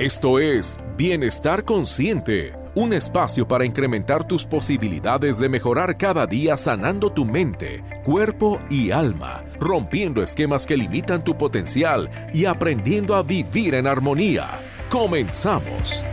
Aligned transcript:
Esto 0.00 0.40
es 0.40 0.76
Bienestar 0.96 1.64
Consciente, 1.64 2.52
un 2.74 2.92
espacio 2.92 3.46
para 3.46 3.64
incrementar 3.64 4.26
tus 4.26 4.44
posibilidades 4.44 5.38
de 5.38 5.48
mejorar 5.48 5.96
cada 5.96 6.26
día 6.26 6.56
sanando 6.56 7.12
tu 7.12 7.24
mente, 7.24 7.84
cuerpo 8.04 8.60
y 8.68 8.90
alma, 8.90 9.44
rompiendo 9.60 10.20
esquemas 10.20 10.66
que 10.66 10.76
limitan 10.76 11.22
tu 11.22 11.38
potencial 11.38 12.10
y 12.32 12.46
aprendiendo 12.46 13.14
a 13.14 13.22
vivir 13.22 13.76
en 13.76 13.86
armonía. 13.86 14.48
Comenzamos. 14.90 16.04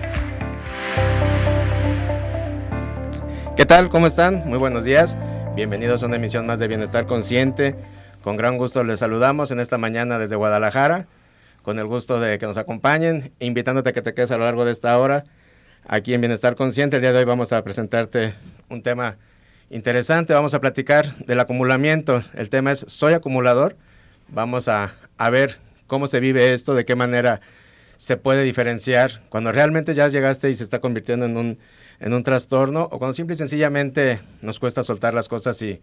¿Qué 3.57 3.65
tal? 3.65 3.89
¿Cómo 3.89 4.05
están? 4.05 4.47
Muy 4.47 4.59
buenos 4.59 4.83
días. 4.83 5.17
Bienvenidos 5.55 6.03
a 6.03 6.05
una 6.05 6.17
emisión 6.17 6.45
más 6.45 6.59
de 6.59 6.67
Bienestar 6.67 7.07
Consciente. 7.07 7.75
Con 8.21 8.37
gran 8.37 8.59
gusto 8.59 8.83
les 8.83 8.99
saludamos 8.99 9.49
en 9.49 9.59
esta 9.59 9.79
mañana 9.79 10.19
desde 10.19 10.35
Guadalajara 10.35 11.07
con 11.61 11.79
el 11.79 11.85
gusto 11.85 12.19
de 12.19 12.39
que 12.39 12.45
nos 12.45 12.57
acompañen, 12.57 13.31
invitándote 13.39 13.89
a 13.89 13.93
que 13.93 14.01
te 14.01 14.13
quedes 14.13 14.31
a 14.31 14.37
lo 14.37 14.45
largo 14.45 14.65
de 14.65 14.71
esta 14.71 14.97
hora 14.97 15.23
aquí 15.85 16.13
en 16.13 16.21
Bienestar 16.21 16.55
Consciente. 16.55 16.97
El 16.97 17.01
día 17.01 17.13
de 17.13 17.19
hoy 17.19 17.25
vamos 17.25 17.53
a 17.53 17.63
presentarte 17.63 18.33
un 18.69 18.81
tema 18.81 19.17
interesante, 19.69 20.33
vamos 20.33 20.53
a 20.53 20.61
platicar 20.61 21.15
del 21.17 21.39
acumulamiento. 21.39 22.23
El 22.33 22.49
tema 22.49 22.71
es 22.71 22.85
Soy 22.87 23.13
acumulador. 23.13 23.75
Vamos 24.27 24.67
a, 24.67 24.93
a 25.17 25.29
ver 25.29 25.59
cómo 25.87 26.07
se 26.07 26.19
vive 26.19 26.53
esto, 26.53 26.73
de 26.73 26.85
qué 26.85 26.95
manera 26.95 27.41
se 27.97 28.17
puede 28.17 28.43
diferenciar 28.43 29.21
cuando 29.29 29.51
realmente 29.51 29.93
ya 29.93 30.07
llegaste 30.07 30.49
y 30.49 30.55
se 30.55 30.63
está 30.63 30.79
convirtiendo 30.79 31.25
en 31.25 31.37
un, 31.37 31.59
en 31.99 32.13
un 32.13 32.23
trastorno 32.23 32.89
o 32.91 32.97
cuando 32.97 33.13
simple 33.13 33.35
y 33.35 33.37
sencillamente 33.37 34.21
nos 34.41 34.57
cuesta 34.57 34.83
soltar 34.83 35.13
las 35.13 35.27
cosas 35.27 35.61
y, 35.61 35.81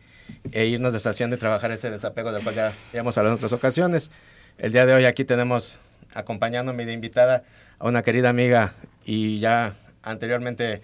e 0.51 0.67
irnos 0.67 0.93
deshaciendo 0.93 1.37
y 1.37 1.39
trabajar 1.39 1.71
ese 1.71 1.91
desapego 1.91 2.33
del 2.33 2.43
cual 2.43 2.57
ya, 2.57 2.73
ya 2.93 3.01
hemos 3.01 3.17
hablado 3.19 3.35
en 3.35 3.39
otras 3.39 3.53
ocasiones. 3.53 4.11
El 4.59 4.73
día 4.73 4.87
de 4.87 4.93
hoy 4.93 5.05
aquí 5.05 5.25
tenemos 5.25 5.79
acompañándome 6.15 6.85
de 6.85 6.93
invitada 6.93 7.45
a 7.79 7.87
una 7.87 8.03
querida 8.03 8.29
amiga 8.29 8.75
y 9.05 9.39
ya 9.39 9.75
anteriormente 10.03 10.83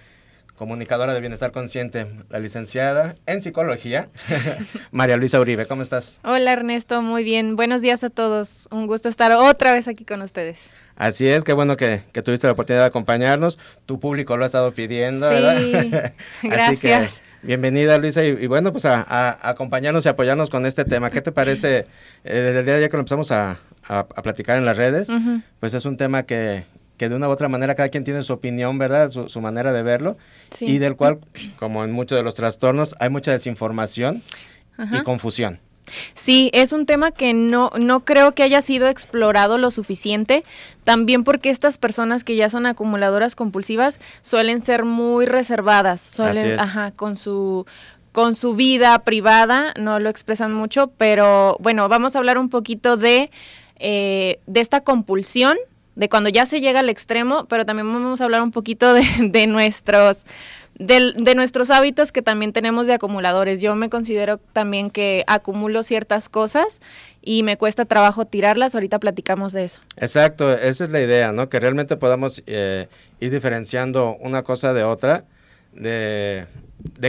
comunicadora 0.54 1.12
de 1.12 1.18
Bienestar 1.18 1.50
Consciente, 1.50 2.06
la 2.30 2.38
licenciada 2.38 3.16
en 3.26 3.42
psicología, 3.42 4.10
María 4.92 5.16
Luisa 5.16 5.40
Uribe. 5.40 5.66
¿Cómo 5.66 5.82
estás? 5.82 6.20
Hola 6.22 6.52
Ernesto, 6.52 7.02
muy 7.02 7.24
bien. 7.24 7.56
Buenos 7.56 7.82
días 7.82 8.04
a 8.04 8.10
todos. 8.10 8.68
Un 8.70 8.86
gusto 8.86 9.08
estar 9.08 9.32
otra 9.32 9.72
vez 9.72 9.88
aquí 9.88 10.04
con 10.04 10.22
ustedes. 10.22 10.70
Así 10.94 11.26
es, 11.26 11.42
qué 11.42 11.52
bueno 11.52 11.76
que, 11.76 12.02
tuviste 12.24 12.46
la 12.46 12.52
oportunidad 12.52 12.82
de 12.82 12.86
acompañarnos. 12.86 13.58
Tu 13.86 13.98
público 13.98 14.36
lo 14.36 14.44
ha 14.44 14.46
estado 14.46 14.72
pidiendo, 14.72 15.28
sí, 15.28 15.90
gracias. 16.44 17.20
Bienvenida 17.44 17.98
Luisa 17.98 18.24
y, 18.24 18.46
bueno, 18.46 18.72
pues 18.72 18.86
a, 18.86 19.38
acompañarnos 19.46 20.06
y 20.06 20.08
apoyarnos 20.08 20.48
con 20.48 20.64
este 20.64 20.86
tema. 20.86 21.10
¿Qué 21.10 21.20
te 21.20 21.30
parece 21.30 21.86
eh, 22.24 22.34
desde 22.40 22.60
el 22.60 22.64
día 22.64 22.74
de 22.74 22.78
ayer 22.78 22.90
que 22.90 22.96
lo 22.96 23.02
empezamos 23.02 23.30
a, 23.32 23.58
platicar 24.22 24.58
en 24.58 24.64
las 24.64 24.76
redes? 24.76 25.08
Pues 25.60 25.74
es 25.74 25.84
un 25.84 25.96
tema 25.96 26.24
que, 26.24 26.64
que, 26.96 27.08
de 27.08 27.14
una 27.14 27.28
u 27.28 27.30
otra 27.30 27.48
manera 27.48 27.74
cada 27.74 27.88
quien 27.88 28.04
tiene 28.04 28.22
su 28.22 28.32
opinión, 28.32 28.78
¿verdad? 28.78 29.10
Su, 29.10 29.40
manera 29.40 29.72
de 29.72 29.82
verlo 29.82 30.16
y 30.60 30.78
del 30.78 30.96
cual, 30.96 31.18
como 31.58 31.84
en 31.84 31.92
muchos 31.92 32.16
de 32.16 32.22
los 32.22 32.34
trastornos, 32.34 32.94
hay 33.00 33.10
mucha 33.10 33.32
desinformación 33.32 34.22
y 34.92 35.02
confusión. 35.02 35.60
Sí, 36.14 36.50
es 36.52 36.72
un 36.72 36.86
tema 36.86 37.10
que 37.10 37.34
no, 37.34 37.70
no 37.78 38.04
creo 38.04 38.32
que 38.32 38.42
haya 38.42 38.62
sido 38.62 38.88
explorado 38.88 39.58
lo 39.58 39.70
suficiente, 39.70 40.44
también 40.82 41.24
porque 41.24 41.50
estas 41.50 41.78
personas 41.78 42.24
que 42.24 42.36
ya 42.36 42.48
son 42.48 42.66
acumuladoras 42.66 43.34
compulsivas 43.34 44.00
suelen 44.22 44.60
ser 44.60 44.84
muy 44.84 45.26
reservadas, 45.26 46.00
suelen, 46.00 46.58
ajá, 46.58 46.92
con 46.92 47.16
su 47.16 47.66
con 48.12 48.36
su 48.36 48.54
vida 48.54 48.96
privada, 49.00 49.74
no 49.76 49.98
lo 49.98 50.08
expresan 50.08 50.52
mucho, 50.52 50.86
pero 50.96 51.56
bueno, 51.58 51.88
vamos 51.88 52.14
a 52.14 52.20
hablar 52.20 52.38
un 52.38 52.48
poquito 52.48 52.96
de, 52.96 53.32
eh, 53.84 54.40
de 54.46 54.60
esta 54.60 54.80
compulsión, 54.80 55.56
de 55.94 56.08
cuando 56.08 56.30
ya 56.30 56.46
se 56.46 56.60
llega 56.60 56.80
al 56.80 56.88
extremo, 56.88 57.44
pero 57.46 57.66
también 57.66 57.92
vamos 57.92 58.20
a 58.20 58.24
hablar 58.24 58.42
un 58.42 58.50
poquito 58.50 58.94
de, 58.94 59.04
de 59.20 59.46
nuestros 59.46 60.24
de, 60.78 61.34
nuestros 61.34 61.70
hábitos 61.70 62.12
que 62.12 62.22
también 62.22 62.52
tenemos 62.52 62.86
de 62.86 62.94
acumuladores. 62.94 63.60
Yo 63.60 63.74
me 63.74 63.88
considero 63.88 64.38
también 64.38 64.90
que 64.90 65.24
acumulo 65.26 65.82
ciertas 65.82 66.28
cosas 66.28 66.80
y 67.22 67.42
me 67.42 67.56
cuesta 67.56 67.84
trabajo 67.84 68.26
tirarlas. 68.26 68.74
Ahorita 68.74 68.98
platicamos 68.98 69.52
de 69.52 69.64
eso. 69.64 69.82
Exacto, 69.96 70.52
esa 70.52 70.84
es 70.84 70.90
la 70.90 71.00
idea, 71.00 71.32
¿no? 71.32 71.48
Que 71.48 71.60
realmente 71.60 71.96
podamos 71.96 72.42
eh, 72.46 72.88
ir 73.20 73.30
diferenciando 73.30 74.16
una 74.20 74.42
cosa 74.42 74.72
de 74.72 74.84
otra, 74.84 75.24
de, 75.72 76.46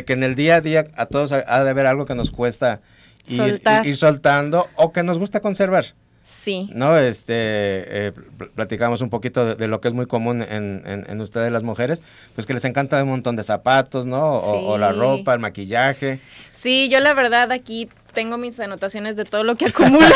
que 0.06 0.14
en 0.14 0.24
el 0.24 0.36
día 0.36 0.58
a 0.58 0.62
día 0.62 0.86
a 0.96 1.06
todos 1.08 1.32
ha 1.32 1.64
de 1.64 1.70
haber 1.70 1.88
algo 1.88 2.06
que 2.06 2.16
nos 2.16 2.32
cuesta 2.32 2.82
ir, 3.28 3.62
ir 3.84 3.96
soltando 3.96 4.68
o 4.76 4.92
que 4.92 5.04
nos 5.04 5.18
gusta 5.18 5.40
conservar. 5.40 5.86
Sí. 6.26 6.72
¿No? 6.74 6.98
Este, 6.98 7.36
eh, 7.36 8.12
platicamos 8.56 9.02
un 9.02 9.12
poquito 9.12 9.56
de, 9.56 9.68
lo 9.68 9.80
que 9.80 9.90
es 9.90 9.94
muy 9.94 10.08
común 10.08 10.42
en, 10.42 10.82
en, 10.84 11.22
ustedes 11.22 11.52
las 11.52 11.62
mujeres, 11.62 12.02
pues 12.34 12.48
que 12.48 12.54
les 12.56 12.66
encanta 12.66 13.04
un 13.04 13.10
montón 13.10 13.36
de 13.36 13.44
zapatos, 13.44 14.08
¿no? 14.08 14.38
O, 14.38 14.76
la 14.80 14.92
ropa, 14.92 15.36
el 15.36 15.40
maquillaje. 15.40 16.20
Sí, 16.52 16.90
yo 16.90 17.00
la 17.00 17.14
verdad 17.14 17.52
aquí 17.52 17.90
tengo 18.16 18.40
mis 18.40 18.60
anotaciones 18.60 19.16
de 19.18 19.26
todo 19.26 19.44
lo 19.44 19.56
que 19.56 19.66
acumulo. 19.66 20.16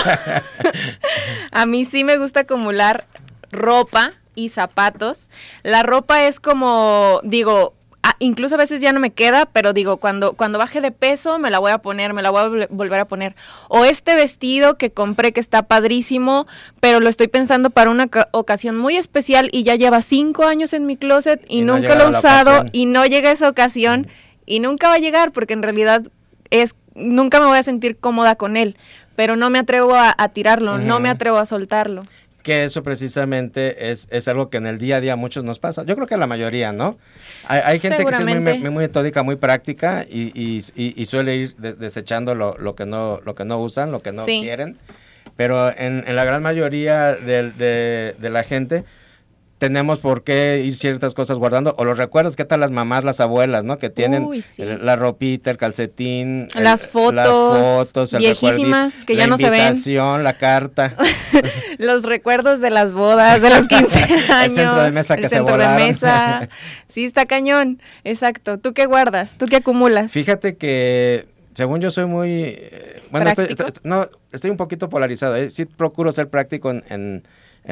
a 1.51 1.67
mí 1.67 1.85
sí 1.85 2.03
me 2.03 2.17
gusta 2.17 2.39
acumular 2.39 3.05
ropa 3.51 4.13
y 4.33 4.49
zapatos. 4.49 5.29
La 5.61 5.83
ropa 5.83 6.25
es 6.25 6.39
como, 6.39 7.21
digo, 7.23 7.75
Ah, 8.01 8.15
incluso 8.19 8.55
a 8.55 8.57
veces 8.57 8.79
ya 8.79 8.93
no 8.93 9.01
me 9.01 9.11
queda, 9.11 9.45
pero 9.45 9.73
digo, 9.73 9.97
cuando, 9.97 10.33
cuando 10.33 10.57
baje 10.57 10.79
de 10.79 10.91
peso 10.91 11.37
me 11.37 11.49
la 11.49 11.59
voy 11.59 11.71
a 11.71 11.79
poner, 11.79 12.13
me 12.13 12.21
la 12.21 12.29
voy 12.29 12.61
a 12.61 12.67
volver 12.69 12.99
a 12.99 13.05
poner. 13.05 13.35
O 13.67 13.83
este 13.83 14.15
vestido 14.15 14.77
que 14.77 14.91
compré 14.91 15.33
que 15.33 15.41
está 15.41 15.63
padrísimo, 15.63 16.47
pero 16.79 17.01
lo 17.01 17.09
estoy 17.09 17.27
pensando 17.27 17.71
para 17.71 17.89
una 17.89 18.09
ocasión 18.31 18.77
muy 18.77 18.95
especial 18.95 19.49
y 19.51 19.63
ya 19.63 19.75
lleva 19.75 20.01
cinco 20.01 20.45
años 20.45 20.71
en 20.71 20.85
mi 20.85 20.95
closet 20.95 21.43
y, 21.49 21.61
nunca 21.61 21.95
lo 21.95 22.05
he 22.05 22.09
usado 22.09 22.65
y 22.71 22.85
no 22.85 23.05
llega 23.05 23.31
esa 23.31 23.49
ocasión 23.49 24.07
y 24.45 24.59
nunca 24.59 24.87
va 24.87 24.95
a 24.95 24.99
llegar 24.99 25.33
porque 25.33 25.53
en 25.53 25.61
realidad 25.61 26.03
es, 26.51 26.75
nunca 26.95 27.41
me 27.41 27.47
voy 27.47 27.57
a 27.57 27.63
sentir 27.63 27.97
cómoda 27.97 28.35
con 28.35 28.55
él, 28.55 28.77
pero 29.17 29.35
no 29.35 29.49
me 29.49 29.59
atrevo 29.59 29.95
a, 29.95 30.15
tirarlo, 30.29 30.77
no 30.77 31.01
me 31.01 31.09
atrevo 31.09 31.37
a 31.37 31.45
soltarlo 31.45 32.03
que 32.49 32.63
eso 32.63 32.81
precisamente 32.81 33.91
es, 33.91 34.07
es, 34.09 34.27
algo 34.27 34.49
que 34.49 34.57
en 34.57 34.65
el 34.65 34.79
día 34.79 34.95
a 34.95 35.01
día 35.01 35.13
a 35.13 35.15
muchos 35.15 35.43
nos 35.43 35.59
pasa. 35.59 35.83
Yo 35.85 35.93
creo 35.93 36.07
que 36.07 36.15
a 36.15 36.17
la 36.17 36.25
mayoría, 36.25 36.71
¿no? 36.71 36.97
Hay, 37.47 37.79
gente 37.79 38.03
que 38.03 38.09
es 38.09 38.21
muy, 38.21 38.39
muy, 38.39 38.71
metódica, 38.71 39.21
muy 39.21 39.35
práctica 39.35 40.03
y, 40.09 40.63
y, 40.75 41.05
suele 41.05 41.35
ir 41.35 41.55
desechando 41.57 42.33
lo, 42.33 42.57
lo, 42.57 42.73
que 42.73 42.87
no, 42.87 43.21
lo 43.23 43.35
que 43.35 43.45
no 43.45 43.59
usan, 43.59 43.91
lo 43.91 43.99
que 43.99 44.13
no 44.13 44.25
quieren. 44.25 44.79
Pero 45.35 45.69
en, 45.69 46.03
en, 46.07 46.15
la 46.15 46.25
gran 46.25 46.41
mayoría 46.41 47.13
de, 47.13 47.51
de, 47.51 48.15
de 48.17 48.29
la 48.31 48.41
gente, 48.41 48.83
tenemos 49.59 49.99
por 49.99 50.23
qué 50.23 50.63
ir 50.65 50.75
ciertas 50.75 51.13
cosas 51.13 51.37
guardando, 51.37 51.75
o 51.77 51.83
los 51.83 51.97
recuerdos, 51.97 52.37
¿qué 52.37 52.45
tal 52.45 52.61
las 52.61 52.71
mamás, 52.71 53.03
las 53.03 53.19
abuelas, 53.19 53.65
¿no? 53.65 53.77
Que 53.77 53.89
tienen 53.89 54.27
la 54.57 54.95
ropita, 54.95 55.51
el 55.51 55.57
calcetín, 55.57 56.47
las 56.55 56.87
fotos, 56.87 57.13
las 57.13 57.87
fotos 57.87 58.17
viejísimas 58.17 59.05
que 59.05 59.17
ya 59.17 59.27
no 59.27 59.37
se 59.37 59.49
ven, 59.49 59.75
la 60.23 60.33
carta, 60.33 60.95
los 61.77 62.03
recuerdos 62.03 62.61
de 62.61 62.69
las 62.69 62.93
bodas, 62.93 63.41
de 63.41 63.49
los 63.49 63.67
15 63.67 63.99
años, 64.31 64.47
el 64.47 64.53
centro 64.53 64.81
de 64.81 64.91
mesa 64.91 65.15
que 65.17 65.23
el 65.23 65.29
centro 65.29 65.57
de 65.57 65.67
mesa, 65.67 66.49
sí 66.87 67.03
está 67.03 67.25
cañón, 67.25 67.81
exacto. 68.05 68.59
¿Tú 68.59 68.73
qué 68.73 68.85
guardas? 68.85 69.37
¿Tú 69.37 69.45
qué 69.45 69.57
acumulas? 69.57 70.13
Fíjate 70.13 70.55
que 70.55 71.27
según 71.53 71.81
yo 71.81 71.91
soy 71.91 72.05
muy, 72.05 72.31
eh, 72.31 73.01
bueno, 73.11 73.29
estoy, 73.29 73.53
no, 73.83 74.07
estoy 74.31 74.51
un 74.51 74.57
poquito 74.57 74.87
polarizado, 74.87 75.35
¿eh? 75.35 75.49
sí 75.49 75.65
procuro 75.65 76.13
ser 76.13 76.29
práctico 76.29 76.71
en 76.71 76.83
en 76.87 77.23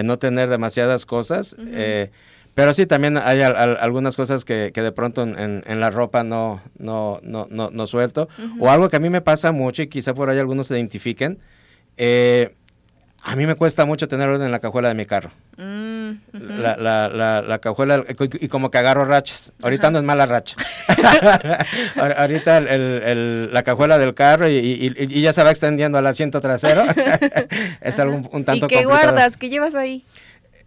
no 0.04 0.20
tener 0.20 0.50
demasiadas 0.50 1.06
cosas. 1.06 1.56
Eh, 1.60 2.12
pero 2.54 2.74
sí, 2.74 2.88
también 2.88 3.18
hay 3.18 3.42
algunas 3.42 4.16
cosas 4.16 4.44
que, 4.44 4.72
que 4.74 4.82
de 4.82 4.92
pronto 4.92 5.22
en, 5.22 5.64
en, 5.64 5.80
la 5.80 5.92
ropa 5.92 6.24
no, 6.24 6.62
no, 6.80 7.20
no, 7.22 7.48
no, 7.52 7.70
no 7.70 7.88
suelto. 7.88 8.30
O 8.60 8.70
algo 8.70 8.90
que 8.90 8.96
a 8.98 9.00
mí 9.00 9.12
me 9.12 9.22
pasa 9.22 9.52
mucho 9.52 9.84
y 9.84 9.88
quizá 9.88 10.16
por 10.16 10.30
ahí 10.30 10.40
algunos 10.40 10.68
se 10.68 10.76
identifiquen. 10.76 11.40
Eh, 11.98 12.56
a 13.28 13.36
mí 13.36 13.46
me 13.46 13.56
cuesta 13.56 13.86
mucho 13.86 14.08
tener 14.08 14.30
orden 14.30 14.46
en 14.46 14.54
la 14.54 14.60
cajuela 14.60 14.88
de 14.88 14.96
mi 14.96 15.06
carro. 15.06 15.32
Mm, 15.58 16.12
la, 16.32 16.78
la, 16.78 17.42
la, 17.42 17.60
cajuela, 17.60 18.06
y 18.40 18.48
como 18.48 18.72
que 18.72 18.78
agarro 18.78 19.04
rachas. 19.04 19.52
Ahorita 19.62 19.92
no 19.92 19.98
es 19.98 20.06
mala 20.06 20.26
racha. 20.26 20.56
Ahorita 22.18 22.60
el, 22.60 23.52
la 23.52 23.64
cajuela 23.64 23.98
del 23.98 24.14
carro 24.14 24.48
y, 24.48 24.96
ya 25.22 25.34
se 25.34 25.44
va 25.44 25.52
extendiendo 25.52 25.98
al 25.98 26.08
asiento 26.08 26.40
trasero. 26.40 26.84
es 27.82 28.00
algo 28.00 28.22
un, 28.32 28.46
tanto 28.46 28.66
¿Y 28.66 28.70
qué 28.70 28.86
guardas? 28.86 29.36
¿Qué 29.36 29.50
llevas 29.50 29.76
ahí? 29.76 30.06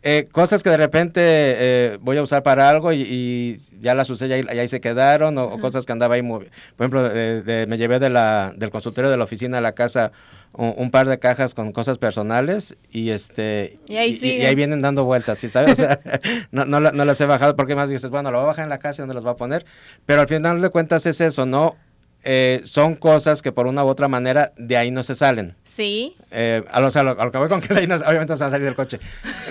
Eh, 0.02 0.29
cosas 0.31 0.62
que 0.62 0.69
de 0.69 0.76
repente 0.76 1.20
eh, 1.23 1.99
voy 2.02 2.19
a 2.19 2.23
usar 2.23 2.43
para 2.43 2.69
algo 2.69 2.93
y, 2.93 3.56
ya 3.81 3.94
las 3.94 4.11
usé 4.11 4.26
y 4.26 4.32
ahí, 4.32 4.69
se 4.69 4.82
quedaron, 4.82 5.38
o, 5.38 5.58
cosas 5.61 5.87
que 5.87 5.93
andaba 5.93 6.17
ahí. 6.17 6.23
Por 6.23 6.44
ejemplo, 6.79 7.11
me 7.11 7.79
llevé 7.79 7.99
de 8.00 8.11
la, 8.11 8.52
del 8.55 8.69
consultorio 8.69 9.11
de 9.11 9.17
la 9.17 9.25
oficina 9.25 9.58
a 9.58 9.61
la 9.62 9.73
casa 9.73 10.12
un, 10.52 10.91
par 10.91 11.08
de 11.08 11.19
cajas 11.19 11.55
con 11.55 11.73
cosas 11.73 11.99
personales 11.99 12.76
y 12.91 13.11
este 13.11 13.79
y 13.88 13.97
ahí, 13.97 14.19
y, 14.20 14.43
ahí 14.43 14.55
vienen 14.55 14.82
dando 14.82 15.05
vueltas, 15.05 15.38
¿sí 15.38 15.49
sabes? 15.49 15.73
O 15.73 15.76
sea, 15.76 16.00
no, 16.50 16.64
no, 16.64 16.81
las 16.81 17.20
he 17.20 17.26
bajado 17.26 17.56
porque 17.56 17.75
más 17.76 17.88
dices, 17.88 18.11
bueno, 18.11 18.31
lo 18.31 18.38
voy 18.38 18.44
a 18.44 18.49
bajar 18.49 18.64
en 18.64 18.70
la 18.70 18.79
casa 18.79 19.00
y 19.00 19.02
dónde 19.02 19.14
las 19.14 19.25
voy 19.25 19.32
a 19.32 19.37
poner, 19.37 19.64
pero 20.06 20.20
al 20.20 20.29
final 20.29 20.61
de 20.61 20.70
cuentas 20.70 21.06
es 21.06 21.20
eso, 21.20 21.47
¿no? 21.47 21.76
eh, 22.23 22.61
son 22.64 22.94
cosas 22.97 23.43
que 23.43 23.52
por 23.52 23.67
una 23.67 23.85
u 23.85 23.88
otra 23.88 24.08
manera 24.08 24.52
de 24.56 24.76
ahí 24.76 24.91
no 24.91 25.02
se 25.02 25.14
salen. 25.14 25.56
Sí. 25.64 26.17
Eh, 26.31 26.62
a, 26.70 26.81
lo, 26.81 26.88
o 26.88 26.91
sea, 26.91 27.02
lo- 27.02 27.19
a 27.20 27.25
lo 27.25 27.32
que 27.32 27.38
voy 27.38 27.49
con 27.49 27.61
que 27.61 27.73
de 27.73 27.81
ahí 27.81 27.87
no- 27.87 27.94
obviamente 27.97 28.32
no 28.32 28.37
se 28.37 28.44
van 28.44 28.49
a 28.49 28.50
salir 28.50 28.67
del 28.67 28.75
coche. 28.75 29.00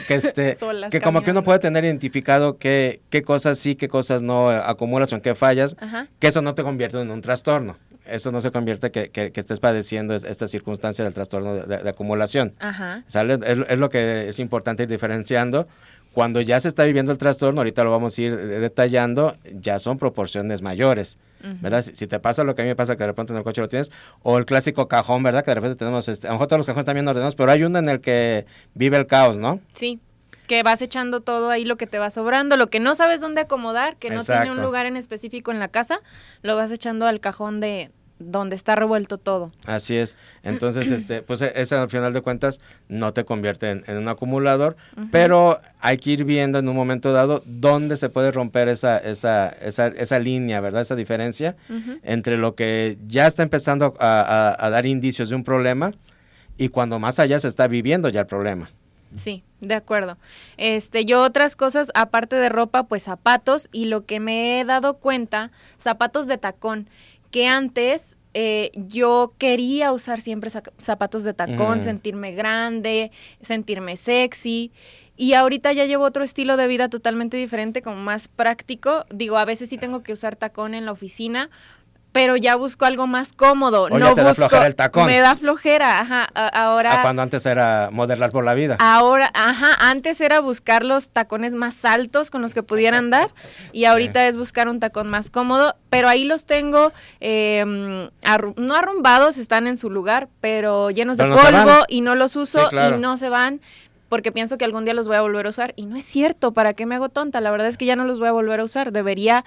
Que, 0.08 0.16
este, 0.16 0.58
que 0.92 1.02
como 1.02 1.24
que 1.24 1.32
uno 1.32 1.44
puede 1.44 1.60
tener 1.60 1.84
identificado 1.84 2.58
qué, 2.58 3.02
qué 3.10 3.24
cosas 3.24 3.58
sí, 3.58 3.76
qué 3.76 3.88
cosas 3.90 4.22
no 4.22 4.50
acumulas 4.50 5.12
o 5.12 5.16
en 5.16 5.22
qué 5.22 5.36
fallas, 5.36 5.76
Ajá. 5.80 6.08
que 6.20 6.28
eso 6.28 6.42
no 6.42 6.54
te 6.54 6.64
convierte 6.64 7.02
en 7.02 7.10
un 7.12 7.22
trastorno. 7.22 7.78
Eso 8.12 8.32
no 8.32 8.42
se 8.42 8.52
convierte 8.52 8.92
que, 8.92 9.10
que- 9.10 9.32
que 9.32 9.40
estés 9.40 9.60
padeciendo 9.60 10.14
es- 10.16 10.24
esta 10.24 10.48
circunstancia 10.48 11.04
del 11.04 11.14
trastorno 11.14 11.54
de, 11.56 11.64
de- 11.64 11.84
de 11.84 11.90
acumulación. 11.90 12.54
Ajá. 12.60 13.04
¿Sale? 13.08 13.36
Es, 13.46 13.58
es 13.70 13.78
lo 13.80 13.90
que 13.90 14.28
es 14.28 14.40
importante 14.40 14.84
ir 14.84 14.90
diferenciando. 14.90 15.68
Cuando 16.14 16.42
ya 16.42 16.60
se 16.60 16.68
está 16.68 16.86
viviendo 16.86 17.12
el 17.12 17.20
trastorno, 17.20 17.62
ahorita 17.62 17.84
lo 17.84 17.92
vamos 17.92 18.18
a 18.18 18.22
ir 18.22 18.36
detallando, 18.36 19.36
ya 19.54 19.78
son 19.78 20.00
proporciones 20.00 20.64
mayores, 20.64 21.20
¿verdad? 21.62 21.84
Si, 21.84 21.96
si 21.96 22.08
te 22.08 22.20
pasa 22.20 22.44
lo 22.44 22.56
que 22.56 22.64
a 22.64 22.66
mí 22.66 22.70
me 22.70 22.76
pasa, 22.76 22.96
que 22.96 23.04
de 23.04 23.08
repente 23.08 23.32
en 23.32 23.38
el 23.38 23.44
coche 23.44 23.62
lo 23.62 23.70
tienes, 23.70 23.92
o 24.24 24.40
el 24.40 24.46
clásico 24.48 24.88
cajón, 24.88 25.22
¿verdad? 25.22 25.44
Que 25.46 25.52
de 25.52 25.56
repente 25.56 25.76
tenemos, 25.78 26.08
este, 26.10 26.26
a 26.26 26.32
lo 26.32 26.34
mejor 26.36 26.48
todos 26.48 26.58
los 26.62 26.66
cajones 26.66 26.82
están 26.82 26.96
bien 26.96 27.08
ordenados, 27.08 27.36
pero 27.36 27.52
hay 27.52 27.64
uno 27.64 27.78
en 27.78 27.90
el 27.90 28.02
que 28.02 28.48
vive 28.74 28.98
el 28.98 29.06
caos, 29.06 29.38
¿no? 29.38 29.60
Sí. 29.74 30.00
Que 30.48 30.64
vas 30.64 30.82
echando 30.82 31.20
todo 31.22 31.52
ahí 31.52 31.64
lo 31.64 31.78
que 31.78 31.86
te 31.86 32.00
va 32.00 32.10
sobrando, 32.10 32.58
lo 32.58 32.72
que 32.72 32.80
no 32.80 32.96
sabes 32.96 33.22
dónde 33.22 33.42
acomodar, 33.42 33.96
que 33.98 34.10
no 34.10 34.24
tiene 34.24 34.50
un 34.52 34.64
lugar 34.64 34.88
en 34.88 34.98
específico 34.98 35.52
en 35.52 35.60
la 35.60 35.68
casa, 35.68 36.00
lo 36.42 36.56
vas 36.56 36.72
echando 36.72 37.06
al 37.06 37.20
cajón 37.20 37.60
de 37.60 37.92
donde 38.20 38.56
está 38.56 38.76
revuelto 38.76 39.18
todo. 39.18 39.52
Así 39.66 39.96
es. 39.98 40.16
Entonces, 40.44 40.92
este, 40.92 41.22
pues 41.22 41.42
e- 41.42 41.54
ese 41.56 41.76
al 41.76 41.90
final 41.90 42.14
de 42.14 42.22
cuentas 42.22 42.60
no 42.90 43.14
te 43.14 43.24
convierte 43.26 43.72
en, 43.72 43.84
en 43.88 43.98
un 43.98 44.08
acumulador, 44.10 44.76
pero 45.12 45.60
hay 45.80 45.98
que 45.98 46.12
ir 46.12 46.26
viendo 46.26 46.60
en 46.60 46.68
un 46.70 46.76
momento 46.76 47.14
dado 47.14 47.42
dónde 47.46 47.96
se 47.96 48.10
puede 48.10 48.32
romper 48.32 48.68
esa, 48.68 48.98
esa, 48.98 49.50
esa, 49.50 49.88
esa 49.88 50.20
línea, 50.20 50.60
¿verdad? 50.60 50.82
Esa 50.82 50.96
diferencia 50.96 51.56
entre 52.04 52.38
lo 52.38 52.56
que 52.56 52.98
ya 53.08 53.26
está 53.26 53.44
empezando 53.44 53.94
a, 54.00 54.22
a- 54.60 54.66
a 54.66 54.70
dar 54.70 54.86
indicios 54.86 55.30
de 55.30 55.36
un 55.36 55.44
problema 55.44 55.94
y 56.58 56.70
cuando 56.70 57.00
más 57.00 57.20
allá 57.20 57.40
se 57.40 57.48
está 57.48 57.68
viviendo 57.68 58.10
ya 58.10 58.22
el 58.22 58.28
problema. 58.28 58.70
Sí, 59.16 59.44
de 59.60 59.74
acuerdo. 59.74 60.18
Este, 60.58 61.04
yo 61.04 61.22
otras 61.24 61.56
cosas, 61.56 61.90
aparte 61.96 62.36
de 62.36 62.48
ropa, 62.50 62.84
pues 62.84 63.02
zapatos, 63.04 63.68
y 63.72 63.86
lo 63.86 64.06
que 64.06 64.20
me 64.20 64.60
he 64.60 64.66
dado 64.66 64.96
cuenta, 64.98 65.50
zapatos 65.78 66.28
de 66.28 66.38
tacón, 66.38 66.88
que 67.32 67.48
antes 67.48 68.16
eh, 68.36 68.72
yo 68.76 69.34
quería 69.40 69.92
usar 69.92 70.22
siempre 70.22 70.52
zapatos 70.78 71.24
de 71.24 71.34
tacón, 71.34 71.80
Mm. 71.80 71.82
sentirme 71.82 72.32
grande, 72.34 73.12
sentirme 73.42 73.98
sexy. 73.98 74.72
Y 75.18 75.34
ahorita 75.34 75.74
ya 75.74 75.86
llevo 75.86 76.06
otro 76.06 76.24
estilo 76.24 76.56
de 76.56 76.68
vida 76.68 76.90
totalmente 76.90 77.36
diferente, 77.38 77.82
como 77.82 77.98
más 77.98 78.28
práctico. 78.28 79.06
Digo, 79.10 79.38
a 79.38 79.46
veces 79.46 79.68
sí 79.70 79.78
tengo 79.78 80.02
que 80.04 80.14
usar 80.14 80.36
tacón 80.36 80.76
en 80.76 80.86
la 80.86 80.92
oficina, 80.94 81.50
pero 82.12 82.36
ya 82.36 82.56
busco 82.56 82.86
algo 82.86 83.06
más 83.08 83.34
cómodo. 83.34 83.84
O 83.84 83.90
no 84.00 84.14
te 84.16 84.22
da 84.22 84.30
busco, 84.30 84.42
flojera 84.48 84.66
el 84.68 84.76
tacón. 84.76 85.06
Me 85.06 85.20
da 85.20 85.36
flojera, 85.36 86.00
ajá. 86.00 86.28
a- 86.34 86.48
ahora 86.48 87.00
A 87.00 87.02
cuando 87.04 87.22
antes 87.22 87.46
era 87.46 87.90
modelar 87.92 88.32
por 88.32 88.44
la 88.44 88.54
vida. 88.56 88.78
Ahora, 88.80 89.30
ajá, 89.34 89.68
antes 89.80 90.20
era 90.22 90.40
buscar 90.40 90.84
los 90.84 91.10
tacones 91.12 91.54
más 91.54 91.86
altos 91.86 92.32
con 92.32 92.42
los 92.42 92.54
que 92.54 92.64
pudieran 92.64 93.10
dar 93.12 93.30
y 93.74 93.86
ahorita 93.86 94.28
es 94.28 94.38
buscar 94.38 94.68
un 94.68 94.80
tacón 94.80 95.08
más 95.10 95.30
cómodo, 95.30 95.76
pero 95.90 96.10
ahí 96.10 96.26
los 96.26 96.46
tengo 96.46 96.92
eh, 97.20 98.10
arru- 98.24 98.56
no 98.58 98.76
arrumbados, 98.76 99.38
están 99.38 99.68
en 99.68 99.78
su 99.78 99.90
lugar, 99.90 100.30
pero 100.42 100.90
llenos 100.90 101.18
de 101.18 101.28
no 101.28 101.36
polvo 101.36 101.84
y 101.88 102.02
no 102.02 102.16
los 102.16 102.36
uso 102.36 102.64
Sí, 102.64 102.70
claro. 102.70 102.98
y 102.98 103.00
no 103.00 103.18
se 103.18 103.30
van 103.30 103.62
porque 104.10 104.32
pienso 104.32 104.58
que 104.58 104.66
algún 104.66 104.86
día 104.86 104.96
los 104.96 105.08
voy 105.08 105.18
a 105.18 105.22
volver 105.22 105.46
a 105.46 105.50
usar 105.50 105.74
y 105.76 105.86
no 105.86 105.96
es 105.96 106.04
cierto, 106.04 106.52
¿para 106.52 106.74
qué 106.74 106.88
me 106.88 106.96
hago 106.96 107.10
tonta? 107.10 107.42
La 107.42 107.52
verdad 107.52 107.68
es 107.68 107.78
que 107.78 107.86
ya 107.86 107.96
no 107.96 108.06
los 108.06 108.20
voy 108.20 108.28
a 108.28 108.32
volver 108.32 108.60
a 108.60 108.64
usar, 108.64 108.92
debería 108.92 109.46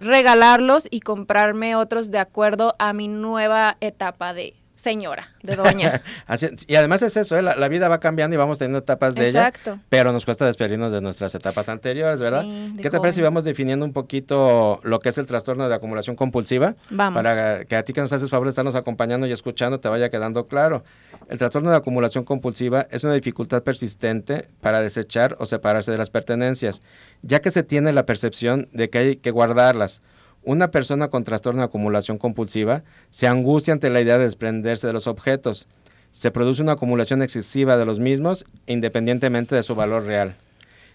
regalarlos 0.00 0.88
y 0.90 1.00
comprarme 1.00 1.76
otros 1.76 2.10
de 2.10 2.18
acuerdo 2.18 2.74
a 2.78 2.92
mi 2.92 3.08
nueva 3.08 3.76
etapa 3.80 4.34
de 4.34 4.59
señora, 4.80 5.28
de 5.42 5.56
doña. 5.56 6.02
Así- 6.26 6.48
y 6.66 6.74
además 6.76 7.02
es 7.02 7.16
eso, 7.16 7.36
¿eh? 7.36 7.42
la, 7.42 7.54
la 7.56 7.68
vida 7.68 7.88
va 7.88 8.00
cambiando 8.00 8.34
y 8.34 8.38
vamos 8.38 8.58
teniendo 8.58 8.78
etapas 8.78 9.14
de 9.14 9.28
ella. 9.28 9.52
Pero 9.88 10.12
nos 10.12 10.24
cuesta 10.24 10.46
despedirnos 10.46 10.90
de 10.92 11.00
nuestras 11.00 11.34
etapas 11.34 11.68
anteriores, 11.68 12.18
¿verdad? 12.20 12.42
Sí, 12.42 12.76
¿Qué 12.80 12.90
te 12.90 12.98
parece 12.98 13.16
si 13.16 13.22
vamos 13.22 13.44
definiendo 13.44 13.84
un 13.84 13.92
poquito 13.92 14.80
lo 14.82 14.98
que 15.00 15.10
es 15.10 15.18
el 15.18 15.26
trastorno 15.26 15.68
de 15.68 15.74
acumulación 15.74 16.16
compulsiva? 16.16 16.74
Vamos. 16.90 17.22
Para 17.22 17.64
que 17.64 17.76
a 17.76 17.82
ti 17.84 17.92
que 17.92 18.00
nos 18.00 18.12
haces 18.12 18.30
favor 18.30 18.46
de 18.46 18.50
estarnos 18.50 18.74
acompañando 18.74 19.26
y 19.26 19.32
escuchando 19.32 19.80
te 19.80 19.88
vaya 19.88 20.08
quedando 20.10 20.46
claro. 20.46 20.82
El 21.28 21.38
trastorno 21.38 21.70
de 21.70 21.76
acumulación 21.76 22.24
compulsiva 22.24 22.86
es 22.90 23.04
una 23.04 23.14
dificultad 23.14 23.62
persistente 23.62 24.48
para 24.60 24.80
desechar 24.80 25.36
o 25.38 25.46
separarse 25.46 25.90
de 25.90 25.98
las 25.98 26.10
pertenencias, 26.10 26.82
ya 27.22 27.40
que 27.40 27.50
se 27.50 27.62
tiene 27.62 27.92
la 27.92 28.06
percepción 28.06 28.68
de 28.72 28.90
que 28.90 28.98
hay 28.98 29.16
que 29.16 29.30
guardarlas. 29.30 30.00
Una 30.42 30.70
persona 30.70 31.08
con 31.08 31.24
trastorno 31.24 31.60
de 31.60 31.66
acumulación 31.66 32.18
compulsiva 32.18 32.82
se 33.10 33.26
angustia 33.26 33.72
ante 33.72 33.90
la 33.90 34.00
idea 34.00 34.18
de 34.18 34.24
desprenderse 34.24 34.86
de 34.86 34.92
los 34.92 35.06
objetos. 35.06 35.66
Se 36.12 36.30
produce 36.30 36.62
una 36.62 36.72
acumulación 36.72 37.22
excesiva 37.22 37.76
de 37.76 37.84
los 37.84 38.00
mismos 38.00 38.46
independientemente 38.66 39.54
de 39.54 39.62
su 39.62 39.74
valor 39.74 40.04
real. 40.04 40.34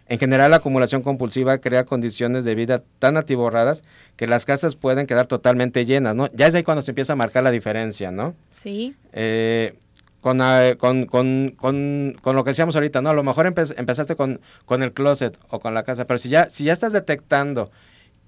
En 0.08 0.20
general, 0.20 0.52
la 0.52 0.58
acumulación 0.58 1.02
compulsiva 1.02 1.58
crea 1.60 1.84
condiciones 1.86 2.46
de 2.46 2.54
vida 2.54 2.84
tan 3.00 3.18
atiborradas 3.18 3.84
que 4.18 4.28
las 4.28 4.46
casas 4.46 4.76
pueden 4.76 5.08
quedar 5.08 5.26
totalmente 5.26 5.86
llenas, 5.86 6.16
¿no? 6.16 6.30
Ya 6.34 6.46
es 6.48 6.54
ahí 6.54 6.62
cuando 6.64 6.84
se 6.84 6.92
empieza 6.92 7.14
a 7.14 7.16
marcar 7.16 7.44
la 7.44 7.50
diferencia, 7.50 8.12
¿no? 8.12 8.36
Sí. 8.48 8.96
Eh, 9.14 9.74
con, 10.22 10.42
eh, 10.42 10.76
con, 10.78 11.06
con, 11.08 11.56
con, 11.58 12.18
con 12.22 12.36
lo 12.36 12.44
que 12.44 12.52
decíamos 12.52 12.76
ahorita, 12.76 13.02
¿no? 13.02 13.10
A 13.10 13.14
lo 13.14 13.24
mejor 13.24 13.48
empe- 13.48 13.74
empezaste 13.78 14.16
con, 14.16 14.42
con 14.66 14.84
el 14.84 14.92
closet 14.92 15.38
o 15.50 15.60
con 15.60 15.74
la 15.74 15.82
casa, 15.84 16.06
pero 16.06 16.20
si 16.20 16.30
ya, 16.30 16.50
si 16.52 16.66
ya 16.66 16.74
estás 16.74 16.94
detectando 16.94 17.72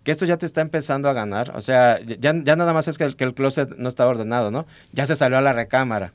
que 0.07 0.11
esto 0.11 0.23
ya 0.23 0.37
te 0.37 0.45
está 0.45 0.61
empezando 0.61 1.09
a 1.09 1.13
ganar, 1.13 1.51
o 1.53 1.59
sea, 1.59 1.99
ya, 1.99 2.33
ya 2.41 2.55
nada 2.55 2.71
más 2.71 2.87
es 2.87 2.97
que 2.97 3.03
el, 3.03 3.17
que 3.17 3.25
el 3.25 3.33
closet 3.33 3.75
no 3.75 3.89
está 3.89 4.07
ordenado, 4.07 4.51
¿no? 4.51 4.65
Ya 4.93 5.05
se 5.05 5.17
salió 5.17 5.37
a 5.37 5.41
la 5.41 5.51
recámara. 5.51 6.13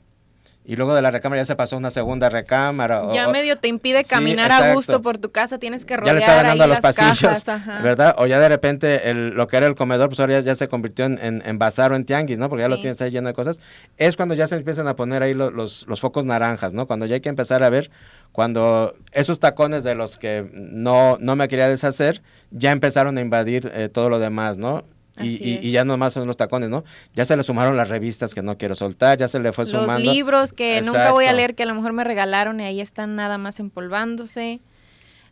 Y 0.65 0.77
luego 0.77 0.95
de 0.95 1.01
la 1.01 1.11
recámara 1.11 1.41
ya 1.41 1.45
se 1.45 1.55
pasó 1.57 1.75
a 1.75 1.79
una 1.79 1.89
segunda 1.91 2.29
recámara. 2.29 3.03
Ya 3.11 3.27
o- 3.27 3.31
medio 3.31 3.57
te 3.57 3.67
impide 3.67 4.01
Sí, 4.03 4.09
caminar 4.09 4.49
a 4.51 4.73
gusto 4.73 5.01
por 5.01 5.17
tu 5.17 5.29
casa, 5.31 5.57
tienes 5.57 5.83
que 5.83 5.93
ya 5.93 5.97
rodear 5.97 6.15
le 6.15 6.21
está 6.21 6.35
ganando 6.35 6.63
ahí 6.63 6.69
a 6.69 6.73
los 6.73 6.79
pasillos, 6.79 7.43
cajas. 7.43 7.83
¿verdad? 7.83 8.15
O 8.17 8.27
ya 8.27 8.39
de 8.39 8.47
repente 8.47 9.09
el- 9.09 9.31
lo 9.31 9.47
que 9.47 9.57
era 9.57 9.67
el 9.67 9.75
comedor, 9.75 10.07
pues 10.07 10.21
ahora 10.21 10.35
ya, 10.35 10.39
ya 10.39 10.55
se 10.55 10.69
convirtió 10.69 11.03
en, 11.03 11.19
en, 11.21 11.41
en 11.45 11.57
bazar 11.59 11.91
o 11.91 11.95
en 11.97 12.05
tianguis, 12.05 12.39
¿no? 12.39 12.47
Porque 12.47 12.61
ya 12.61 12.69
lo 12.69 12.79
tienes 12.79 13.01
ahí 13.01 13.11
lleno 13.11 13.27
de 13.27 13.33
cosas. 13.33 13.59
Es 13.97 14.15
cuando 14.15 14.35
ya 14.35 14.47
se 14.47 14.55
empiezan 14.55 14.87
a 14.87 14.95
poner 14.95 15.21
ahí 15.21 15.33
lo- 15.33 15.51
los, 15.51 15.85
los 15.87 15.99
focos 15.99 16.25
naranjas, 16.25 16.73
¿no? 16.73 16.87
Cuando 16.87 17.05
ya 17.07 17.15
hay 17.15 17.21
que 17.21 17.29
empezar 17.29 17.61
a 17.61 17.69
ver, 17.69 17.91
cuando 18.31 18.95
esos 19.11 19.39
tacones 19.39 19.83
de 19.83 19.95
los 19.95 20.17
que 20.17 20.49
no, 20.53 21.17
no 21.19 21.35
me 21.35 21.47
quería 21.49 21.67
deshacer, 21.67 22.21
ya 22.51 22.71
empezaron 22.71 23.17
a 23.17 23.21
invadir 23.21 23.69
eh, 23.75 23.89
todo 23.89 24.09
lo 24.09 24.19
demás, 24.19 24.57
¿no? 24.57 24.85
Y, 25.21 25.43
y- 25.67 25.71
ya 25.71 25.85
no 25.85 25.95
más 25.97 26.13
son 26.13 26.25
los 26.27 26.37
tacones, 26.37 26.69
¿no? 26.71 26.83
Ya 27.13 27.23
se 27.25 27.37
le 27.37 27.43
sumaron 27.43 27.77
las 27.77 27.89
revistas 27.89 28.33
que 28.33 28.41
no 28.41 28.57
quiero 28.57 28.73
soltar, 28.75 29.17
ya 29.19 29.27
se 29.27 29.39
le 29.39 29.53
fue 29.53 29.63
Los 29.65 29.71
sumando. 29.71 30.11
libros 30.11 30.53
que 30.53 30.81
nunca 30.81 31.11
voy 31.11 31.25
a 31.25 31.33
leer, 31.33 31.53
que 31.53 31.63
a 31.63 31.65
lo 31.67 31.75
mejor 31.75 31.93
me 31.93 32.03
regalaron 32.03 32.59
y 32.59 32.63
ahí 32.63 32.81
están 32.81 33.15
nada 33.15 33.37
más 33.37 33.59
empolvándose. 33.59 34.59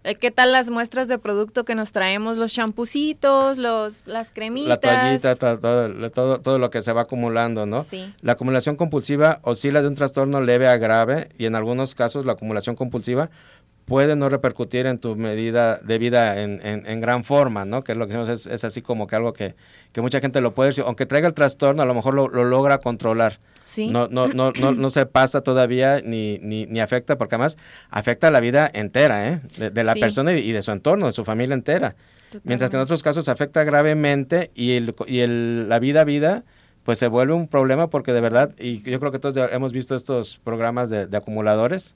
Eh, 0.03 0.15
¿Qué 0.15 0.31
tal 0.31 0.51
las 0.51 0.71
muestras 0.71 1.07
de 1.07 1.19
producto 1.19 1.63
que 1.63 1.75
nos 1.75 1.91
traemos? 1.91 2.37
Los 2.37 2.51
champucitos, 2.53 3.57
los, 3.59 4.07
las 4.07 4.31
cremitas. 4.31 4.69
La 4.69 4.79
toallita, 4.79 5.35
to- 5.35 5.59
todo, 5.59 6.09
todo, 6.11 6.39
todo 6.41 6.57
lo 6.59 6.69
que 6.71 6.81
se 6.81 6.91
va 6.91 7.01
acumulando, 7.01 7.65
¿no? 7.67 7.83
Sí. 7.83 8.11
La 8.21 8.31
acumulación 8.33 8.75
compulsiva 8.75 9.39
oscila 9.43 9.81
de 9.83 9.87
un 9.87 9.95
trastorno 9.95 10.41
leve 10.41 10.67
a 10.67 10.77
grave 10.77 11.29
y 11.37 11.45
en 11.45 11.53
algunos 11.55 11.93
casos 11.93 12.25
la 12.25 12.33
acumulación 12.33 12.75
compulsiva 12.75 13.29
puede 13.91 14.15
no 14.15 14.29
repercutir 14.29 14.85
en 14.87 14.97
tu 14.97 15.15
medida 15.15 15.77
de 15.83 15.97
vida 15.97 16.41
en, 16.41 16.59
en- 16.65 16.87
en 16.87 17.01
gran 17.01 17.23
forma, 17.23 17.65
¿no? 17.65 17.83
Que 17.83 17.91
es 17.91 17.97
lo 17.97 18.07
que 18.07 18.13
decimos, 18.13 18.29
es, 18.29 18.47
es 18.51 18.63
así 18.63 18.81
como 18.81 19.05
que 19.05 19.15
algo 19.17 19.33
que, 19.33 19.53
que 19.91 20.01
mucha 20.01 20.19
gente 20.21 20.39
lo 20.41 20.53
puede 20.55 20.69
decir, 20.69 20.83
aunque 20.87 21.05
traiga 21.05 21.27
el 21.27 21.33
trastorno, 21.33 21.81
a 21.83 21.85
lo 21.85 21.93
mejor 21.93 22.13
lo, 22.13 22.27
lo 22.29 22.43
logra 22.45 22.79
controlar. 22.79 23.39
Sí. 23.63 23.87
No, 23.87 24.07
no, 24.07 24.27
no, 24.29 24.51
no, 24.53 24.71
no 24.71 24.89
se 24.89 25.05
pasa 25.05 25.41
todavía 25.41 26.01
ni, 26.03 26.39
ni, 26.41 26.65
ni 26.65 26.79
afecta, 26.79 27.17
porque 27.17 27.35
además 27.35 27.57
afecta 27.89 28.29
a 28.29 28.31
la 28.31 28.39
vida 28.39 28.67
entera, 28.73 29.27
¿eh? 29.29 29.41
De, 29.57 29.69
de 29.69 29.83
la 29.83 29.93
Sí. 29.93 29.99
persona 29.99 30.33
y, 30.33 30.51
de 30.51 30.61
su 30.61 30.71
entorno, 30.71 31.05
de 31.05 31.11
su 31.11 31.23
familia 31.25 31.53
entera. 31.53 31.95
Mientras 32.43 32.69
que 32.69 32.77
en 32.77 32.81
otros 32.83 33.03
casos 33.03 33.27
afecta 33.27 33.63
gravemente 33.65 34.51
y, 34.55 34.71
el, 34.77 34.95
y 35.05 35.19
el, 35.19 35.67
la 35.67 35.79
vida 35.79 36.05
vida 36.05 36.43
pues 36.83 36.97
se 36.99 37.07
vuelve 37.07 37.33
un 37.33 37.47
problema 37.47 37.89
porque 37.89 38.11
de 38.13 38.21
verdad, 38.21 38.51
y 38.59 38.81
yo 38.89 38.99
creo 38.99 39.11
que 39.11 39.19
todos 39.19 39.35
hemos 39.51 39.71
visto 39.71 39.95
estos 39.95 40.37
programas 40.43 40.89
de, 40.89 41.07
de 41.07 41.17
acumuladores, 41.17 41.95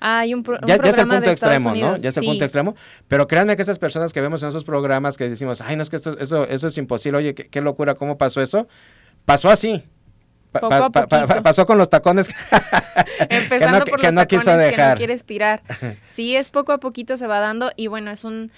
Hay 0.00 0.34
un, 0.34 0.42
pro- 0.42 0.58
un 0.60 0.66
ya, 0.66 0.76
ya 0.76 0.90
es 0.90 0.98
el 0.98 1.06
programa 1.06 1.14
punto 1.16 1.30
extremo, 1.30 1.74
¿no? 1.74 1.96
Ya 1.96 2.08
es 2.10 2.16
el 2.16 2.24
punto 2.24 2.44
extremo, 2.44 2.74
pero 3.08 3.26
créanme 3.26 3.56
que 3.56 3.62
esas 3.62 3.78
personas 3.78 4.12
que 4.12 4.20
vemos 4.20 4.42
en 4.42 4.48
esos 4.50 4.64
programas 4.64 5.16
que 5.16 5.28
decimos, 5.28 5.60
ay, 5.60 5.76
no 5.76 5.82
es 5.82 5.90
que 5.90 5.96
esto, 5.96 6.18
eso, 6.18 6.46
eso 6.46 6.68
es 6.68 6.78
imposible, 6.78 7.18
oye, 7.18 7.34
qué, 7.34 7.48
qué 7.48 7.60
locura, 7.60 7.94
¿cómo 7.94 8.16
pasó 8.18 8.40
eso? 8.40 8.68
Pasó 9.24 9.48
así. 9.50 9.84
Pa- 10.52 10.58
Poco 10.60 10.70
pa- 10.70 10.76
a 10.86 10.90
pa- 10.90 11.06
pa- 11.06 11.20
poquito. 11.22 11.42
pasó 11.44 11.64
con 11.66 11.78
los 11.78 11.88
tacones 11.90 12.28
Empezando 13.28 13.58
que 13.58 13.78
no, 13.78 13.84
por 13.84 14.00
que 14.00 14.06
los 14.06 14.14
no 14.14 14.26
quiso 14.26 14.50
que 14.50 14.56
dejar. 14.56 14.90
no 14.90 14.96
quieres 14.96 15.24
tirar. 15.24 15.62
Sí, 16.12 16.34
es 16.36 16.50
poco 16.50 16.72
a 16.72 16.78
poquito 16.78 17.16
se 17.16 17.26
va 17.28 17.38
dando 17.38 17.70
y 17.76 17.86
bueno, 17.86 18.10
es 18.10 18.24
un, 18.24 18.50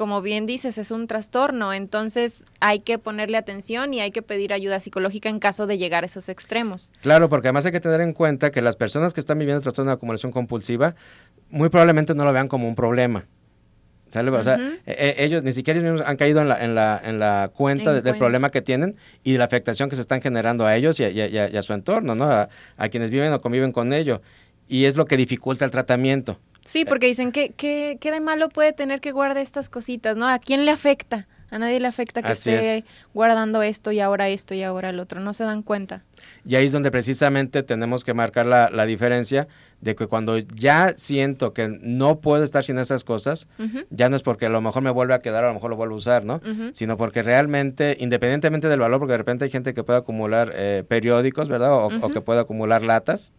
como 0.00 0.22
bien 0.22 0.46
dices, 0.46 0.78
es 0.78 0.90
un 0.92 1.06
trastorno. 1.06 1.74
Entonces 1.74 2.46
hay 2.58 2.80
que 2.80 2.98
ponerle 2.98 3.36
atención 3.36 3.92
y 3.92 4.00
hay 4.00 4.12
que 4.12 4.22
pedir 4.22 4.54
ayuda 4.54 4.80
psicológica 4.80 5.28
en 5.28 5.38
caso 5.40 5.66
de 5.66 5.76
llegar 5.76 6.04
a 6.04 6.06
esos 6.06 6.30
extremos. 6.30 6.90
Claro, 7.02 7.28
porque 7.28 7.48
además 7.48 7.66
hay 7.66 7.72
que 7.72 7.80
tener 7.80 8.00
en 8.00 8.14
cuenta 8.14 8.50
que 8.50 8.62
las 8.62 8.76
personas 8.76 9.12
que 9.12 9.20
están 9.20 9.38
viviendo 9.38 9.60
trastorno 9.60 9.90
de 9.90 9.96
acumulación 9.96 10.32
compulsiva 10.32 10.94
muy 11.50 11.68
probablemente 11.68 12.14
no 12.14 12.24
lo 12.24 12.32
vean 12.32 12.48
como 12.48 12.66
un 12.66 12.74
problema. 12.74 13.26
¿Sale? 14.08 14.30
O 14.30 14.42
sea, 14.42 14.56
e- 14.86 15.14
e- 15.18 15.24
ellos 15.24 15.42
ni 15.44 15.52
siquiera 15.52 15.78
ellos 15.78 15.92
mismos 15.92 16.08
han 16.08 16.16
caído 16.16 16.40
en 16.40 16.48
la, 16.48 16.64
en 16.64 16.74
la, 16.74 16.98
en 17.04 17.18
la 17.18 17.50
cuenta 17.54 17.90
En 17.90 17.96
de- 17.96 18.02
del 18.02 18.16
problema 18.18 18.48
que 18.50 18.62
tienen 18.62 18.96
y 19.22 19.32
de 19.32 19.38
la 19.38 19.44
afectación 19.44 19.90
que 19.90 19.96
se 19.96 20.00
están 20.02 20.22
generando 20.22 20.64
a 20.64 20.74
ellos 20.74 20.98
y 20.98 21.04
a, 21.04 21.10
y 21.10 21.20
a- 21.20 21.26
y 21.28 21.36
a- 21.36 21.50
y 21.50 21.56
a 21.58 21.62
su 21.62 21.74
entorno, 21.74 22.14
¿no? 22.14 22.24
A, 22.24 22.48
a 22.78 22.88
quienes 22.88 23.10
viven 23.10 23.30
o 23.34 23.40
conviven 23.42 23.70
con 23.70 23.92
ello. 23.92 24.22
Y 24.66 24.86
es 24.86 24.96
lo 24.96 25.04
que 25.04 25.18
dificulta 25.18 25.66
el 25.66 25.70
tratamiento. 25.70 26.38
Sí, 26.64 26.84
porque 26.84 27.06
dicen 27.06 27.32
que 27.32 27.50
qué 27.50 27.98
qué 28.00 28.10
de 28.12 28.20
malo 28.20 28.48
puede 28.48 28.72
tener 28.72 29.00
que 29.00 29.12
guardar 29.12 29.38
estas 29.38 29.68
cositas, 29.68 30.16
¿no? 30.16 30.28
¿A 30.28 30.38
quién 30.38 30.64
le 30.64 30.70
afecta? 30.70 31.26
A 31.52 31.58
nadie 31.58 31.80
le 31.80 31.88
afecta 31.88 32.22
que 32.22 32.28
Así 32.30 32.50
esté 32.50 32.76
es. 32.78 32.84
guardando 33.12 33.60
esto 33.62 33.90
y 33.90 33.98
ahora 33.98 34.28
esto 34.28 34.54
y 34.54 34.62
ahora 34.62 34.90
el 34.90 35.00
otro. 35.00 35.18
No 35.20 35.32
se 35.34 35.42
dan 35.42 35.64
cuenta. 35.64 36.04
Y 36.46 36.54
ahí 36.54 36.66
es 36.66 36.70
donde 36.70 36.92
precisamente 36.92 37.64
tenemos 37.64 38.04
que 38.04 38.14
marcar 38.14 38.46
la, 38.46 38.70
la 38.70 38.86
diferencia 38.86 39.48
de 39.80 39.96
que 39.96 40.06
cuando 40.06 40.38
ya 40.38 40.94
siento 40.96 41.52
que 41.52 41.68
no 41.68 42.20
puedo 42.20 42.44
estar 42.44 42.64
sin 42.64 42.78
esas 42.78 43.02
cosas, 43.02 43.48
ya 43.90 44.08
no 44.08 44.14
es 44.14 44.22
porque 44.22 44.46
a 44.46 44.48
lo 44.48 44.60
mejor 44.60 44.82
me 44.82 44.90
vuelve 44.90 45.14
a 45.14 45.18
quedar, 45.18 45.42
a 45.42 45.48
lo 45.48 45.54
mejor 45.54 45.70
lo 45.70 45.76
vuelvo 45.76 45.94
a 45.94 45.98
usar, 45.98 46.24
¿no? 46.24 46.40
Sino 46.72 46.96
porque 46.96 47.24
realmente, 47.24 47.96
independientemente 47.98 48.68
del 48.68 48.78
valor, 48.78 49.00
porque 49.00 49.12
de 49.12 49.18
repente 49.18 49.44
hay 49.44 49.50
gente 49.50 49.74
que 49.74 49.82
puede 49.82 49.98
acumular 49.98 50.52
eh, 50.54 50.84
periódicos, 50.86 51.48
¿verdad? 51.48 51.72
O, 51.72 51.86
o 52.00 52.10
que 52.10 52.20
puede 52.20 52.38
acumular 52.38 52.82
latas. 52.84 53.32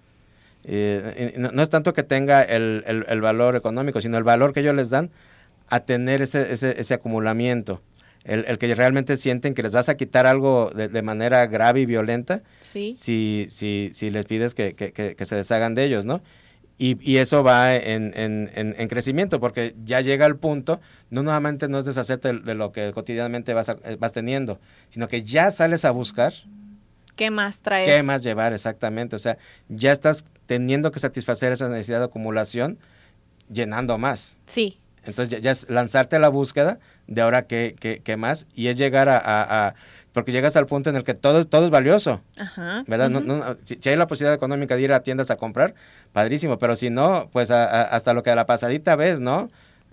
Eh, 0.63 1.34
no, 1.38 1.51
no 1.51 1.62
es 1.63 1.70
tanto 1.70 1.94
que 1.94 2.03
tenga 2.03 2.41
el, 2.41 2.84
el- 2.88 3.06
el 3.08 3.22
valor 3.22 3.56
económico, 3.56 4.01
sino 4.01 4.18
el 4.18 4.24
valor 4.24 4.53
que 4.53 4.60
ellos 4.62 4.75
les 4.75 4.89
dan 4.89 5.10
a 5.68 5.80
tener 5.82 6.22
ese, 6.22 6.51
ese, 6.51 6.80
ese 6.80 6.94
acumulamiento. 6.94 7.82
El, 8.24 8.46
el 8.48 8.60
que 8.60 8.74
realmente 8.75 9.18
sienten 9.18 9.56
que 9.56 9.63
les 9.63 9.72
vas 9.72 9.89
a 9.89 9.98
quitar 9.98 10.27
algo 10.27 10.70
de, 10.75 10.88
de 10.89 11.01
manera 11.01 11.48
grave 11.48 11.80
y 11.82 11.86
violenta 11.88 12.44
Sí. 12.60 12.96
si, 12.96 13.48
si, 13.50 13.89
si 13.94 14.12
les 14.12 14.25
pides 14.25 14.53
que, 14.53 14.75
que- 14.75 14.91
que- 14.94 15.15
que 15.15 15.25
se 15.25 15.36
deshagan 15.36 15.74
de 15.74 15.86
ellos, 15.86 16.06
¿no? 16.06 16.22
Y, 16.77 16.98
y 17.08 17.18
eso 17.18 17.44
va 17.44 17.75
en, 17.75 18.12
en- 18.15 18.51
en- 18.56 18.75
en 18.77 18.88
crecimiento, 18.88 19.39
porque 19.39 19.75
ya 19.86 20.01
llega 20.01 20.25
al 20.27 20.36
punto, 20.38 20.80
no 21.10 21.24
nuevamente 21.24 21.68
no 21.68 21.80
es 21.80 21.86
deshacerte 21.86 22.34
de, 22.34 22.39
de 22.41 22.53
lo 22.56 22.72
que 22.72 22.91
cotidianamente 22.94 23.53
vas, 23.56 23.70
a- 23.70 23.77
vas 24.00 24.13
teniendo, 24.13 24.60
sino 24.89 25.08
que 25.08 25.24
ya 25.24 25.50
sales 25.50 25.84
a 25.86 25.91
buscar 25.91 26.34
¿Qué 27.15 27.30
más 27.32 27.60
traer? 27.60 27.88
qué 27.88 28.03
más 28.03 28.22
llevar 28.24 28.53
exactamente. 28.53 29.15
O 29.15 29.20
sea, 29.20 29.38
ya 29.70 29.91
estás 29.91 30.25
teniendo 30.46 30.91
que 30.91 31.00
satisfacer 31.00 31.51
esa 31.51 31.70
necesidad 31.70 32.00
de 32.00 32.06
acumulación 32.06 32.77
llenando 33.51 33.98
más. 33.98 34.38
Sí. 34.46 34.80
Entonces 35.03 35.30
ya, 35.32 35.39
ya 35.39 35.51
es 35.51 35.70
lanzarte 35.70 36.15
a 36.15 36.20
la 36.20 36.30
búsqueda 36.30 36.80
de 37.08 37.22
ahora 37.22 37.44
qué, 37.48 37.75
qué, 37.80 38.01
qué 38.03 38.18
más 38.18 38.46
y 38.53 38.68
es 38.68 38.77
llegar 38.77 39.10
a, 39.10 39.18
a- 39.18 39.68
a- 39.68 39.75
Porque 40.13 40.32
llegas 40.32 40.56
al 40.58 40.68
punto 40.68 40.89
en 40.89 40.96
el 40.96 41.03
que 41.03 41.13
todo, 41.13 41.44
todo 41.46 41.65
es 41.65 41.72
valioso. 41.72 42.22
Ajá. 42.38 42.84
¿verdad? 42.88 43.10
No- 43.10 43.22
no, 43.22 43.58
si, 43.63 43.77
si 43.80 43.89
hay 43.89 43.96
la 43.96 44.08
posibilidad 44.08 44.36
económica 44.36 44.75
de 44.75 44.82
ir 44.84 44.94
a 44.94 45.01
tiendas 45.01 45.32
a 45.32 45.38
comprar, 45.38 45.74
padrísimo, 46.13 46.60
pero 46.60 46.75
si 46.75 46.89
no, 46.89 47.30
pues 47.32 47.50
a- 47.50 47.84
hasta 47.84 48.13
lo 48.13 48.22
que 48.22 48.30
a 48.30 48.36
la 48.36 48.46
pasadita 48.46 48.96
ves, 48.96 49.20
¿no? 49.22 49.50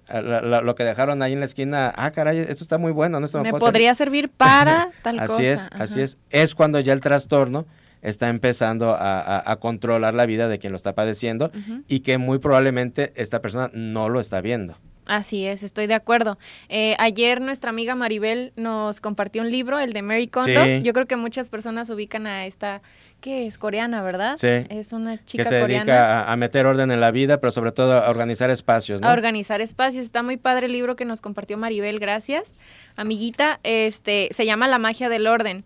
A 0.08 0.22
la- 0.22 0.40
la- 0.40 0.60
lo 0.62 0.74
que 0.74 0.84
dejaron 0.84 1.22
ahí 1.22 1.32
en 1.34 1.40
la 1.40 1.46
esquina, 1.46 1.92
ah, 1.96 2.10
caray, 2.10 2.38
esto 2.38 2.62
está 2.64 2.78
muy 2.78 2.92
bueno, 2.92 3.20
¿no? 3.20 3.26
Esto 3.26 3.38
Me 3.42 3.50
puedo 3.50 3.56
hacer". 3.64 3.72
podría 3.72 3.94
servir 3.94 4.28
para 4.30 4.90
tal 5.02 5.18
Así 5.18 5.28
cosa. 5.28 5.42
es, 5.52 5.68
así 5.72 6.00
es. 6.00 6.16
Es 6.30 6.54
cuando 6.54 6.80
ya 6.80 6.92
el 6.94 7.00
trastorno 7.00 7.66
está 8.00 8.28
empezando 8.28 8.94
a, 8.94 9.20
a- 9.20 9.50
a 9.52 9.56
controlar 9.56 10.14
la 10.14 10.24
vida 10.24 10.48
de 10.48 10.58
quien 10.58 10.72
lo 10.72 10.76
está 10.76 10.94
padeciendo 10.94 11.50
y 11.88 12.00
que 12.00 12.16
muy 12.16 12.38
probablemente 12.38 13.12
esta 13.16 13.42
persona 13.42 13.70
no 13.74 14.08
lo 14.08 14.20
está 14.20 14.40
viendo. 14.40 14.78
Así 15.04 15.46
es, 15.46 15.62
estoy 15.62 15.86
de 15.86 15.94
acuerdo. 15.94 16.38
Eh, 16.68 16.94
ayer 16.98 17.40
nuestra 17.40 17.70
amiga 17.70 17.94
Maribel 17.94 18.52
nos 18.56 19.00
compartió 19.00 19.40
un 19.40 19.50
libro, 19.50 19.78
el 19.78 19.94
de 19.94 20.02
Mary 20.02 20.28
Kondo. 20.28 20.62
Sí. 20.64 20.82
Yo 20.82 20.92
creo 20.92 21.06
que 21.06 21.16
muchas 21.16 21.48
personas 21.48 21.88
ubican 21.88 22.26
a 22.26 22.44
esta, 22.44 22.82
que 23.20 23.46
es 23.46 23.58
coreana, 23.58 24.02
¿verdad? 24.02 24.36
Sí. 24.38 24.66
Es 24.70 24.92
una 24.92 25.22
chica 25.24 25.44
que 25.44 25.48
se 25.48 25.60
coreana. 25.60 25.84
dedica 25.84 26.22
a, 26.22 26.32
a 26.32 26.36
meter 26.36 26.66
orden 26.66 26.90
en 26.90 27.00
la 27.00 27.10
vida, 27.10 27.40
pero 27.40 27.50
sobre 27.50 27.72
todo 27.72 27.98
a 27.98 28.10
organizar 28.10 28.50
espacios, 28.50 29.00
¿no? 29.00 29.08
a 29.08 29.12
organizar 29.12 29.60
espacios. 29.60 30.04
Está 30.04 30.22
muy 30.22 30.36
padre 30.36 30.66
el 30.66 30.72
libro 30.72 30.96
que 30.96 31.04
nos 31.04 31.20
compartió 31.20 31.58
Maribel, 31.58 31.98
gracias, 31.98 32.54
amiguita. 32.96 33.60
Este 33.62 34.28
se 34.32 34.46
llama 34.46 34.68
La 34.68 34.78
magia 34.78 35.08
del 35.08 35.26
orden. 35.26 35.64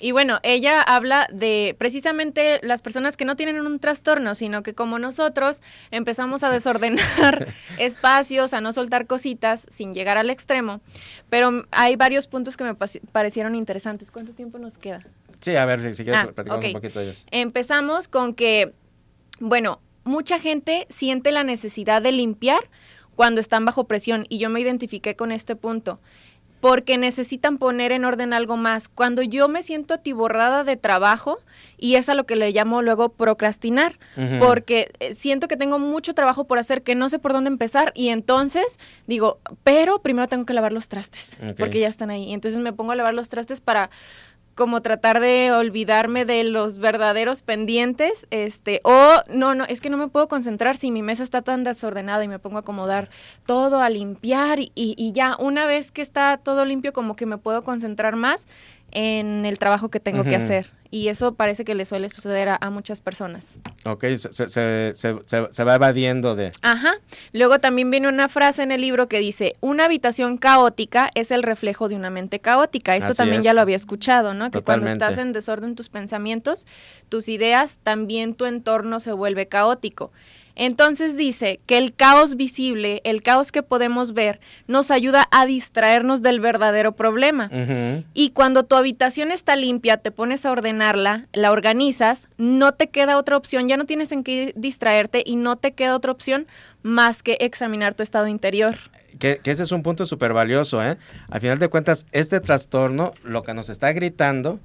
Y 0.00 0.12
bueno, 0.12 0.38
ella 0.42 0.82
habla 0.82 1.28
de 1.32 1.76
precisamente 1.78 2.58
las 2.62 2.82
personas 2.82 3.16
que 3.16 3.24
no 3.24 3.36
tienen 3.36 3.64
un 3.64 3.78
trastorno, 3.78 4.34
sino 4.34 4.62
que 4.62 4.74
como 4.74 4.98
nosotros 4.98 5.62
empezamos 5.90 6.42
a 6.42 6.50
desordenar 6.50 7.48
espacios, 7.78 8.52
a 8.54 8.60
no 8.60 8.72
soltar 8.72 9.06
cositas 9.06 9.66
sin 9.70 9.92
llegar 9.92 10.18
al 10.18 10.30
extremo. 10.30 10.80
Pero 11.30 11.64
hay 11.70 11.96
varios 11.96 12.26
puntos 12.26 12.56
que 12.56 12.64
me 12.64 12.74
parecieron 12.74 13.54
interesantes. 13.54 14.10
¿Cuánto 14.10 14.32
tiempo 14.32 14.58
nos 14.58 14.78
queda? 14.78 15.00
Sí, 15.44 15.56
a 15.56 15.66
ver, 15.66 15.82
si, 15.82 15.94
si 15.94 16.04
quieres 16.04 16.22
Ah, 16.22 16.32
platicamos 16.32 16.64
un 16.64 16.72
poquito 16.72 16.98
de 17.00 17.04
ellos. 17.04 17.26
Empezamos 17.30 18.08
con 18.08 18.34
que, 18.34 18.72
bueno, 19.40 19.78
mucha 20.02 20.40
gente 20.40 20.86
siente 20.88 21.32
la 21.32 21.44
necesidad 21.44 22.00
de 22.00 22.12
limpiar 22.12 22.70
cuando 23.14 23.42
están 23.42 23.66
bajo 23.66 23.84
presión 23.84 24.24
y 24.30 24.38
yo 24.38 24.48
me 24.48 24.60
identifiqué 24.60 25.16
con 25.16 25.32
este 25.32 25.54
punto 25.54 26.00
porque 26.60 26.96
necesitan 26.96 27.58
poner 27.58 27.92
en 27.92 28.06
orden 28.06 28.32
algo 28.32 28.56
más. 28.56 28.88
Cuando 28.88 29.20
yo 29.20 29.48
me 29.48 29.62
siento 29.62 29.92
atiborrada 29.92 30.64
de 30.64 30.78
trabajo, 30.78 31.38
y 31.76 31.96
es 31.96 32.08
a 32.08 32.14
lo 32.14 32.24
que 32.24 32.36
le 32.36 32.52
llamo 32.52 32.80
luego 32.80 33.10
procrastinar, 33.10 33.98
porque 34.40 34.90
eh, 34.98 35.12
siento 35.12 35.46
que 35.46 35.58
tengo 35.58 35.78
mucho 35.78 36.14
trabajo 36.14 36.46
por 36.46 36.58
hacer, 36.58 36.82
que 36.82 36.94
no 36.94 37.10
sé 37.10 37.18
por 37.18 37.34
dónde 37.34 37.48
empezar, 37.48 37.92
y 37.94 38.08
entonces 38.08 38.78
digo, 39.06 39.40
pero 39.62 40.00
primero 40.00 40.26
tengo 40.26 40.46
que 40.46 40.54
lavar 40.54 40.72
los 40.72 40.88
trastes, 40.88 41.36
porque 41.58 41.80
ya 41.80 41.88
están 41.88 42.08
ahí. 42.08 42.32
Entonces 42.32 42.58
me 42.58 42.72
pongo 42.72 42.92
a 42.92 42.96
lavar 42.96 43.12
los 43.12 43.28
trastes 43.28 43.60
para 43.60 43.90
como 44.54 44.82
tratar 44.82 45.20
de 45.20 45.52
olvidarme 45.52 46.24
de 46.24 46.44
los 46.44 46.78
verdaderos 46.78 47.42
pendientes, 47.42 48.26
este, 48.30 48.80
o 48.84 49.22
no, 49.32 49.54
no, 49.54 49.64
es 49.64 49.80
que 49.80 49.90
no 49.90 49.96
me 49.96 50.08
puedo 50.08 50.28
concentrar 50.28 50.76
si 50.76 50.90
mi 50.90 51.02
mesa 51.02 51.22
está 51.22 51.42
tan 51.42 51.64
desordenada 51.64 52.24
y 52.24 52.28
me 52.28 52.38
pongo 52.38 52.58
a 52.58 52.60
acomodar 52.60 53.10
todo, 53.46 53.80
a 53.80 53.88
limpiar 53.88 54.60
y, 54.60 54.72
y 54.74 55.12
ya 55.12 55.36
una 55.38 55.66
vez 55.66 55.90
que 55.90 56.02
está 56.02 56.36
todo 56.36 56.64
limpio 56.64 56.92
como 56.92 57.16
que 57.16 57.26
me 57.26 57.38
puedo 57.38 57.64
concentrar 57.64 58.16
más 58.16 58.46
en 58.94 59.44
el 59.44 59.58
trabajo 59.58 59.90
que 59.90 60.00
tengo 60.00 60.24
que 60.24 60.36
hacer. 60.36 60.70
Y 60.94 61.08
eso 61.08 61.34
parece 61.34 61.64
que 61.64 61.74
le 61.74 61.86
suele 61.86 62.08
suceder 62.08 62.48
a, 62.48 62.56
a 62.60 62.70
muchas 62.70 63.00
personas. 63.00 63.58
Ok, 63.84 64.04
se, 64.16 64.32
se, 64.48 64.92
se, 64.94 65.16
se- 65.50 65.64
va 65.64 65.74
evadiendo 65.74 66.36
de... 66.36 66.52
Ajá. 66.62 66.92
Luego 67.32 67.58
también 67.58 67.90
viene 67.90 68.06
una 68.06 68.28
frase 68.28 68.62
en 68.62 68.70
el 68.70 68.80
libro 68.80 69.08
que 69.08 69.18
dice, 69.18 69.54
una 69.60 69.86
habitación 69.86 70.38
caótica 70.38 71.10
es 71.16 71.32
el 71.32 71.42
reflejo 71.42 71.88
de 71.88 71.96
una 71.96 72.10
mente 72.10 72.38
caótica. 72.38 72.94
Esto 72.94 73.08
Así 73.08 73.16
también 73.16 73.40
es. 73.40 73.44
ya 73.44 73.54
lo 73.54 73.60
había 73.60 73.74
escuchado, 73.74 74.34
¿no? 74.34 74.52
Que 74.52 74.62
cuando 74.62 74.86
estás 74.86 75.18
en 75.18 75.32
desorden 75.32 75.74
tus 75.74 75.88
pensamientos, 75.88 76.64
tus 77.08 77.28
ideas, 77.28 77.80
también 77.82 78.34
tu 78.34 78.46
entorno 78.46 79.00
se 79.00 79.10
vuelve 79.10 79.48
caótico. 79.48 80.12
Entonces 80.56 81.16
dice 81.16 81.60
que 81.66 81.78
el 81.78 81.94
caos 81.94 82.36
visible, 82.36 83.00
el 83.04 83.22
caos 83.22 83.52
que 83.52 83.62
podemos 83.62 84.14
ver, 84.14 84.40
nos 84.66 84.90
ayuda 84.90 85.26
a 85.30 85.46
distraernos 85.46 86.22
del 86.22 86.40
verdadero 86.40 86.92
problema. 86.92 87.50
Y 88.14 88.30
cuando 88.30 88.64
tu 88.64 88.76
habitación 88.76 89.30
está 89.30 89.56
limpia, 89.56 89.96
te 89.96 90.10
pones 90.10 90.46
a 90.46 90.52
ordenarla, 90.52 91.26
la 91.32 91.50
organizas, 91.50 92.28
no 92.38 92.72
te 92.72 92.88
queda 92.88 93.18
otra 93.18 93.36
opción, 93.36 93.68
ya 93.68 93.76
no 93.76 93.84
tienes 93.84 94.12
en 94.12 94.24
qué 94.24 94.52
distraerte 94.56 95.22
y 95.24 95.36
no 95.36 95.56
te 95.56 95.72
queda 95.72 95.96
otra 95.96 96.12
opción 96.12 96.46
más 96.82 97.22
que 97.22 97.36
examinar 97.40 97.94
tu 97.94 98.02
estado 98.02 98.28
interior. 98.28 98.76
Que, 99.18 99.38
que 99.38 99.52
ese 99.52 99.62
es 99.62 99.72
un 99.72 99.82
punto 99.82 100.06
súper 100.06 100.32
valioso, 100.32 100.84
¿eh? 100.84 100.96
Al 101.30 101.40
final 101.40 101.58
de 101.58 101.68
cuentas, 101.68 102.04
este 102.10 102.40
trastorno, 102.40 103.12
lo 103.22 103.44
que 103.44 103.54
nos 103.54 103.68
está 103.68 103.92
gritando, 103.92 104.58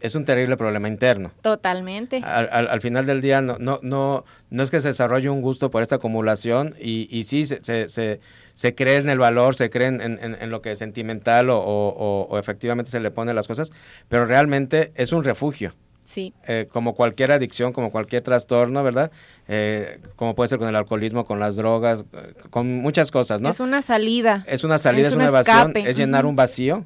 es 0.00 0.14
un 0.14 0.24
terrible 0.24 0.56
problema 0.56 0.88
interno. 0.88 1.32
Totalmente. 1.42 2.18
Al, 2.24 2.48
al- 2.52 2.68
al 2.68 2.80
final 2.80 3.06
del 3.06 3.20
día, 3.20 3.40
no, 3.42 3.56
no, 3.58 3.78
no, 3.82 4.24
no 4.50 4.62
es 4.62 4.70
que 4.70 4.80
se 4.80 4.88
desarrolle 4.88 5.30
un 5.30 5.42
gusto 5.42 5.70
por 5.70 5.82
esta 5.82 5.96
acumulación 5.96 6.74
y, 6.80 7.08
y 7.10 7.24
sí, 7.24 7.46
se, 7.46 7.62
se, 7.64 7.88
se, 7.88 8.20
se 8.54 8.74
cree 8.74 8.96
en 8.96 9.08
el 9.10 9.18
valor, 9.18 9.54
se 9.54 9.70
cree 9.70 9.88
en, 9.88 10.00
en- 10.00 10.18
en 10.40 10.50
lo 10.50 10.60
que 10.62 10.72
es 10.72 10.78
sentimental 10.78 11.50
o, 11.50 11.58
o- 11.58 12.38
efectivamente 12.38 12.90
se 12.90 13.00
le 13.00 13.10
pone 13.10 13.32
las 13.34 13.46
cosas, 13.48 13.70
pero 14.08 14.26
realmente 14.26 14.92
es 14.94 15.12
un 15.12 15.24
refugio. 15.24 15.74
Sí. 16.02 16.32
eh, 16.46 16.68
como 16.70 16.94
cualquier 16.94 17.32
adicción, 17.32 17.72
como 17.72 17.90
cualquier 17.90 18.22
trastorno, 18.22 18.84
¿verdad? 18.84 19.10
Eh, 19.48 19.98
como 20.14 20.36
puede 20.36 20.46
ser 20.46 20.60
con 20.60 20.68
el 20.68 20.76
alcoholismo, 20.76 21.24
con 21.24 21.40
las 21.40 21.56
drogas, 21.56 22.04
eh, 22.12 22.32
con 22.50 22.76
muchas 22.76 23.10
cosas, 23.10 23.40
¿no? 23.40 23.48
Es 23.50 23.58
una 23.58 23.82
salida. 23.82 24.44
Es 24.46 24.62
una 24.62 24.78
salida, 24.78 25.02
es 25.02 25.08
es, 25.08 25.12
un 25.14 25.22
una 25.22 25.28
evasión, 25.30 25.72
es 25.74 25.96
llenar 25.96 26.24
un 26.24 26.36
vacío. 26.36 26.84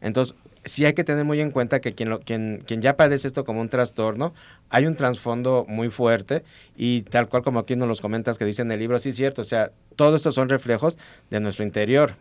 Entonces, 0.00 0.34
sí 0.64 0.84
hay 0.84 0.94
que 0.94 1.04
tener 1.04 1.24
muy 1.24 1.40
en 1.40 1.50
cuenta 1.50 1.80
que 1.80 1.94
quien, 1.94 2.08
lo, 2.08 2.20
quien, 2.20 2.62
quien 2.66 2.82
ya 2.82 2.96
padece 2.96 3.26
esto 3.26 3.44
como 3.44 3.60
un 3.60 3.68
trastorno, 3.68 4.34
hay 4.70 4.86
un 4.86 4.94
trasfondo 4.94 5.64
muy 5.68 5.90
fuerte 5.90 6.44
y 6.76 7.02
tal 7.02 7.28
cual 7.28 7.42
como 7.42 7.60
aquí 7.60 7.76
nos 7.76 7.88
los 7.88 8.00
comentas 8.00 8.38
que 8.38 8.44
dice 8.44 8.62
en 8.62 8.72
el 8.72 8.80
libro, 8.80 8.98
sí 8.98 9.10
es 9.10 9.16
cierto, 9.16 9.42
o 9.42 9.44
sea, 9.44 9.72
todo 9.96 10.16
esto 10.16 10.32
son 10.32 10.48
reflejos 10.48 10.96
de 11.30 11.40
nuestro 11.40 11.64
interior. 11.64 12.14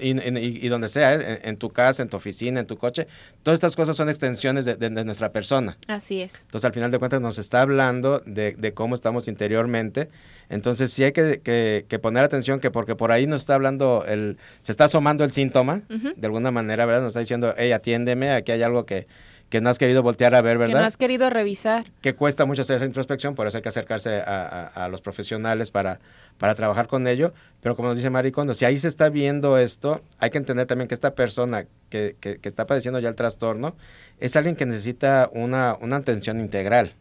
Y, 0.00 0.10
y- 0.10 0.66
y 0.66 0.68
donde 0.68 0.88
sea, 0.88 1.14
¿eh? 1.14 1.40
en, 1.42 1.48
en 1.50 1.56
tu 1.56 1.70
casa, 1.70 2.02
en 2.02 2.08
tu 2.08 2.16
oficina, 2.16 2.60
en 2.60 2.66
tu 2.66 2.76
coche, 2.76 3.06
todas 3.42 3.56
estas 3.56 3.76
cosas 3.76 3.96
son 3.96 4.08
extensiones 4.08 4.64
de- 4.64 4.74
de- 4.76 4.90
de 4.90 5.04
nuestra 5.04 5.30
persona. 5.30 5.78
Así 5.86 6.20
es. 6.20 6.42
Entonces, 6.42 6.64
al 6.64 6.72
final 6.72 6.90
de 6.90 6.98
cuentas, 6.98 7.20
nos 7.20 7.38
está 7.38 7.60
hablando 7.60 8.20
de, 8.26 8.52
de 8.58 8.74
cómo 8.74 8.94
estamos 8.94 9.28
interiormente. 9.28 10.08
Entonces, 10.48 10.92
sí 10.92 11.04
hay 11.04 11.12
que, 11.12 11.40
que- 11.42 11.86
que 11.88 11.98
poner 11.98 12.24
atención, 12.24 12.58
que 12.60 12.70
porque 12.70 12.96
por 12.96 13.12
ahí 13.12 13.26
nos 13.26 13.42
está 13.42 13.54
hablando, 13.54 14.04
el, 14.06 14.36
se 14.62 14.72
está 14.72 14.84
asomando 14.84 15.22
el 15.24 15.32
síntoma, 15.32 15.82
de 15.88 16.26
alguna 16.26 16.50
manera, 16.50 16.84
¿verdad? 16.84 17.02
Nos 17.02 17.08
está 17.10 17.20
diciendo, 17.20 17.54
hey, 17.56 17.72
atiéndeme, 17.72 18.32
aquí 18.32 18.52
hay 18.52 18.62
algo 18.62 18.84
que, 18.84 19.06
que 19.52 19.60
no 19.60 19.68
has 19.68 19.78
querido 19.78 20.02
voltear 20.02 20.34
a 20.34 20.40
ver, 20.40 20.56
¿verdad? 20.56 20.76
Que 20.76 20.80
no 20.80 20.86
has 20.86 20.96
querido 20.96 21.28
revisar. 21.28 21.84
Que 22.00 22.14
cuesta 22.14 22.46
mucho 22.46 22.62
hacer 22.62 22.76
esa 22.76 22.86
introspección, 22.86 23.34
por 23.34 23.46
eso 23.46 23.58
hay 23.58 23.62
que 23.62 23.68
acercarse 23.68 24.22
a, 24.22 24.88
los 24.90 25.02
profesionales 25.02 25.70
para, 25.70 26.00
para 26.38 26.54
trabajar 26.54 26.86
con 26.86 27.06
ello. 27.06 27.34
Pero 27.60 27.76
como 27.76 27.88
nos 27.88 27.98
dice 27.98 28.08
Maricondo, 28.08 28.54
si 28.54 28.64
ahí 28.64 28.78
se 28.78 28.88
está 28.88 29.10
viendo 29.10 29.58
esto, 29.58 30.00
hay 30.18 30.30
que 30.30 30.38
entender 30.38 30.64
también 30.66 30.88
que 30.88 30.94
esta 30.94 31.14
persona 31.14 31.66
que, 31.90 32.16
que, 32.18 32.38
que 32.38 32.48
está 32.48 32.66
padeciendo 32.66 32.98
ya 32.98 33.10
el 33.10 33.14
trastorno 33.14 33.76
es 34.20 34.36
alguien 34.36 34.56
que 34.56 34.64
necesita 34.64 35.28
una, 35.34 35.76
una 35.82 35.96
atención 35.96 36.40
integral. 36.40 36.94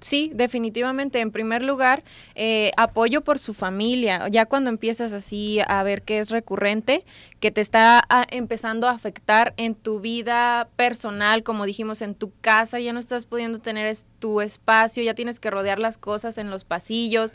Sí, 0.00 0.30
definitivamente. 0.32 1.20
En 1.20 1.32
primer 1.32 1.62
lugar, 1.62 2.04
eh, 2.36 2.70
apoyo 2.76 3.22
por 3.22 3.40
su 3.40 3.52
familia. 3.52 4.28
Ya 4.28 4.46
cuando 4.46 4.70
empiezas 4.70 5.12
así 5.12 5.58
a 5.66 5.82
ver 5.82 6.02
que 6.02 6.20
es 6.20 6.30
recurrente, 6.30 7.04
que 7.40 7.50
te 7.50 7.60
está 7.60 8.04
ah, 8.08 8.24
empezando 8.30 8.86
a 8.86 8.92
afectar 8.92 9.54
en 9.56 9.74
tu 9.74 10.00
vida 10.00 10.68
personal, 10.76 11.42
como 11.42 11.66
dijimos, 11.66 12.00
en 12.00 12.14
tu 12.14 12.32
casa, 12.40 12.78
ya 12.78 12.92
no 12.92 13.00
estás 13.00 13.26
pudiendo 13.26 13.58
tener 13.58 13.92
tu 14.20 14.40
espacio, 14.40 15.02
ya 15.02 15.14
tienes 15.14 15.40
que 15.40 15.50
rodear 15.50 15.80
las 15.80 15.98
cosas 15.98 16.38
en 16.38 16.48
los 16.48 16.64
pasillos. 16.64 17.34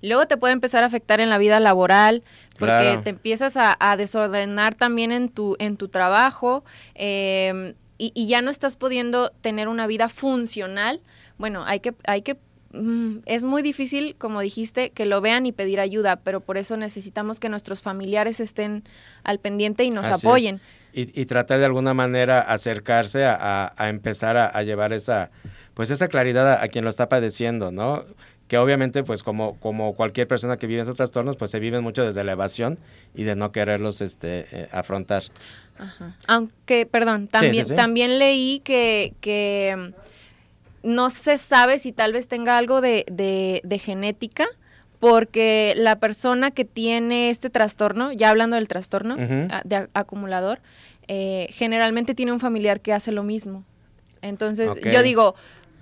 Luego 0.00 0.26
te 0.26 0.36
puede 0.36 0.52
empezar 0.52 0.84
a 0.84 0.86
afectar 0.86 1.18
en 1.20 1.30
la 1.30 1.38
vida 1.38 1.58
laboral, 1.58 2.22
porque 2.58 3.00
te 3.02 3.10
empiezas 3.10 3.56
a, 3.56 3.96
desordenar 3.96 4.74
también 4.74 5.10
en 5.10 5.30
tu, 5.30 5.56
en 5.58 5.76
tu 5.76 5.88
trabajo 5.88 6.62
eh, 6.94 7.74
y, 7.98 8.12
y 8.14 8.28
ya 8.28 8.42
no 8.42 8.50
estás 8.50 8.76
pudiendo 8.76 9.30
tener 9.30 9.66
una 9.66 9.86
vida 9.86 10.08
funcional 10.08 11.00
bueno, 11.38 11.64
hay 11.66 11.80
que, 11.80 11.94
hay 12.04 12.22
que 12.22 12.36
mm, 12.72 13.18
es 13.26 13.44
muy 13.44 13.62
difícil, 13.62 14.16
como 14.16 14.40
dijiste, 14.40 14.90
que 14.90 15.06
lo 15.06 15.20
vean 15.20 15.46
y 15.46 15.52
pedir 15.52 15.80
ayuda, 15.80 16.16
pero 16.16 16.40
por 16.40 16.56
eso 16.56 16.76
necesitamos 16.76 17.40
que 17.40 17.48
nuestros 17.48 17.82
familiares 17.82 18.40
estén 18.40 18.84
al 19.24 19.38
pendiente 19.38 19.84
y 19.84 19.90
nos 19.90 20.06
apoyen. 20.06 20.60
Y, 20.96 21.26
tratar 21.26 21.58
de 21.58 21.64
alguna 21.64 21.92
manera 21.92 22.40
acercarse 22.40 23.24
a, 23.24 23.74
empezar 23.80 24.36
a, 24.36 24.62
llevar 24.62 24.92
esa, 24.92 25.32
pues 25.74 25.90
esa 25.90 26.06
claridad 26.06 26.62
a, 26.62 26.68
quien 26.68 26.84
lo 26.84 26.90
está 26.90 27.08
padeciendo, 27.08 27.72
¿no? 27.72 28.04
Que 28.46 28.58
obviamente, 28.58 29.02
pues 29.02 29.24
como, 29.24 29.58
como 29.58 29.96
cualquier 29.96 30.28
persona 30.28 30.56
que 30.56 30.68
vive 30.68 30.82
esos 30.82 30.96
trastornos, 30.96 31.36
pues 31.36 31.50
se 31.50 31.58
viven 31.58 31.82
mucho 31.82 32.04
desde 32.04 32.22
la 32.22 32.32
evasión 32.32 32.78
y 33.12 33.24
de 33.24 33.34
no 33.34 33.50
quererlos 33.50 34.00
este, 34.02 34.46
eh, 34.52 34.68
afrontar. 34.70 35.24
Aunque, 36.28 36.86
perdón, 36.86 37.26
también, 37.26 37.66
también 37.74 38.20
leí 38.20 38.60
que, 38.60 39.14
que 39.20 39.94
no 40.84 41.10
se 41.10 41.38
sabe 41.38 41.78
si 41.78 41.92
tal 41.92 42.12
vez 42.12 42.28
tenga 42.28 42.58
algo 42.58 42.80
de, 42.80 43.04
de, 43.10 43.78
genética, 43.78 44.46
porque 45.00 45.74
la 45.76 45.96
persona 45.96 46.50
que 46.50 46.64
tiene 46.64 47.30
este 47.30 47.50
trastorno, 47.50 48.12
ya 48.12 48.30
hablando 48.30 48.56
del 48.56 48.68
trastorno 48.68 49.16
de 49.16 49.88
acumulador, 49.94 50.60
eh, 51.08 51.48
generalmente 51.50 52.14
tiene 52.14 52.32
un 52.32 52.40
familiar 52.40 52.80
que 52.80 52.92
hace 52.92 53.12
lo 53.12 53.22
mismo. 53.22 53.64
Entonces, 54.22 54.70
yo 54.90 55.02
digo, 55.02 55.34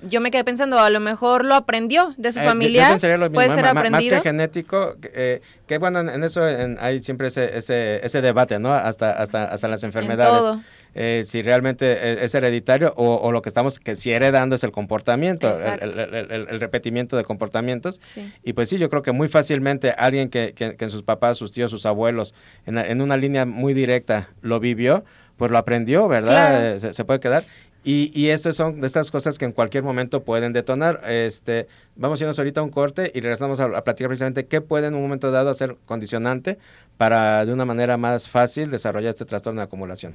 yo 0.09 0.21
me 0.21 0.31
quedé 0.31 0.45
pensando, 0.45 0.79
a 0.79 0.91
lo 0.91 1.01
mejor 1.01 1.45
lo 1.45 1.55
aprendió 1.55 2.15
de 2.17 2.33
su 2.33 2.41
eh, 2.41 2.45
familia. 2.45 2.89
Puede 3.33 3.51
ser 3.51 3.67
aprendido. 3.67 4.17
Más 4.17 4.23
que 4.23 4.29
genético, 4.29 4.97
eh, 5.03 5.41
que 5.67 5.79
bueno, 5.79 6.01
en 6.01 6.25
eso 6.25 6.43
hay 6.45 6.99
siempre 7.01 7.29
ese, 7.29 7.57
ese, 7.57 8.05
ese 8.05 8.21
debate, 8.21 8.59
¿no? 8.59 8.73
Hasta, 8.73 9.13
hasta, 9.13 9.45
hasta 9.45 9.69
las 9.69 9.85
enfermedades. 9.85 10.61
Eh, 10.95 11.25
si 11.27 11.43
realmente 11.43 11.87
e, 11.87 12.25
es 12.25 12.35
hereditario 12.35 12.93
o, 12.97 13.33
lo 13.33 13.43
que 13.43 13.49
estamos, 13.49 13.79
que 13.79 13.95
si 13.95 14.13
heredando 14.13 14.57
es 14.57 14.65
el 14.65 14.73
comportamiento, 14.73 15.53
el, 15.81 16.61
repetimiento 16.61 17.17
de 17.17 17.25
comportamientos. 17.25 18.01
Y 18.43 18.53
pues 18.53 18.69
sí, 18.69 18.79
yo 18.79 18.91
creo 18.91 19.03
que 19.03 19.13
muy 19.13 19.29
fácilmente 19.29 19.91
alguien 19.93 20.29
que, 20.29 20.53
que, 20.55 20.77
en 20.79 20.91
sus 20.91 21.03
papás, 21.03 21.39
sus 21.39 21.53
tíos, 21.53 21.71
sus 21.71 21.87
abuelos, 21.87 22.35
en, 22.67 22.79
en, 22.79 23.01
una 23.01 23.17
línea 23.17 23.47
muy 23.47 23.75
directa 23.75 24.29
lo 24.43 24.61
vivió, 24.61 25.05
pues 25.37 25.51
lo 25.51 25.59
aprendió, 25.59 26.09
¿verdad? 26.09 26.79
Se, 26.79 26.95
se, 26.95 27.05
puede 27.05 27.21
quedar. 27.21 27.47
Y, 27.85 28.13
y 28.15 28.29
esto 28.29 28.53
son 28.53 28.81
de 28.81 28.87
estas 28.87 29.11
cosas 29.11 29.39
que 29.39 29.45
en 29.45 29.53
cualquier 29.53 29.83
momento 29.83 30.23
pueden 30.23 30.53
detonar. 30.53 31.01
Este, 31.09 31.67
vamos 31.97 32.21
a 32.21 32.25
irnos 32.25 32.39
ahorita 32.39 32.61
a 32.61 32.63
un 32.63 32.71
corte 32.71 33.11
y 33.13 33.21
regresamos 33.21 33.59
a, 33.59 33.65
a, 33.65 33.83
platicar 33.83 34.09
precisamente 34.09 34.47
qué 34.47 34.61
puede 34.61 34.87
en 34.87 34.95
un 34.95 35.03
momento 35.03 35.33
dado 35.33 35.51
hacer 35.51 35.77
condicionante 35.85 36.59
para 36.97 37.45
de 37.45 37.53
una 37.53 37.65
manera 37.65 37.97
más 37.97 38.29
fácil 38.29 38.71
desarrollar 38.71 39.11
este 39.11 39.25
trastorno 39.25 39.61
de 39.61 39.65
acumulación. 39.65 40.15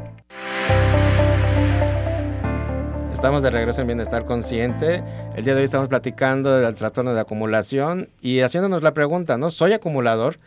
Estamos 3.21 3.43
de 3.43 3.51
regreso 3.51 3.81
en 3.81 3.85
Bienestar 3.85 4.25
Consciente. 4.25 5.03
El 5.35 5.45
día 5.45 5.53
de 5.53 5.59
hoy 5.59 5.65
estamos 5.65 5.87
platicando 5.87 6.59
del 6.59 6.73
trastorno 6.73 7.13
de 7.13 7.19
acumulación 7.19 8.09
y 8.19 8.39
haciéndonos 8.39 8.81
la 8.81 8.95
pregunta, 8.95 9.37
¿no? 9.37 9.51
¿Soy 9.51 9.73
acumulador? 9.73 10.39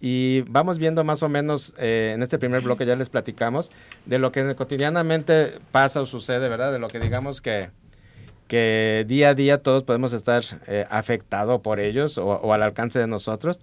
Y 0.00 0.40
vamos 0.48 0.78
viendo 0.78 1.04
más 1.04 1.22
o 1.22 1.28
menos 1.28 1.74
eh, 1.76 2.12
en 2.14 2.22
este 2.22 2.38
primer 2.38 2.62
bloque 2.62 2.86
ya 2.86 2.96
les 2.96 3.10
platicamos 3.10 3.70
de 4.06 4.18
lo 4.18 4.32
que 4.32 4.54
cotidianamente 4.54 5.58
pasa 5.72 6.00
o 6.00 6.06
sucede, 6.06 6.48
¿verdad? 6.48 6.72
De 6.72 6.78
lo 6.78 6.88
que 6.88 7.00
digamos 7.00 7.42
que, 7.42 7.68
que 8.48 9.04
día 9.06 9.28
a 9.28 9.34
día 9.34 9.62
todos 9.62 9.82
podemos 9.82 10.14
estar 10.14 10.42
eh, 10.68 10.86
afectados 10.88 11.60
por 11.60 11.80
ellos 11.80 12.16
o, 12.16 12.50
al 12.54 12.62
alcance 12.62 12.98
de 12.98 13.08
nosotros. 13.08 13.60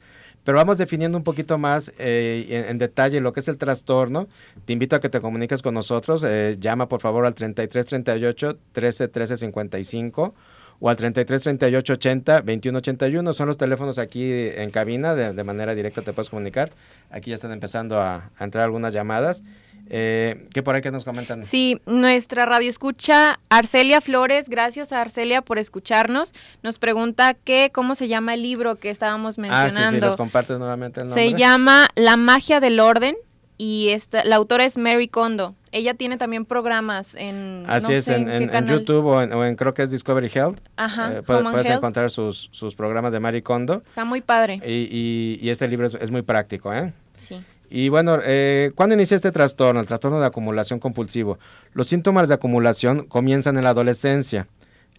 Pero 0.49 0.57
vamos 0.57 0.79
definiendo 0.79 1.15
un 1.15 1.23
poquito 1.23 1.59
más 1.59 1.93
eh, 1.99 2.65
en, 2.67 2.79
detalle 2.79 3.21
lo 3.21 3.33
que 3.33 3.41
es 3.41 3.47
el 3.47 3.59
trastorno. 3.59 4.27
Te 4.65 4.73
invito 4.73 4.95
a 4.95 4.99
que 4.99 5.07
te 5.07 5.21
comuniques 5.21 5.61
con 5.61 5.75
nosotros. 5.75 6.23
Eh, 6.25 6.55
llama 6.59 6.89
por 6.89 7.01
favor 7.01 7.27
al 7.27 7.35
3338 7.35 8.57
13 8.71 9.07
13 9.09 9.37
55 9.37 10.33
o 10.79 10.89
al 10.89 10.97
33 10.97 11.43
38 11.43 11.93
80 11.93 12.41
21 12.41 12.77
81. 12.79 13.33
Son 13.33 13.45
los 13.45 13.57
teléfonos 13.57 13.99
aquí 13.99 14.27
en 14.33 14.71
cabina. 14.71 15.13
De, 15.13 15.43
manera 15.43 15.75
directa 15.75 16.01
te 16.01 16.13
puedes 16.13 16.31
comunicar. 16.31 16.71
Aquí 17.11 17.29
ya 17.29 17.35
están 17.35 17.51
empezando 17.51 17.99
a, 17.99 18.31
a 18.35 18.43
entrar 18.43 18.63
algunas 18.63 18.91
llamadas. 18.91 19.43
Eh, 19.89 20.45
¿Qué 20.53 20.61
por 20.61 20.75
ahí 20.75 20.81
que 20.81 20.91
nos 20.91 21.03
comentan? 21.03 21.41
Sí, 21.41 21.81
nuestra 21.85 22.45
radio 22.45 22.69
escucha 22.69 23.39
Arcelia 23.49 24.01
Flores, 24.01 24.47
gracias 24.47 24.91
a 24.91 25.01
Arcelia 25.01 25.41
por 25.41 25.57
escucharnos. 25.57 26.33
Nos 26.61 26.77
pregunta 26.77 27.33
qué, 27.33 27.71
cómo 27.73 27.95
se 27.95 28.07
llama 28.07 28.35
el 28.35 28.43
libro 28.43 28.75
que 28.75 28.89
estábamos 28.89 29.37
mencionando. 29.37 30.07
Ah, 30.07 30.09
sí, 30.09 30.13
sí, 30.13 30.17
compartes 30.17 30.59
nuevamente 30.59 31.01
el 31.01 31.07
nombre. 31.07 31.29
Se 31.29 31.35
llama 31.35 31.87
La 31.95 32.17
magia 32.17 32.59
del 32.59 32.79
orden 32.79 33.15
y 33.57 33.89
esta, 33.89 34.23
la 34.23 34.37
autora 34.37 34.63
es 34.63 34.77
Mary 34.77 35.07
Kondo. 35.07 35.55
Ella 35.71 35.93
tiene 35.93 36.17
también 36.17 36.45
programas 36.45 37.13
en. 37.15 37.65
Así 37.67 37.93
es, 37.93 38.07
en, 38.07 38.27
YouTube 38.67 39.05
o 39.05 39.21
en, 39.21 39.55
creo 39.55 39.73
que 39.73 39.83
es 39.83 39.91
Discovery 39.91 40.31
Health. 40.33 40.59
Ajá. 40.77 41.17
Eh, 41.17 41.23
puedes, 41.23 41.69
encontrar 41.69 42.09
sus, 42.09 42.49
sus, 42.51 42.73
programas 42.73 43.11
de 43.11 43.19
Mary 43.19 43.41
Kondo. 43.41 43.81
Está 43.85 44.05
muy 44.05 44.21
padre. 44.21 44.61
Y, 44.65 45.37
y, 45.41 45.49
este 45.49 45.67
libro 45.67 45.87
es, 45.87 45.95
es, 45.95 46.09
muy 46.09 46.21
práctico, 46.21 46.73
¿eh? 46.73 46.93
Sí. 47.15 47.43
Y 47.69 47.89
bueno, 47.89 48.19
eh, 48.23 48.71
¿cuándo 48.75 48.95
inicia 48.95 49.15
este 49.15 49.31
trastorno, 49.31 49.79
el 49.79 49.87
trastorno 49.87 50.19
de 50.19 50.25
acumulación 50.25 50.79
compulsivo? 50.79 51.37
Los 51.73 51.87
síntomas 51.87 52.27
de 52.27 52.35
acumulación 52.35 53.05
comienzan 53.05 53.57
en 53.57 53.63
la 53.63 53.69
adolescencia. 53.69 54.47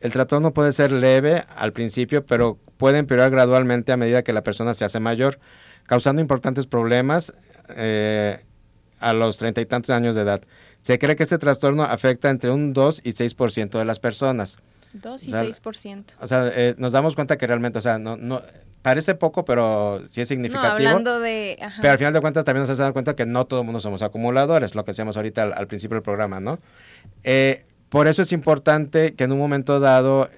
El 0.00 0.12
trastorno 0.12 0.52
puede 0.52 0.72
ser 0.72 0.92
leve 0.92 1.44
al 1.56 1.72
principio, 1.72 2.24
pero 2.24 2.59
puede 2.76 2.98
empeorar 2.98 3.30
gradualmente 3.30 3.92
a 3.92 3.96
medida 3.96 4.22
que 4.22 4.33
la 4.33 4.42
persona 4.42 4.72
se 4.74 4.85
hace 4.85 5.00
mayor, 5.00 5.38
causando 5.87 6.22
importantes 6.22 6.66
problemas 6.66 7.35
eh, 7.70 8.40
a 9.00 9.12
los 9.12 9.38
treinta 9.38 9.61
y 9.61 9.66
tantos 9.66 9.90
años 9.90 10.14
de 10.14 10.22
edad. 10.22 10.42
Se 10.80 10.98
cree 10.98 11.16
que 11.16 11.24
este 11.24 11.38
trastorno 11.38 11.83
afecta 11.83 12.30
entre 12.30 12.50
un 12.50 12.72
2 12.72 13.02
y 13.04 13.11
6% 13.11 13.78
de 13.78 13.85
las 13.85 13.98
personas. 13.98 14.59
2 14.92 15.24
y 15.24 15.33
6%. 15.33 16.04
O 16.20 16.26
sea, 16.26 16.50
eh, 16.54 16.74
nos 16.78 16.92
damos 16.92 17.14
cuenta 17.14 17.37
que 17.37 17.46
realmente, 17.46 17.78
o 17.78 17.83
sea, 17.83 17.98
no, 17.98 18.16
no, 18.16 18.42
parece 18.82 19.14
poco, 19.14 19.44
pero 19.44 20.02
sí 20.10 20.20
es 20.20 20.28
significativo. 20.28 20.88
hablando 20.88 21.20
de... 21.20 21.58
Pero 21.80 21.92
al 21.92 21.98
final 21.98 22.12
de 22.12 22.20
cuentas 22.20 22.44
también 22.44 22.62
nos 22.62 22.70
has 22.70 22.78
dado 22.78 22.92
cuenta 22.92 23.14
que 23.14 23.26
no 23.26 23.44
todo 23.46 23.60
el 23.60 23.66
mundo 23.66 23.80
somos 23.80 24.02
acumuladores, 24.02 24.74
lo 24.74 24.84
que 24.84 24.92
decíamos 24.92 25.16
ahorita 25.16 25.42
al, 25.42 25.66
principio 25.66 25.96
del 25.96 26.02
programa, 26.02 26.40
¿no? 26.40 26.58
Eh, 27.24 27.64
por 27.88 28.08
eso 28.08 28.22
es 28.22 28.32
importante 28.32 29.14
que 29.14 29.24
en 29.24 29.32
un 29.32 29.38
momento 29.38 29.80
dado 29.80 30.30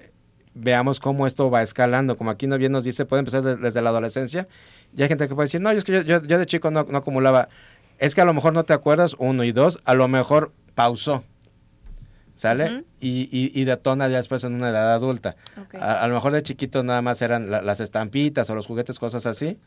veamos 0.55 0.99
cómo 0.99 1.27
esto 1.27 1.49
va 1.49 1.61
escalando. 1.61 2.17
Como 2.17 2.31
aquí 2.31 2.47
bien 2.47 2.71
nos 2.71 2.83
dice, 2.83 3.05
puede 3.05 3.19
empezar 3.19 3.43
desde, 3.43 3.81
la 3.81 3.89
adolescencia. 3.89 4.47
Y 4.95 5.03
hay 5.03 5.07
gente 5.07 5.27
que 5.27 5.35
puede 5.35 5.45
decir, 5.45 5.61
no, 5.61 5.69
es 5.69 5.83
que 5.83 6.03
yo, 6.03 6.21
yo, 6.23 6.39
de 6.39 6.45
chico 6.45 6.71
no, 6.71 6.85
no 6.89 6.97
acumulaba. 6.97 7.49
Es 7.99 8.15
que 8.15 8.21
a 8.21 8.25
lo 8.25 8.33
mejor 8.33 8.53
no 8.53 8.63
te 8.63 8.73
acuerdas, 8.73 9.15
uno 9.19 9.43
y 9.43 9.51
dos, 9.51 9.79
a 9.85 9.93
lo 9.93 10.07
mejor 10.07 10.51
pausó 10.75 11.23
¿sale? 12.33 12.83
y, 12.99 13.27
y, 13.31 13.65
detona 13.65 14.07
ya 14.07 14.17
después 14.17 14.43
en 14.43 14.53
una 14.55 14.69
edad 14.69 14.93
adulta. 14.93 15.35
A, 15.79 16.07
lo 16.07 16.13
mejor 16.13 16.33
de 16.33 16.41
chiquito 16.41 16.83
nada 16.83 17.01
más 17.01 17.21
eran 17.21 17.51
las 17.51 17.79
estampitas 17.79 18.49
o 18.49 18.55
los 18.55 18.65
juguetes, 18.65 18.99
cosas 18.99 19.25
así, 19.25 19.57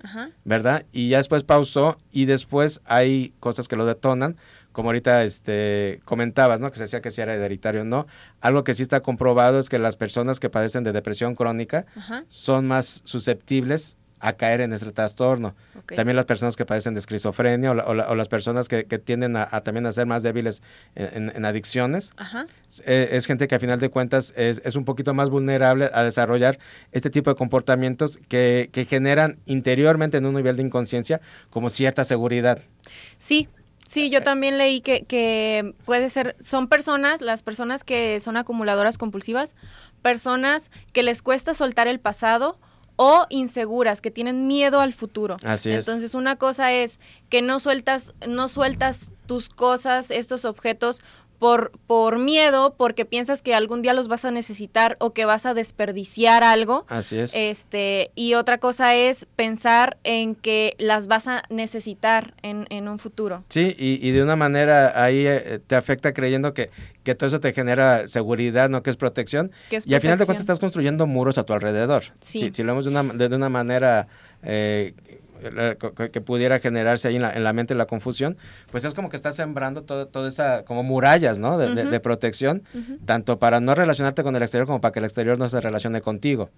¿verdad? 0.44 0.85
Y 0.92 1.11
ya 1.11 1.18
después 1.18 1.44
pausó 1.44 1.98
y 2.12 2.24
después 2.24 2.81
hay 2.85 3.35
cosas 3.40 3.68
que 3.68 3.76
lo 3.76 3.87
detonan, 3.87 4.37
como 4.72 4.88
ahorita 4.88 5.24
este, 5.24 6.00
comentabas, 6.05 6.61
¿no? 6.61 6.70
Que 6.70 6.76
se 6.76 6.85
decía 6.85 7.00
que 7.00 7.11
si 7.11 7.20
era 7.20 7.35
hereditario, 7.35 7.85
no. 7.85 8.07
Algo 8.40 8.64
que 8.64 8.74
sí 8.74 8.83
está 8.83 9.00
comprobado 9.00 9.59
es 9.59 9.68
que 9.68 9.79
las 9.79 9.96
personas 9.96 10.40
que 10.40 10.50
padecen 10.50 10.85
de 10.85 10.92
depresión 10.92 11.35
crónica 11.35 11.87
son 12.26 12.66
más 12.66 13.02
susceptibles 13.05 13.96
a 14.20 14.33
caer 14.33 14.61
en 14.61 14.72
este 14.72 14.90
trastorno. 14.92 15.55
También 15.94 16.16
las 16.16 16.24
personas 16.24 16.57
que 16.57 16.64
padecen 16.64 16.94
de 16.94 17.00
esquizofrenia 17.00 17.72
o, 17.72 18.14
las 18.14 18.29
personas 18.29 18.68
que, 18.68 18.85
tienden 18.85 19.37
a, 19.37 19.46
también 19.61 19.87
a 19.87 19.92
ser 19.92 20.07
más 20.07 20.22
débiles 20.22 20.62
en, 20.94 21.44
adicciones. 21.44 22.12
Eh, 22.85 23.11
es 23.12 23.26
gente 23.26 23.46
que 23.46 23.55
a 23.55 23.59
final 23.59 23.79
de 23.79 23.90
cuentas 23.90 24.33
es, 24.37 24.76
un 24.76 24.85
poquito 24.85 25.14
más 25.14 25.31
vulnerable 25.31 25.90
a 25.92 26.02
desarrollar 26.02 26.59
este 26.92 27.11
tipo 27.11 27.31
de 27.31 27.37
comportamientos 27.37 28.18
que, 28.29 28.87
generan 28.88 29.37
interiormente 29.46 30.16
en 30.18 30.26
un 30.26 30.35
nivel 30.35 30.57
de 30.57 30.62
inconsciencia 30.62 31.20
como 31.50 31.70
cierta 31.70 32.05
seguridad. 32.05 32.61
Sí, 33.18 33.48
Sí, 33.88 34.11
yo 34.11 34.20
también 34.20 34.59
leí 34.59 34.81
que, 34.81 35.05
que, 35.05 35.72
puede 35.85 36.11
ser, 36.11 36.35
son 36.40 36.66
personas, 36.66 37.20
las 37.20 37.44
personas 37.44 37.85
que 37.85 38.18
son 38.18 38.37
acumuladoras 38.37 38.98
compulsivas, 38.98 39.55
personas 40.02 40.72
que 40.92 41.05
les 41.05 41.22
cuesta 41.22 41.55
soltar 41.55 41.87
el 41.87 42.00
pasado 42.00 42.59
o 42.96 43.26
inseguras, 43.28 44.00
que 44.00 44.11
tienen 44.11 44.46
miedo 44.46 44.80
al 44.80 44.92
futuro. 44.92 45.37
Así 45.44 45.70
es. 45.70 45.87
Entonces, 45.87 46.14
una 46.14 46.37
cosa 46.37 46.72
es 46.72 46.98
que 47.28 47.42
no 47.42 47.61
sueltas, 47.61 48.12
no 48.26 48.48
sueltas 48.48 49.11
tus 49.26 49.48
cosas, 49.48 50.11
estos 50.11 50.44
objetos 50.44 51.02
por, 51.38 51.72
por 51.87 52.18
miedo, 52.18 52.75
porque 52.77 53.05
piensas 53.05 53.42
que 53.42 53.55
algún 53.55 53.83
día 53.83 53.94
los 53.94 54.09
vas 54.09 54.25
a 54.25 54.31
necesitar 54.31 54.96
o 55.01 55.12
que 55.12 55.25
vas 55.25 55.46
a 55.46 55.55
desperdiciar 55.55 56.42
algo. 56.42 56.87
Así 56.88 57.18
es. 57.18 57.33
Este, 57.35 58.11
y 58.14 58.35
otra 58.35 58.59
cosa 58.59 58.94
es 58.94 59.27
pensar 59.37 59.99
en 60.05 60.35
que 60.35 60.75
las 60.79 61.07
vas 61.07 61.29
a 61.29 61.42
necesitar 61.51 62.35
en, 62.42 62.66
en 62.70 62.88
un 62.88 62.99
futuro. 62.99 63.44
Sí, 63.49 63.75
y, 63.79 64.07
y, 64.07 64.11
de 64.12 64.22
una 64.22 64.37
manera 64.37 65.03
ahí 65.03 65.27
eh, 65.27 65.61
te 65.66 65.75
afecta 65.75 66.12
creyendo 66.12 66.55
que, 66.55 66.70
que 67.05 67.14
todo 67.14 67.29
eso 67.29 67.40
te 67.40 67.53
genera 67.53 68.09
seguridad, 68.09 68.68
¿no? 68.68 68.83
Que 68.83 68.90
es 68.90 68.96
protección. 68.96 69.53
y 69.70 69.94
al 69.94 70.01
final 70.01 70.18
de 70.18 70.27
cuentas 70.27 70.42
estás 70.42 70.59
construyendo 70.59 71.07
muros 71.07 71.38
a 71.38 71.44
tu 71.44 71.53
alrededor. 71.53 72.05
Sí. 72.20 72.51
Si, 72.53 72.62
lo 72.62 72.72
vemos 72.72 72.85
de 72.85 72.90
una, 72.90 73.03
de, 73.03 73.35
una 73.35 73.49
manera... 73.49 74.09
Eh, 74.42 74.94
que 76.12 76.20
pudiera 76.20 76.59
generarse 76.59 77.09
ahí 77.09 77.16
en 77.16 77.22
la, 77.22 77.33
en 77.33 77.44
la, 77.44 77.53
mente 77.53 77.75
la 77.75 77.87
confusión, 77.87 78.37
pues 78.70 78.85
es 78.85 78.94
como 78.94 79.09
que 79.09 79.16
estás 79.16 79.37
sembrando 79.37 79.83
todo, 79.83 80.07
toda 80.07 80.29
esa, 80.29 80.64
como 80.64 80.83
murallas, 80.83 81.38
¿no? 81.38 81.59
De, 81.59 82.01
protección, 82.01 82.62
tanto 83.05 83.38
para 83.38 83.61
no 83.61 83.75
relacionarte 83.75 84.22
con 84.22 84.37
el 84.37 84.42
exterior 84.42 84.66
como 84.66 84.81
para 84.81 84.92
que 84.92 84.99
el 84.99 85.05
exterior 85.05 85.38
no 85.38 85.49
se 85.49 85.61
relacione 85.61 86.01
contigo. 86.01 86.51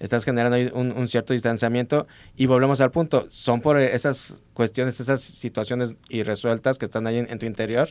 Estás 0.00 0.24
generando 0.24 0.56
ahí 0.56 0.70
un, 0.74 1.06
cierto 1.08 1.32
distanciamiento 1.32 2.06
y 2.36 2.46
volvemos 2.46 2.80
al 2.80 2.90
punto, 2.90 3.26
son 3.28 3.60
por 3.60 3.78
esas 3.78 4.42
cuestiones, 4.52 4.98
esas 5.00 5.20
situaciones 5.20 5.94
irresueltas 6.08 6.78
que 6.78 6.84
están 6.84 7.06
ahí 7.06 7.18
en, 7.18 7.38
tu 7.38 7.46
interior, 7.46 7.88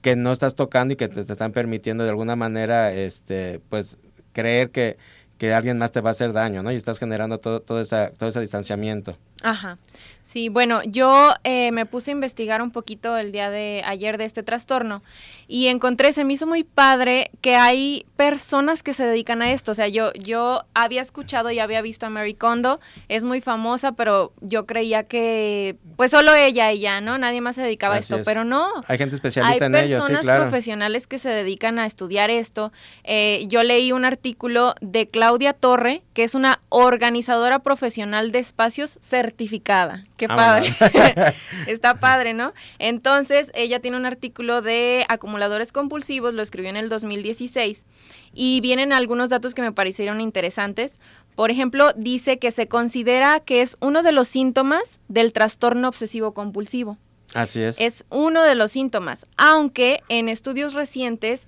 que 0.00 0.16
no 0.16 0.32
estás 0.32 0.54
tocando 0.54 0.94
y 0.94 0.96
que 0.96 1.08
te, 1.08 1.24
te, 1.24 1.32
están 1.32 1.52
permitiendo 1.52 2.04
de 2.04 2.10
alguna 2.10 2.36
manera, 2.36 2.92
este, 2.92 3.60
pues, 3.68 3.98
creer 4.32 4.70
que, 4.70 4.96
que 5.38 5.52
alguien 5.52 5.78
más 5.78 5.92
te 5.92 6.00
va 6.00 6.10
a 6.10 6.12
hacer 6.12 6.32
daño, 6.32 6.62
¿no? 6.62 6.72
Y 6.72 6.76
estás 6.76 6.98
generando 6.98 7.38
todo, 7.38 7.60
todo, 7.60 7.80
esa, 7.80 8.10
todo 8.10 8.28
ese 8.28 8.40
distanciamiento. 8.40 9.18
Ajá. 9.46 9.78
Sí, 10.22 10.48
bueno, 10.48 10.82
yo 10.82 11.34
eh, 11.44 11.70
me 11.70 11.86
puse 11.86 12.10
a 12.10 12.12
investigar 12.12 12.60
un 12.60 12.72
poquito 12.72 13.16
el 13.16 13.30
día 13.30 13.48
de 13.48 13.82
ayer 13.86 14.18
de 14.18 14.24
este 14.24 14.42
trastorno 14.42 15.04
y 15.46 15.68
encontré, 15.68 16.12
se 16.12 16.24
me 16.24 16.32
hizo 16.32 16.48
muy 16.48 16.64
padre 16.64 17.30
que 17.40 17.54
hay 17.54 18.04
personas 18.16 18.82
que 18.82 18.92
se 18.92 19.06
dedican 19.06 19.40
a 19.40 19.52
esto. 19.52 19.70
O 19.70 19.74
sea, 19.76 19.86
yo, 19.86 20.12
yo 20.14 20.64
había 20.74 21.00
escuchado 21.00 21.52
y 21.52 21.60
había 21.60 21.80
visto 21.80 22.06
a 22.06 22.10
Mary 22.10 22.34
Kondo, 22.34 22.80
es 23.08 23.24
muy 23.24 23.40
famosa, 23.40 23.92
pero 23.92 24.32
yo 24.40 24.66
creía 24.66 25.04
que, 25.04 25.76
pues 25.94 26.10
solo 26.10 26.34
ella 26.34 26.72
y 26.72 26.80
ya, 26.80 27.00
¿no? 27.00 27.18
Nadie 27.18 27.40
más 27.40 27.54
se 27.54 27.62
dedicaba 27.62 27.94
a 27.94 27.98
esto, 27.98 28.18
pero 28.24 28.42
no. 28.42 28.68
Hay 28.88 28.98
gente 28.98 29.14
especialista 29.14 29.66
en 29.66 29.76
ello, 29.76 30.00
sí, 30.00 30.06
claro. 30.08 30.16
personas 30.16 30.40
profesionales 30.40 31.06
que 31.06 31.20
se 31.20 31.28
dedican 31.28 31.78
a 31.78 31.86
estudiar 31.86 32.30
esto. 32.30 32.72
Eh, 33.04 33.44
yo 33.46 33.62
leí 33.62 33.92
un 33.92 34.04
artículo 34.04 34.74
de 34.80 35.08
Claudia 35.08 35.52
Torre, 35.52 36.02
que 36.14 36.24
es 36.24 36.34
una 36.34 36.60
organizadora 36.68 37.60
profesional 37.60 38.32
de 38.32 38.40
espacios 38.40 38.98
certificada. 39.36 40.06
Qué 40.16 40.28
padre. 40.28 40.68
Está 41.66 41.94
padre, 41.94 42.32
¿no? 42.32 42.54
Entonces, 42.78 43.50
ella 43.54 43.80
tiene 43.80 43.98
un 43.98 44.06
artículo 44.06 44.62
de 44.62 45.04
acumuladores 45.08 45.72
compulsivos, 45.72 46.32
lo 46.32 46.42
escribió 46.42 46.70
en 46.70 46.76
el 46.76 46.88
2016, 46.88 47.84
y 48.32 48.60
vienen 48.62 48.94
algunos 48.94 49.28
datos 49.28 49.54
que 49.54 49.60
me 49.60 49.72
parecieron 49.72 50.22
interesantes. 50.22 50.98
Por 51.34 51.50
ejemplo, 51.50 51.92
dice 51.94 52.38
que 52.38 52.50
se 52.50 52.66
considera 52.66 53.40
que 53.40 53.60
es 53.60 53.76
uno 53.80 54.02
de 54.02 54.12
los 54.12 54.26
síntomas 54.28 55.00
del 55.08 55.34
trastorno 55.34 55.88
obsesivo 55.88 56.32
compulsivo. 56.32 56.96
Así 57.34 57.60
es. 57.60 57.78
Es 57.78 58.06
uno 58.08 58.42
de 58.42 58.54
los 58.54 58.72
síntomas, 58.72 59.26
aunque 59.36 60.00
en 60.08 60.30
estudios 60.30 60.72
recientes 60.72 61.46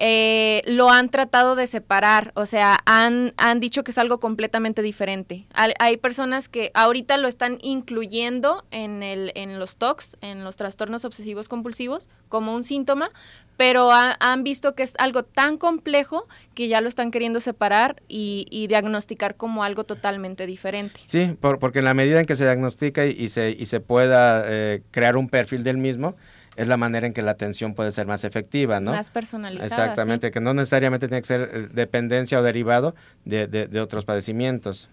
eh, 0.00 0.62
lo 0.64 0.90
han 0.90 1.10
tratado 1.10 1.56
de 1.56 1.66
separar, 1.66 2.30
o 2.36 2.46
sea, 2.46 2.78
han, 2.86 3.34
han 3.36 3.58
dicho 3.58 3.82
que 3.82 3.90
es 3.90 3.98
algo 3.98 4.20
completamente 4.20 4.80
diferente. 4.80 5.46
Hay, 5.52 5.96
personas 5.96 6.48
que 6.48 6.70
ahorita 6.74 7.16
lo 7.16 7.26
están 7.26 7.58
incluyendo 7.60 8.64
en, 8.70 9.02
el, 9.02 9.32
en 9.34 9.58
los 9.58 9.76
TOCs, 9.76 10.16
en 10.20 10.44
los 10.44 10.56
trastornos 10.56 11.04
obsesivos 11.04 11.48
compulsivos, 11.48 12.08
como 12.28 12.54
un 12.54 12.62
síntoma, 12.62 13.10
pero 13.56 13.90
han 13.90 14.44
visto 14.44 14.76
que 14.76 14.84
es 14.84 14.94
algo 14.98 15.24
tan 15.24 15.58
complejo 15.58 16.28
que 16.54 16.68
ya 16.68 16.80
lo 16.80 16.88
están 16.88 17.10
queriendo 17.10 17.40
separar 17.40 18.00
y, 18.06 18.66
diagnosticar 18.68 19.34
como 19.34 19.64
algo 19.64 19.82
totalmente 19.82 20.46
diferente. 20.46 21.00
Sí, 21.06 21.36
porque 21.40 21.80
en 21.80 21.86
la 21.86 21.94
medida 21.94 22.20
en 22.20 22.26
que 22.26 22.36
se 22.36 22.44
diagnostica 22.44 23.06
y, 23.06 23.28
se, 23.28 23.50
y 23.50 23.66
se 23.66 23.80
pueda 23.80 24.44
eh, 24.46 24.82
crear 24.92 25.16
un 25.16 25.28
perfil 25.28 25.64
del 25.64 25.76
mismo, 25.76 26.14
es 26.58 26.66
la 26.66 26.76
manera 26.76 27.06
en 27.06 27.12
que 27.12 27.22
la 27.22 27.30
atención 27.30 27.74
puede 27.74 27.92
ser 27.92 28.08
más 28.08 28.24
efectiva, 28.24 28.80
¿no? 28.80 28.90
Más 28.90 29.10
personalizada. 29.10 29.66
Exactamente, 29.66 30.32
que 30.32 30.40
no 30.40 30.54
necesariamente 30.54 31.06
tiene 31.06 31.22
que 31.22 31.28
ser 31.28 31.50
eh, 31.52 31.68
dependencia 31.72 32.40
o 32.40 32.42
derivado 32.42 32.96
de, 33.24 33.46
de, 33.46 33.80
otros 33.80 34.04
padecimientos. 34.04 34.88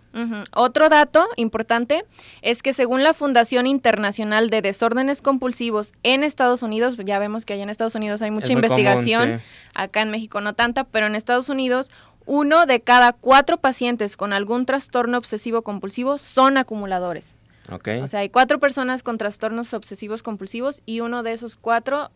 Otro 0.53 0.89
dato 0.89 1.27
importante 1.37 2.05
es 2.43 2.61
que 2.61 2.71
según 2.71 3.03
la 3.03 3.15
Fundación 3.15 3.65
Internacional 3.65 4.51
de 4.51 4.61
Desórdenes 4.61 5.23
Compulsivos 5.23 5.93
en 6.03 6.23
Estados 6.23 6.61
Unidos, 6.61 6.97
ya 7.03 7.17
vemos 7.17 7.45
que 7.45 7.53
allá 7.53 7.63
en 7.63 7.69
Estados 7.69 7.95
Unidos 7.95 8.21
hay 8.21 8.29
mucha 8.29 8.53
investigación, 8.53 9.41
acá 9.73 10.01
en 10.01 10.11
México 10.11 10.39
no 10.41 10.53
tanta, 10.53 10.83
pero 10.83 11.07
en 11.07 11.15
Estados 11.15 11.49
Unidos 11.49 11.91
uno 12.27 12.67
de 12.67 12.79
cada 12.81 13.13
cuatro 13.13 13.57
pacientes 13.57 14.17
con 14.17 14.33
algún 14.33 14.67
trastorno 14.67 15.17
obsesivo 15.17 15.63
compulsivo 15.63 16.19
son 16.19 16.57
acumuladores. 16.57 17.37
O 17.69 18.07
sea, 18.07 18.19
hay 18.19 18.29
cuatro 18.29 18.59
personas 18.59 19.03
con 19.03 19.17
trastornos 19.17 19.73
obsesivos 19.73 20.23
compulsivos 20.23 20.81
y 20.85 20.99
uno 20.99 21.23
de 21.23 21.33
esos 21.33 21.55
cuatro 21.55 22.11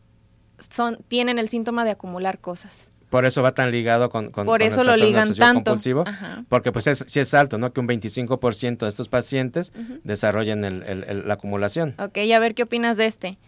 son, 0.59 0.97
tienen 1.07 1.39
el 1.39 1.49
síntoma 1.49 1.85
de 1.85 1.91
acumular 1.91 2.39
cosas. 2.39 2.89
Por 3.09 3.25
eso 3.25 3.41
va 3.41 3.53
tan 3.53 3.71
ligado 3.71 4.09
con, 4.09 4.29
con 4.29 4.45
Por 4.45 4.61
eso 4.61 4.83
lo 4.83 4.95
ligan 4.95 5.33
tanto. 5.33 5.71
Compulsivo, 5.71 6.03
porque 6.47 6.71
pues 6.71 6.85
es, 6.85 7.03
sí 7.07 7.19
es 7.19 7.33
alto, 7.33 7.57
¿no? 7.57 7.73
Que 7.73 7.79
un 7.79 7.87
25% 7.87 8.77
de 8.77 8.89
estos 8.89 9.09
pacientes 9.09 9.73
desarrollen 10.03 10.83
la 11.27 11.33
acumulación. 11.33 11.95
Ok, 11.97 12.19
a 12.33 12.39
ver 12.39 12.53
qué 12.53 12.63
opinas 12.63 12.97
de 12.97 13.07
este. 13.07 13.39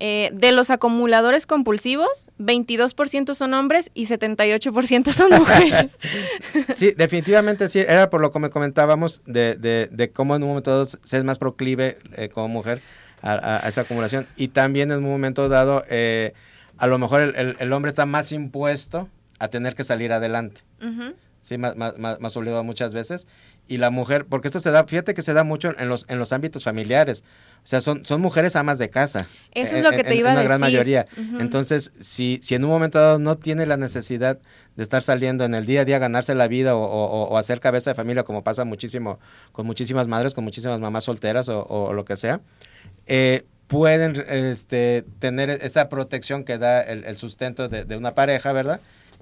Eh, 0.00 0.30
de 0.32 0.52
los 0.52 0.70
acumuladores 0.70 1.44
compulsivos, 1.46 2.30
22% 2.38 3.34
son 3.34 3.52
hombres 3.52 3.90
y 3.94 4.06
78% 4.06 5.12
son 5.12 5.30
mujeres. 5.30 5.90
sí, 6.76 6.92
definitivamente 6.96 7.68
sí. 7.68 7.80
Era 7.80 8.08
por 8.08 8.20
lo 8.20 8.30
que 8.30 8.38
me 8.38 8.48
comentábamos 8.48 9.22
de, 9.26 9.56
de, 9.56 10.10
cómo 10.12 10.36
en 10.36 10.44
un 10.44 10.50
momento 10.50 10.70
dado 10.70 10.86
se 10.86 11.18
es 11.18 11.24
más 11.24 11.38
proclive 11.38 11.98
eh, 12.16 12.28
como 12.28 12.46
mujer 12.46 12.80
a, 13.22 13.66
esa 13.66 13.80
acumulación. 13.80 14.26
Y 14.36 14.48
también 14.48 14.92
en 14.92 14.98
un 14.98 15.10
momento 15.10 15.48
dado, 15.48 15.82
eh, 15.88 16.32
a 16.76 16.86
lo 16.86 16.98
mejor 16.98 17.34
el, 17.36 17.72
hombre 17.72 17.88
está 17.88 18.06
más 18.06 18.30
impuesto 18.30 19.08
a 19.40 19.48
tener 19.48 19.74
que 19.74 19.82
salir 19.82 20.12
adelante. 20.12 20.60
Sí, 21.40 21.58
más, 21.58 21.76
más, 21.76 21.98
más, 21.98 22.36
obligado 22.36 22.62
muchas 22.62 22.92
veces. 22.92 23.26
Y 23.66 23.78
la 23.78 23.90
mujer, 23.90 24.26
porque 24.26 24.46
esto 24.48 24.60
se 24.60 24.70
da, 24.70 24.84
fíjate 24.84 25.14
que 25.14 25.22
se 25.22 25.32
da 25.32 25.44
mucho 25.44 25.74
en 25.76 25.88
los, 25.88 26.06
en 26.08 26.18
los 26.18 26.32
ámbitos 26.32 26.62
familiares. 26.62 27.24
O 27.68 27.70
sea, 27.70 27.82
son, 27.82 28.06
son 28.06 28.22
mujeres 28.22 28.56
amas 28.56 28.78
de 28.78 28.88
casa. 28.88 29.28
Eso 29.52 29.76
es 29.76 29.84
lo 29.84 29.90
que 29.90 30.02
te 30.02 30.16
iba 30.16 30.30
a 30.30 30.32
decir. 30.32 30.44
En 30.44 30.48
gran 30.48 30.58
mayoría. 30.58 31.04
Entonces, 31.38 31.92
si, 31.98 32.40
si 32.42 32.54
en 32.54 32.64
un 32.64 32.70
momento 32.70 32.98
dado 32.98 33.18
no 33.18 33.36
tiene 33.36 33.66
la 33.66 33.76
necesidad 33.76 34.38
de 34.76 34.82
estar 34.82 35.02
saliendo 35.02 35.44
en 35.44 35.54
el 35.54 35.66
día 35.66 35.82
a 35.82 35.84
día, 35.84 35.98
ganarse 35.98 36.34
la 36.34 36.48
vida 36.48 36.74
o, 36.74 37.36
hacer 37.36 37.60
cabeza 37.60 37.90
de 37.90 37.94
familia, 37.94 38.22
como 38.22 38.42
pasa 38.42 38.64
muchísimo 38.64 39.18
con 39.52 39.66
muchísimas 39.66 40.08
madres, 40.08 40.32
con 40.32 40.44
muchísimas 40.44 40.80
mamás 40.80 41.04
solteras 41.04 41.50
o, 41.50 41.92
lo 41.92 42.06
que 42.06 42.16
sea, 42.16 42.40
eh, 43.06 43.44
pueden 43.66 44.16
este, 44.30 45.04
tener 45.18 45.50
esa 45.50 45.90
protección 45.90 46.44
que 46.44 46.56
da 46.56 46.80
el, 46.80 47.18
sustento 47.18 47.68
de, 47.68 47.84
de 47.84 47.98
una 47.98 48.14
pareja, 48.14 48.50
¿verdad? 48.52 48.80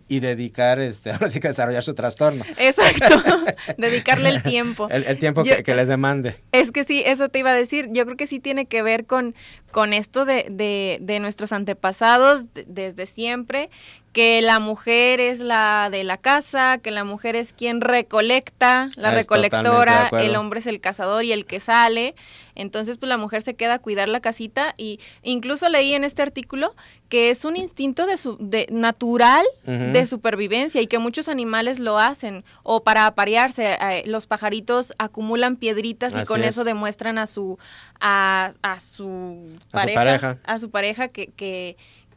Y 0.08 0.20
dedicar, 0.20 0.78
este, 0.80 1.10
ahora 1.12 1.30
sí 1.30 1.40
que 1.40 1.48
desarrollar 1.48 1.82
su 1.82 1.94
trastorno. 1.94 2.44
Exacto, 2.56 3.22
dedicarle 3.78 4.28
el 4.28 4.42
tiempo. 4.42 4.88
El, 4.90 5.18
tiempo 5.18 5.42
que, 5.42 5.74
les 5.74 5.88
demande. 5.88 6.36
Es 6.52 6.72
que 6.72 6.84
sí, 6.84 7.02
eso 7.04 7.28
te 7.28 7.38
iba 7.38 7.50
a 7.50 7.54
decir, 7.54 7.88
yo 7.90 8.04
creo 8.04 8.16
que 8.16 8.26
sí 8.26 8.40
tiene 8.40 8.66
que 8.66 8.82
ver 8.82 9.06
con, 9.06 9.34
con 9.70 9.92
esto 9.92 10.24
de, 10.24 10.46
de, 10.50 10.98
de 11.00 11.20
nuestros 11.20 11.52
antepasados 11.52 12.46
desde 12.66 13.06
siempre, 13.06 13.70
que 14.16 14.40
la 14.40 14.60
mujer 14.60 15.20
es 15.20 15.40
la 15.40 15.90
de 15.90 16.02
la 16.02 16.16
casa, 16.16 16.78
que 16.78 16.90
la 16.90 17.04
mujer 17.04 17.36
es 17.36 17.52
quien 17.52 17.82
recolecta, 17.82 18.88
la 18.96 19.08
Ah, 19.08 19.10
recolectora, 19.10 20.08
el 20.22 20.36
hombre 20.36 20.60
es 20.60 20.66
el 20.66 20.80
cazador 20.80 21.26
y 21.26 21.32
el 21.32 21.44
que 21.44 21.60
sale. 21.60 22.14
Entonces, 22.54 22.96
pues 22.96 23.10
la 23.10 23.18
mujer 23.18 23.42
se 23.42 23.56
queda 23.56 23.74
a 23.74 23.78
cuidar 23.78 24.08
la 24.08 24.20
casita 24.20 24.72
y 24.78 25.00
incluso 25.22 25.68
leí 25.68 25.92
en 25.92 26.02
este 26.04 26.22
artículo 26.22 26.74
que 27.10 27.28
es 27.28 27.44
un 27.44 27.56
instinto 27.56 28.06
de 28.06 28.16
su, 28.16 28.38
de, 28.40 28.66
natural 28.70 29.44
de 29.66 30.06
supervivencia 30.06 30.80
y 30.80 30.86
que 30.86 30.98
muchos 30.98 31.28
animales 31.28 31.78
lo 31.78 31.98
hacen 31.98 32.42
o 32.62 32.82
para 32.82 33.04
aparearse. 33.04 33.76
eh, 33.78 34.02
los 34.06 34.26
pajaritos 34.26 34.94
acumulan 34.98 35.56
piedritas 35.56 36.16
y 36.16 36.24
con 36.24 36.40
es. 36.42 36.48
eso 36.48 36.64
demuestran 36.64 37.18
a 37.18 37.26
su 37.26 37.58
a, 38.00 38.52
a 38.62 38.80
su 38.80 39.52
A 39.52 39.60
su 39.60 39.70
pareja, 39.70 39.94
pareja. 40.00 40.38
a 40.44 40.58
su 40.58 40.70
pareja 40.70 41.08
que, 41.08 41.26
que, 41.36 41.76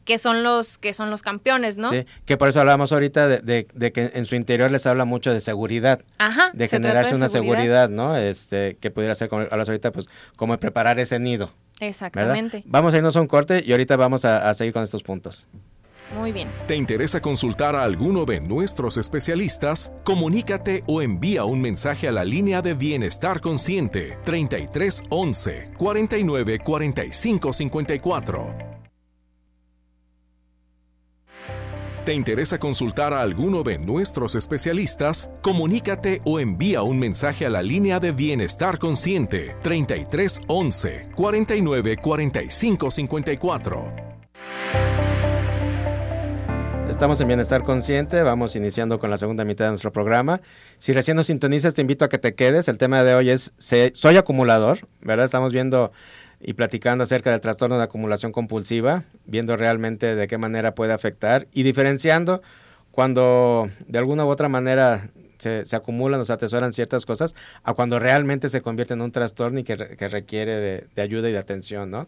que 0.09 0.17
son 0.17 0.41
los 0.41 0.79
que 0.79 0.95
son 0.95 1.11
los 1.11 1.21
campeones, 1.21 1.77
¿no? 1.77 1.91
Sí, 1.91 2.03
que 2.25 2.35
por 2.35 2.49
eso 2.49 2.59
hablamos 2.59 2.91
ahorita 2.91 3.27
de, 3.27 3.41
de- 3.41 3.67
de 3.75 3.91
que 3.91 4.09
en 4.15 4.25
su 4.25 4.33
interior 4.33 4.71
les 4.71 4.87
habla 4.87 5.05
mucho 5.05 5.31
de 5.31 5.39
seguridad, 5.39 6.01
Ajá. 6.17 6.49
de 6.51 6.65
se 6.67 6.69
trata 6.71 6.87
generarse 6.87 7.11
de 7.11 7.17
una 7.17 7.27
seguridad, 7.29 7.89
¿no? 7.89 8.17
Este, 8.17 8.75
que 8.81 8.89
pudiera 8.89 9.13
ser, 9.13 9.29
como 9.29 9.43
hablas 9.51 9.69
ahorita, 9.69 9.91
pues, 9.91 10.07
como 10.35 10.57
preparar 10.57 10.99
ese 10.99 11.19
nido, 11.19 11.51
¿verdad? 11.79 11.89
Exactamente. 11.89 12.63
Vamos 12.65 12.95
a 12.95 12.97
irnos 12.97 13.15
a 13.17 13.21
un 13.21 13.27
corte 13.27 13.61
y 13.63 13.71
ahorita 13.71 13.97
vamos 13.97 14.25
a, 14.25 14.49
a 14.49 14.53
seguir 14.55 14.73
con 14.73 14.81
estos 14.83 15.03
puntos. 15.03 15.45
Muy 16.17 16.31
bien. 16.31 16.49
¿Te 16.65 16.75
interesa 16.75 17.21
consultar 17.21 17.75
a 17.75 17.83
alguno 17.83 18.25
de 18.25 18.41
nuestros 18.41 18.97
especialistas? 18.97 19.91
Comunícate 20.03 20.83
o 20.87 21.03
envía 21.03 21.43
un 21.45 21.61
mensaje 21.61 22.07
a 22.07 22.11
la 22.11 22.23
línea 22.25 22.63
de 22.63 22.73
Bienestar 22.73 23.41
Consciente 23.41 24.17
33 24.25 25.03
11 25.09 25.67
49 25.77 26.57
45 26.57 27.53
54. 27.53 28.78
¿Te 32.09 32.15
interesa 32.15 32.57
consultar 32.57 33.13
a 33.13 33.21
alguno 33.21 33.61
de 33.61 33.77
nuestros 33.77 34.33
especialistas? 34.33 35.29
Comunícate 35.43 36.23
o 36.25 36.39
envía 36.39 36.81
un 36.81 36.97
mensaje 36.97 37.45
a 37.45 37.51
la 37.51 37.61
línea 37.61 37.99
de 37.99 38.11
Bienestar 38.11 38.79
Consciente 38.79 39.55
33 39.61 40.41
11 40.47 41.09
49 41.15 41.97
45 41.97 42.89
54. 42.89 43.93
Estamos 46.89 47.21
en 47.21 47.27
Bienestar 47.27 47.63
Consciente, 47.63 48.23
vamos 48.23 48.55
iniciando 48.55 48.97
con 48.97 49.11
la 49.11 49.17
segunda 49.17 49.45
mitad 49.45 49.65
de 49.65 49.71
nuestro 49.71 49.93
programa. 49.93 50.41
Si 50.79 50.91
recién 50.91 51.15
nos 51.15 51.27
sintonizas, 51.27 51.75
te 51.75 51.81
invito 51.81 52.03
a 52.03 52.09
que 52.09 52.17
te 52.17 52.33
quedes. 52.33 52.67
El 52.67 52.79
tema 52.79 53.03
de 53.03 53.13
hoy 53.13 53.29
es 53.29 53.53
Soy 53.93 54.17
acumulador, 54.17 54.79
¿verdad? 54.99 55.25
Estamos 55.25 55.53
viendo 55.53 55.91
y 56.41 56.53
platicando 56.53 57.03
acerca 57.03 57.31
del 57.31 57.41
trastorno 57.41 57.77
de 57.77 57.83
acumulación 57.83 58.31
compulsiva, 58.31 59.03
viendo 59.25 59.57
realmente 59.57 60.15
de 60.15 60.27
qué 60.27 60.37
manera 60.37 60.75
puede 60.75 60.93
afectar 60.93 61.47
y 61.51 61.63
diferenciando 61.63 62.41
cuando 62.91 63.69
de 63.87 63.99
alguna 63.99 64.25
u 64.25 64.29
otra 64.29 64.49
manera 64.49 65.09
se, 65.37 65.63
acumulan 65.75 66.19
o 66.19 66.25
se 66.25 66.33
atesoran 66.33 66.73
ciertas 66.73 67.05
cosas 67.05 67.35
a 67.63 67.73
cuando 67.73 67.99
realmente 67.99 68.49
se 68.49 68.61
convierte 68.61 68.93
en 68.93 69.01
un 69.01 69.11
trastorno 69.11 69.59
y 69.59 69.63
que 69.63 69.75
requiere 69.75 70.55
de, 70.55 70.87
de 70.95 71.01
ayuda 71.01 71.29
y 71.29 71.31
de 71.31 71.37
atención, 71.37 71.91
¿no? 71.91 72.07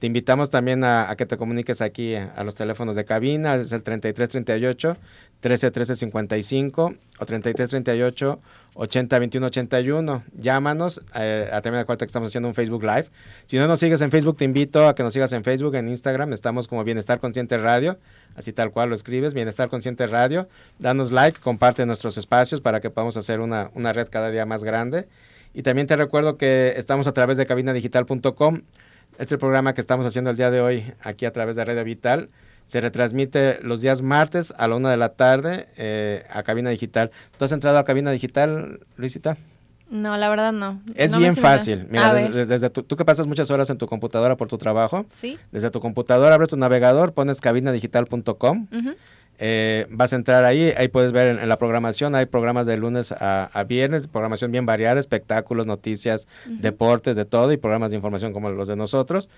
Te 0.00 0.06
invitamos 0.06 0.48
también 0.48 0.82
a, 0.82 1.14
que 1.18 1.26
te 1.26 1.36
comuniques 1.36 1.82
aquí 1.82 2.14
a, 2.14 2.42
los 2.42 2.54
teléfonos 2.54 2.96
de 2.96 3.04
cabina, 3.04 3.56
es 3.56 3.70
el 3.70 3.82
3338 3.82 4.96
131355 5.42 6.94
o 7.18 7.26
3338 7.26 8.40
80 8.72 9.18
21 9.18 9.46
81. 9.46 10.24
Llámanos, 10.38 11.02
eh, 11.14 11.50
a 11.52 11.60
de 11.60 11.84
cuenta 11.84 11.98
que 11.98 12.06
estamos 12.06 12.30
haciendo 12.30 12.48
un 12.48 12.54
Facebook 12.54 12.82
Live. 12.82 13.08
Si 13.44 13.58
no 13.58 13.66
nos 13.66 13.78
sigues 13.78 14.00
en 14.00 14.10
Facebook, 14.10 14.38
te 14.38 14.46
invito 14.46 14.88
a 14.88 14.94
que 14.94 15.02
nos 15.02 15.12
sigas 15.12 15.34
en 15.34 15.44
Facebook, 15.44 15.74
en 15.74 15.90
Instagram, 15.90 16.32
estamos 16.32 16.66
como 16.66 16.82
Bienestar 16.82 17.20
Consciente 17.20 17.58
Radio, 17.58 17.98
así 18.36 18.54
tal 18.54 18.70
cual 18.70 18.88
lo 18.88 18.94
escribes, 18.94 19.34
Bienestar 19.34 19.68
Consciente 19.68 20.06
Radio. 20.06 20.48
Danos 20.78 21.12
like, 21.12 21.38
comparte 21.40 21.84
nuestros 21.84 22.16
espacios 22.16 22.62
para 22.62 22.80
que 22.80 22.88
podamos 22.88 23.18
hacer 23.18 23.40
una, 23.40 23.70
una 23.74 23.92
red 23.92 24.08
cada 24.08 24.30
día 24.30 24.46
más 24.46 24.64
grande. 24.64 25.08
Y 25.52 25.62
también 25.62 25.86
te 25.86 25.96
recuerdo 25.96 26.38
que 26.38 26.72
estamos 26.78 27.06
a 27.06 27.12
través 27.12 27.36
de 27.36 27.44
cabinadigital.com. 27.44 28.62
Este 29.20 29.36
programa 29.36 29.74
que 29.74 29.80
estamos 29.82 30.06
haciendo 30.06 30.30
el 30.30 30.36
día 30.38 30.50
de 30.50 30.60
hoy 30.62 30.92
aquí 31.02 31.26
a 31.26 31.32
través 31.32 31.54
de 31.56 31.64
Radio 31.64 31.84
Vital 31.84 32.28
se 32.66 32.80
retransmite 32.80 33.58
los 33.62 33.80
días 33.82 34.00
martes 34.00 34.54
a 34.56 34.66
la 34.66 34.76
una 34.76 34.90
de 34.90 34.96
la 34.96 35.10
tarde 35.10 35.68
eh, 35.76 36.24
a 36.30 36.42
Cabina 36.42 36.70
Digital. 36.70 37.10
¿Tú 37.36 37.44
has 37.44 37.52
entrado 37.52 37.76
a 37.78 37.84
Cabina 37.84 38.12
Digital, 38.12 38.80
Luisita? 38.96 39.36
No, 39.90 40.16
la 40.16 40.28
verdad 40.30 40.52
no. 40.52 40.80
Es 40.94 41.10
No 41.12 41.18
bien 41.18 41.34
fácil. 41.36 41.86
Mira, 41.90 42.14
desde, 42.14 42.70
tu- 42.70 42.82
tú 42.84 42.96
que 42.96 43.04
pasas 43.04 43.26
muchas 43.26 43.50
horas 43.50 43.68
en 43.70 43.76
tu 43.76 43.86
computadora 43.86 44.36
por 44.36 44.48
tu 44.48 44.56
trabajo, 44.56 45.04
Sí. 45.08 45.36
desde 45.52 45.70
tu 45.70 45.80
computadora 45.80 46.34
abres 46.36 46.48
tu 46.48 46.56
navegador, 46.56 47.12
pones 47.12 47.40
cabinadigital.com, 47.42 48.68
Ujú. 48.72 48.94
Eh, 49.42 49.86
vas 49.88 50.12
a 50.12 50.16
entrar 50.16 50.44
ahí, 50.44 50.74
ahí 50.76 50.88
puedes 50.88 51.12
ver 51.12 51.28
en, 51.28 51.38
en 51.38 51.48
la 51.48 51.56
programación, 51.56 52.14
hay 52.14 52.26
programas 52.26 52.66
de 52.66 52.76
lunes 52.76 53.10
a, 53.10 53.44
a 53.46 53.64
viernes, 53.64 54.06
programación 54.06 54.52
bien 54.52 54.66
variada, 54.66 55.00
espectáculos, 55.00 55.66
noticias, 55.66 56.28
deportes, 56.46 57.16
de 57.16 57.24
todo, 57.24 57.50
y 57.50 57.56
programas 57.56 57.90
de 57.90 57.96
información 57.96 58.34
como 58.34 58.50
los 58.50 58.68
de 58.68 58.76
nosotros. 58.76 59.30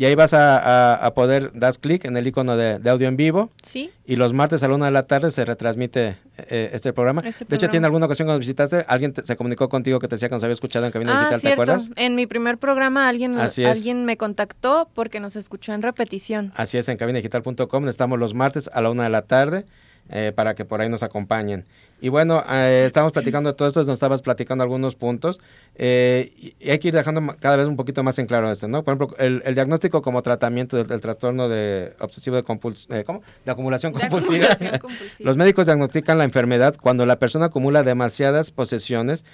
Y 0.00 0.06
ahí 0.06 0.14
vas 0.14 0.32
a, 0.32 0.56
a- 0.94 0.94
a 1.04 1.12
poder, 1.12 1.50
das 1.52 1.76
clic 1.76 2.06
en 2.06 2.16
el 2.16 2.26
icono 2.26 2.56
de, 2.56 2.78
de 2.78 2.88
audio 2.88 3.06
en 3.06 3.18
vivo, 3.18 3.50
Sí. 3.62 3.90
y 4.06 4.16
los 4.16 4.32
martes 4.32 4.62
a 4.62 4.68
la 4.68 4.74
una 4.76 4.86
de 4.86 4.92
la 4.92 5.02
tarde 5.02 5.30
se 5.30 5.44
retransmite 5.44 6.16
eh, 6.38 6.70
este 6.72 6.94
programa. 6.94 7.20
Este 7.22 7.44
de 7.44 7.54
hecho, 7.54 7.68
tiene 7.68 7.84
alguna 7.84 8.06
ocasión 8.06 8.24
cuando 8.26 8.38
visitaste, 8.38 8.82
alguien 8.88 9.12
te- 9.12 9.26
se 9.26 9.36
comunicó 9.36 9.68
contigo 9.68 9.98
que 9.98 10.08
te 10.08 10.14
decía 10.14 10.30
que 10.30 10.34
nos 10.36 10.42
había 10.42 10.54
escuchado 10.54 10.86
en 10.86 10.92
Cabina 10.92 11.12
Ah, 11.12 11.18
Digital, 11.28 11.40
¿te 11.42 11.52
acuerdas? 11.52 11.90
En 11.96 12.14
mi 12.14 12.26
primer 12.26 12.56
programa 12.56 13.08
alguien, 13.08 13.38
Así 13.38 13.62
es. 13.62 13.68
alguien 13.76 14.06
me 14.06 14.16
contactó 14.16 14.88
porque 14.94 15.20
nos 15.20 15.36
escuchó 15.36 15.74
en 15.74 15.82
repetición. 15.82 16.50
Así 16.56 16.78
es, 16.78 16.88
en 16.88 16.96
cabinadigital.com. 16.96 17.86
Estamos 17.86 18.18
los 18.18 18.32
martes 18.32 18.70
a 18.72 18.80
la 18.80 18.88
una 18.90 19.02
de 19.04 19.10
la 19.10 19.20
tarde 19.20 19.66
eh, 20.08 20.32
para 20.34 20.54
que 20.54 20.64
por 20.64 20.80
ahí 20.80 20.88
nos 20.88 21.02
acompañen. 21.02 21.64
Y 22.00 22.08
bueno, 22.08 22.42
eh, 22.48 22.84
estamos 22.86 23.12
platicando 23.12 23.50
de 23.50 23.56
todo 23.56 23.68
esto, 23.68 23.80
nos 23.80 23.90
estabas 23.90 24.22
platicando 24.22 24.64
algunos 24.64 24.94
puntos 24.94 25.38
eh, 25.74 26.32
y 26.58 26.70
hay 26.70 26.78
que 26.78 26.88
ir 26.88 26.94
dejando 26.94 27.36
cada 27.38 27.56
vez 27.56 27.66
un 27.66 27.76
poquito 27.76 28.02
más 28.02 28.18
en 28.18 28.26
claro 28.26 28.50
esto, 28.50 28.68
¿no? 28.68 28.82
Por 28.82 28.94
ejemplo, 28.94 29.16
el, 29.18 29.42
el 29.44 29.54
diagnóstico 29.54 30.00
como 30.00 30.22
tratamiento 30.22 30.78
del, 30.78 30.86
del 30.86 31.00
trastorno 31.00 31.48
de 31.48 31.94
obsesivo 32.00 32.36
de, 32.36 32.42
compuls 32.42 32.88
eh, 32.90 33.04
¿cómo? 33.04 33.22
de 33.44 33.52
acumulación 33.52 33.92
De 33.92 34.00
compulsiva. 34.00 34.46
acumulación 34.46 34.78
compulsiva. 34.80 35.28
Los 35.28 35.36
médicos 35.36 35.66
diagnostican 35.66 36.16
la 36.16 36.24
enfermedad 36.24 36.74
cuando 36.80 37.04
la 37.04 37.18
persona 37.18 37.46
acumula 37.46 37.82
demasiadas 37.82 38.50
posesiones, 38.50 39.26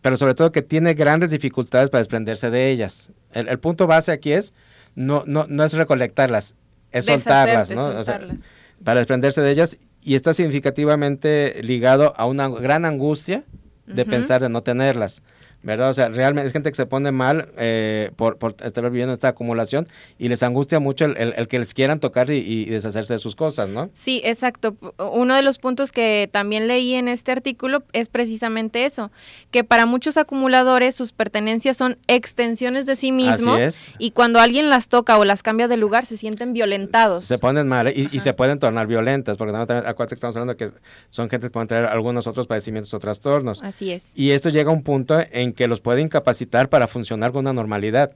pero 0.00 0.16
sobre 0.16 0.34
todo 0.34 0.52
que 0.52 0.62
tiene 0.62 0.94
grandes 0.94 1.30
dificultades 1.30 1.90
para 1.90 2.00
desprenderse 2.00 2.50
de 2.50 2.70
ellas. 2.70 3.10
El, 3.32 3.48
el 3.48 3.58
punto 3.58 3.88
base 3.88 4.12
aquí 4.12 4.32
es 4.32 4.54
no, 4.94 5.24
no, 5.26 5.46
no 5.48 5.64
es 5.64 5.72
recolectarlas, 5.72 6.54
es 6.92 7.06
soltarlas, 7.06 7.70
¿no? 7.72 7.86
O 7.86 8.04
sea, 8.04 8.18
soltarlas. 8.18 8.46
para 8.84 9.00
desprenderse 9.00 9.40
de 9.40 9.50
ellas 9.50 9.78
y 10.02 10.14
está 10.14 10.34
significativamente 10.34 11.60
ligado 11.62 12.14
a 12.16 12.26
una 12.26 12.48
gran 12.48 12.84
angustia 12.84 13.44
de 13.86 14.04
pensar 14.04 14.42
de 14.42 14.48
no 14.48 14.62
tenerlas. 14.62 15.22
¿Verdad? 15.64 15.90
O 15.90 15.94
sea, 15.94 16.08
realmente 16.08 16.48
es 16.48 16.52
gente 16.52 16.70
que 16.70 16.74
se 16.76 16.86
pone 16.86 17.12
mal 17.12 17.50
eh, 17.56 18.10
por, 18.16 18.36
por 18.38 18.56
estar 18.64 18.82
viviendo 18.90 19.14
esta 19.14 19.28
acumulación 19.28 19.86
y 20.18 20.28
les 20.28 20.42
angustia 20.42 20.80
mucho 20.80 21.04
el, 21.04 21.16
el- 21.16 21.34
el 21.36 21.46
que 21.46 21.58
les 21.60 21.72
quieran 21.72 22.00
tocar 22.00 22.30
y, 22.30 22.38
y 22.38 22.64
deshacerse 22.66 23.14
de 23.14 23.18
sus 23.20 23.36
cosas, 23.36 23.70
¿no? 23.70 23.88
Sí, 23.92 24.20
exacto. 24.24 24.76
Uno 24.98 25.36
de 25.36 25.42
los 25.42 25.58
puntos 25.58 25.92
que 25.92 26.28
también 26.32 26.66
leí 26.66 26.94
en 26.94 27.06
este 27.06 27.30
artículo 27.30 27.84
es 27.92 28.08
precisamente 28.08 28.84
eso, 28.86 29.12
que 29.52 29.62
para 29.62 29.86
muchos 29.86 30.16
acumuladores 30.16 30.94
sus 30.96 31.12
pertenencias 31.12 31.76
son 31.76 31.96
extensiones 32.08 32.86
de 32.86 32.96
sí 32.96 33.12
mismos 33.12 33.82
y 33.98 34.10
cuando 34.10 34.40
alguien 34.40 34.68
las 34.68 34.88
toca 34.88 35.18
o 35.18 35.24
las 35.24 35.42
cambia 35.42 35.68
de 35.68 35.76
lugar 35.76 36.06
se 36.06 36.16
sienten 36.16 36.52
violentados. 36.52 37.24
Se 37.26 37.38
ponen 37.38 37.68
mal 37.68 37.86
¿eh? 37.86 37.92
y, 37.94 38.16
y 38.16 38.20
se 38.20 38.32
pueden 38.32 38.58
tornar 38.58 38.86
violentas, 38.86 39.36
porque 39.36 39.52
también, 39.52 39.68
también 39.68 39.86
acuérdate 39.88 40.14
que 40.14 40.16
estamos 40.16 40.36
hablando 40.36 40.56
que 40.56 40.70
son 41.10 41.28
gente 41.30 41.46
que 41.46 41.50
pueden 41.50 41.68
tener 41.68 41.84
algunos 41.84 42.26
otros 42.26 42.46
padecimientos 42.46 42.92
o 42.94 42.98
trastornos. 42.98 43.62
Así 43.62 43.92
es. 43.92 44.12
Y 44.16 44.32
esto 44.32 44.48
llega 44.48 44.70
a 44.70 44.74
un 44.74 44.82
punto 44.82 45.20
en 45.30 45.51
que 45.54 45.68
los 45.68 45.80
puede 45.80 46.00
incapacitar 46.00 46.68
para 46.68 46.88
funcionar 46.88 47.32
con 47.32 47.40
una 47.40 47.52
normalidad. 47.52 48.12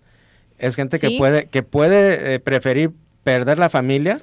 Es 0.58 0.74
gente 0.76 0.98
que 0.98 1.08
puede, 1.18 1.46
que 1.46 1.62
puede 1.62 2.34
eh, 2.34 2.40
preferir 2.40 2.92
perder 3.24 3.58
la 3.58 3.68
familia 3.70 4.20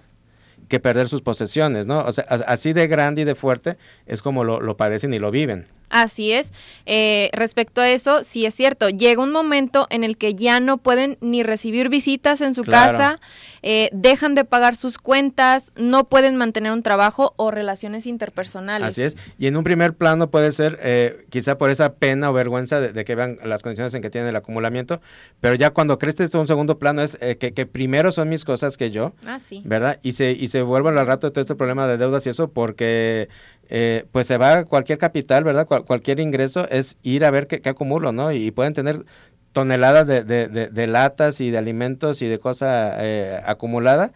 que 0.69 0.79
perder 0.79 1.09
sus 1.09 1.21
posesiones, 1.21 1.85
¿no? 1.85 1.99
O 2.05 2.11
sea, 2.11 2.25
as- 2.29 2.43
así 2.47 2.71
de 2.73 2.87
grande 2.87 3.21
y 3.23 3.25
de 3.25 3.35
fuerte 3.35 3.77
es 4.07 4.21
como 4.21 4.43
lo, 4.43 4.61
lo 4.61 4.77
padecen 4.77 5.13
y 5.13 5.19
lo 5.19 5.29
viven. 5.29 5.67
Así 5.93 6.31
es. 6.31 6.51
Eh, 6.87 7.29
respecto 7.33 7.79
a 7.81 7.89
eso, 7.89 8.23
sí 8.23 8.45
es 8.47 8.55
cierto. 8.55 8.89
Llega 8.89 9.21
un 9.21 9.31
momento 9.31 9.85
en 9.91 10.03
el 10.03 10.17
que 10.17 10.33
ya 10.33 10.59
no 10.59 10.77
pueden 10.79 11.17
ni 11.21 11.43
recibir 11.43 11.87
visitas 11.89 12.41
en 12.41 12.55
su 12.55 12.63
Claro. 12.63 12.97
casa, 12.97 13.19
eh, 13.61 13.89
dejan 13.93 14.33
de 14.33 14.43
pagar 14.43 14.75
sus 14.75 14.97
cuentas, 14.97 15.71
no 15.75 16.05
pueden 16.05 16.35
mantener 16.35 16.71
un 16.71 16.81
trabajo 16.81 17.33
o 17.37 17.51
relaciones 17.51 18.07
interpersonales. 18.07 18.87
Así 18.87 19.03
es. 19.03 19.15
Y 19.37 19.45
en 19.47 19.55
un 19.55 19.63
primer 19.63 19.93
plano 19.93 20.31
puede 20.31 20.51
ser 20.51 20.79
eh, 20.81 21.25
quizá 21.29 21.57
por 21.59 21.69
esa 21.69 21.93
pena 21.93 22.31
o 22.31 22.33
vergüenza 22.33 22.81
de, 22.81 22.91
de 22.91 23.05
que 23.05 23.13
vean 23.13 23.37
las 23.43 23.61
condiciones 23.61 23.93
en 23.93 24.01
que 24.01 24.09
tienen 24.09 24.29
el 24.29 24.35
acumulamiento, 24.35 24.99
pero 25.41 25.53
ya 25.53 25.69
cuando 25.69 25.99
crece 25.99 26.23
esto 26.23 26.39
un 26.41 26.47
segundo 26.47 26.79
plano 26.79 27.03
es 27.03 27.17
eh, 27.21 27.37
que, 27.37 27.53
que 27.53 27.67
primero 27.67 28.11
son 28.11 28.29
mis 28.29 28.43
cosas 28.45 28.77
que 28.77 28.89
yo, 28.89 29.13
Ah, 29.27 29.39
sí. 29.39 29.61
¿verdad? 29.63 29.99
Y 30.01 30.13
se, 30.13 30.31
y 30.31 30.47
se 30.47 30.63
vuelve 30.63 30.89
al 30.89 31.05
rato 31.05 31.31
todo 31.31 31.41
este 31.41 31.53
problema 31.55 31.87
de 31.87 31.97
deudas 31.97 32.25
y 32.25 32.29
eso 32.31 32.49
porque 32.51 33.29
eh, 33.69 34.05
pues 34.11 34.27
se 34.27 34.37
va 34.37 34.65
cualquier 34.65 34.97
capital, 34.97 35.43
¿verdad? 35.43 35.65
Cual- 35.67 35.85
cualquier 35.85 36.19
ingreso 36.19 36.67
es 36.69 36.97
ir 37.03 37.25
a 37.25 37.31
ver 37.31 37.47
qué, 37.47 37.61
qué 37.61 37.69
acumulo, 37.69 38.11
¿no? 38.11 38.31
Y, 38.31 38.51
pueden 38.51 38.73
tener 38.73 39.05
toneladas 39.51 40.07
de, 40.07 40.23
de- 40.23 40.47
de- 40.47 40.67
de 40.67 40.87
latas 40.87 41.39
y 41.41 41.51
de 41.51 41.57
alimentos 41.57 42.21
y 42.21 42.27
de 42.27 42.39
cosa 42.39 42.95
eh, 43.03 43.39
acumulada 43.45 44.11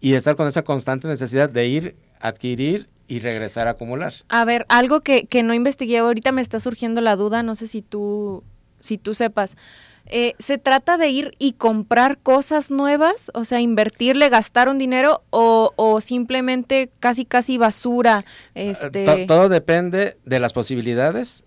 y 0.00 0.14
estar 0.14 0.36
con 0.36 0.48
esa 0.48 0.62
constante 0.62 1.08
necesidad 1.08 1.48
de 1.50 1.66
ir 1.66 1.96
adquirir 2.20 2.88
y 3.06 3.20
regresar 3.20 3.68
a 3.68 3.72
acumular. 3.72 4.12
A 4.28 4.44
ver, 4.44 4.66
algo 4.68 5.00
que, 5.00 5.26
que 5.26 5.42
no 5.42 5.54
investigué, 5.54 5.98
ahorita 5.98 6.32
me 6.32 6.42
está 6.42 6.60
surgiendo 6.60 7.00
la 7.00 7.16
duda, 7.16 7.42
no 7.42 7.54
sé 7.54 7.66
si 7.66 7.80
tú, 7.82 8.44
si 8.80 8.98
tú 8.98 9.14
sepas. 9.14 9.56
Eh, 10.10 10.34
¿Se 10.38 10.58
trata 10.58 10.96
de 10.96 11.08
ir 11.08 11.32
y 11.38 11.52
comprar 11.52 12.18
cosas 12.18 12.70
nuevas? 12.70 13.30
O 13.34 13.44
sea, 13.44 13.60
invertirle, 13.60 14.28
gastar 14.28 14.68
un 14.68 14.78
dinero 14.78 15.22
o, 15.30 15.72
o 15.76 16.00
simplemente 16.00 16.90
casi 17.00 17.24
casi 17.24 17.58
basura. 17.58 18.24
Este... 18.54 19.04
To- 19.04 19.26
todo 19.26 19.48
depende 19.48 20.16
de 20.24 20.40
las 20.40 20.52
posibilidades 20.52 21.44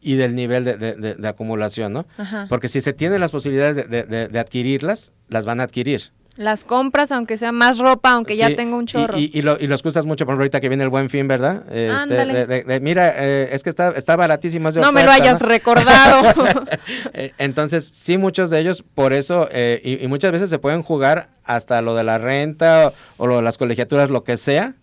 y 0.00 0.14
del 0.14 0.34
nivel 0.34 0.64
de, 0.64 0.76
de- 0.76 0.94
de- 0.94 1.14
de 1.14 1.28
acumulación, 1.28 1.92
¿no? 1.92 2.06
Ajá. 2.18 2.46
Porque 2.48 2.68
si 2.68 2.80
se 2.80 2.92
tienen 2.92 3.20
las 3.20 3.30
posibilidades 3.32 3.74
de, 3.76 3.84
de- 3.84 4.04
de- 4.04 4.28
de 4.28 4.38
adquirirlas, 4.38 5.12
las 5.28 5.44
van 5.46 5.60
a 5.60 5.64
adquirir. 5.64 6.12
Las 6.38 6.62
compras, 6.62 7.10
aunque 7.10 7.36
sea 7.36 7.50
más 7.50 7.78
ropa, 7.78 8.12
aunque 8.12 8.36
ya 8.36 8.46
Sí, 8.46 8.54
tengo 8.54 8.76
un 8.76 8.84
y- 8.84 8.86
chorro. 8.86 9.18
Y, 9.18 9.28
y 9.34 9.42
lo, 9.42 9.58
y 9.58 9.66
los 9.66 9.82
que 9.82 9.88
usas 9.88 10.06
mucho, 10.06 10.24
por 10.24 10.32
ejemplo, 10.32 10.44
ahorita 10.44 10.60
que 10.60 10.68
viene 10.68 10.84
el 10.84 10.88
buen 10.88 11.10
fin, 11.10 11.26
¿verdad? 11.26 11.64
Este, 11.70 12.14
de- 12.14 12.46
de- 12.46 12.62
de, 12.62 12.80
mira, 12.80 13.12
eh, 13.16 13.48
es 13.50 13.64
que 13.64 13.70
está, 13.70 13.90
está 13.90 14.14
baratísimo. 14.14 14.70
no 14.70 14.92
me 14.92 15.02
lo 15.04 15.10
hayas 15.10 15.42
¿no? 15.42 15.48
recordado. 15.48 16.22
Eh, 17.12 17.32
Entonces, 17.38 17.84
sí, 17.92 18.16
muchos 18.18 18.50
de 18.50 18.60
ellos, 18.60 18.84
por 18.94 19.12
eso, 19.12 19.48
eh, 19.50 19.80
y, 19.84 20.02
y 20.04 20.06
muchas 20.08 20.30
veces 20.32 20.48
se 20.48 20.58
pueden 20.60 20.82
jugar 20.82 21.30
hasta 21.42 21.82
lo 21.82 21.94
de 21.96 22.04
la 22.04 22.18
renta 22.18 22.88
o, 23.18 23.24
o 23.24 23.26
lo 23.26 23.36
de 23.36 23.42
las 23.42 23.58
colegiaturas, 23.58 24.08
lo 24.08 24.22
que 24.22 24.36
sea, 24.36 24.74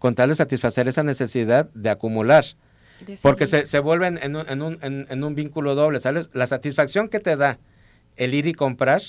con 0.00 0.14
tal 0.16 0.30
de 0.30 0.34
satisfacer 0.34 0.88
esa 0.88 1.04
necesidad 1.04 1.70
de 1.74 1.90
acumular. 1.90 2.44
Porque 3.22 3.46
se, 3.46 3.66
se 3.66 3.78
vuelven 3.78 4.18
en 4.22 4.34
un, 4.36 4.48
en, 4.48 4.62
un, 4.62 4.78
en, 4.82 5.06
en 5.08 5.22
un 5.24 5.34
vínculo 5.34 5.74
doble, 5.76 6.00
¿sabes? 6.00 6.30
La 6.32 6.46
satisfacción 6.48 7.08
que 7.08 7.20
te 7.20 7.36
da 7.36 7.58
el 8.16 8.34
ir 8.34 8.46
y 8.46 8.52
comprar. 8.54 9.00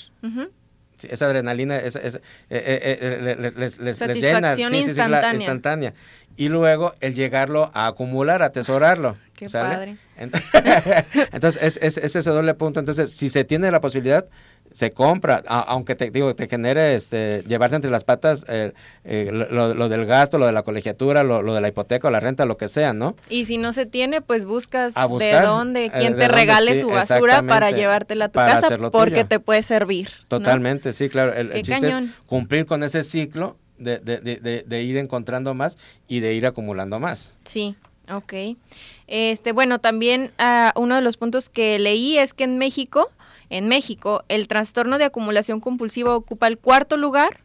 Sí, 0.96 1.08
esa 1.10 1.26
adrenalina, 1.26 1.76
esa, 1.78 2.00
esa- 2.00 2.18
eh, 2.18 2.22
eh, 2.50 2.98
eh, 3.00 3.18
le- 3.22 3.36
les, 3.52 3.78
les- 3.78 3.78
les 3.78 3.98
llena. 4.20 4.48
Satisfacción 4.50 4.70
sí, 4.70 4.76
instantánea. 4.78 5.32
instantánea. 5.34 5.92
Y 6.38 6.48
luego 6.50 6.94
el 7.00 7.14
llegarlo 7.14 7.70
a 7.72 7.86
acumular, 7.86 8.42
a 8.42 8.46
atesorarlo. 8.46 9.16
Qué 9.34 9.48
¿sale? 9.48 9.74
padre. 9.74 9.96
Ent- 10.18 11.28
Entonces, 11.32 11.62
es, 11.62 11.78
es- 11.82 12.04
es 12.04 12.16
ese 12.16 12.30
doble 12.30 12.54
punto. 12.54 12.80
Entonces, 12.80 13.12
si 13.12 13.30
se 13.30 13.44
tiene 13.44 13.70
la 13.70 13.80
posibilidad, 13.80 14.26
se 14.72 14.90
compra, 14.92 15.42
a- 15.46 15.60
aunque 15.60 15.94
te 15.94 16.10
digo, 16.10 16.34
te 16.34 16.48
genere 16.48 16.94
este, 16.94 17.42
llevarte 17.46 17.76
entre 17.76 17.90
las 17.90 18.04
patas 18.04 18.44
eh, 18.48 18.72
eh, 19.04 19.30
lo, 19.32 19.74
lo 19.74 19.88
del 19.88 20.04
gasto, 20.06 20.38
lo 20.38 20.46
de 20.46 20.52
la 20.52 20.62
colegiatura, 20.62 21.22
lo, 21.22 21.42
lo 21.42 21.54
de 21.54 21.60
la 21.60 21.68
hipoteca 21.68 22.08
o 22.08 22.10
la 22.10 22.20
renta, 22.20 22.44
lo 22.44 22.56
que 22.56 22.68
sea, 22.68 22.92
¿no? 22.92 23.16
Y 23.28 23.44
si 23.46 23.58
no 23.58 23.72
se 23.72 23.86
tiene, 23.86 24.20
pues 24.20 24.44
buscas 24.44 24.96
A 24.96 25.06
buscar, 25.06 25.40
de 25.42 25.46
dónde, 25.46 25.84
eh, 25.86 25.90
quién 25.90 26.12
de 26.12 26.18
te 26.18 26.26
dónde, 26.26 26.28
regale 26.28 26.74
sí, 26.74 26.80
su 26.82 26.88
basura 26.88 27.42
para 27.42 27.70
llevártela 27.70 28.26
a 28.26 28.28
tu 28.28 28.34
para 28.34 28.60
casa 28.60 28.76
porque 28.90 29.10
tuyo. 29.12 29.26
te 29.26 29.40
puede 29.40 29.62
servir. 29.62 30.10
¿no? 30.22 30.26
Totalmente, 30.28 30.92
sí, 30.92 31.08
claro. 31.08 31.32
El, 31.32 31.52
el 31.52 31.62
chiste 31.62 31.80
cañón. 31.88 32.04
es 32.20 32.26
cumplir 32.28 32.66
con 32.66 32.82
ese 32.82 33.02
ciclo 33.04 33.56
de, 33.78 33.98
de- 33.98 34.20
de- 34.20 34.36
de- 34.36 34.64
de 34.66 34.82
ir 34.82 34.96
encontrando 34.96 35.54
más 35.54 35.78
y 36.08 36.20
de 36.20 36.34
ir 36.34 36.46
acumulando 36.46 36.98
más. 36.98 37.34
Sí, 37.44 37.76
ok. 38.12 38.32
Este, 39.06 39.52
bueno, 39.52 39.78
también 39.78 40.32
ah, 40.38 40.72
uno 40.76 40.94
de 40.96 41.00
los 41.00 41.16
puntos 41.16 41.48
que 41.48 41.78
leí 41.78 42.18
es 42.18 42.34
que 42.34 42.44
en 42.44 42.58
México, 42.58 43.10
en 43.50 43.68
México, 43.68 44.24
el 44.28 44.48
trastorno 44.48 44.98
de 44.98 45.04
acumulación 45.04 45.60
compulsiva 45.60 46.14
ocupa 46.14 46.46
el 46.48 46.58
cuarto 46.58 46.96
lugar 46.96 47.40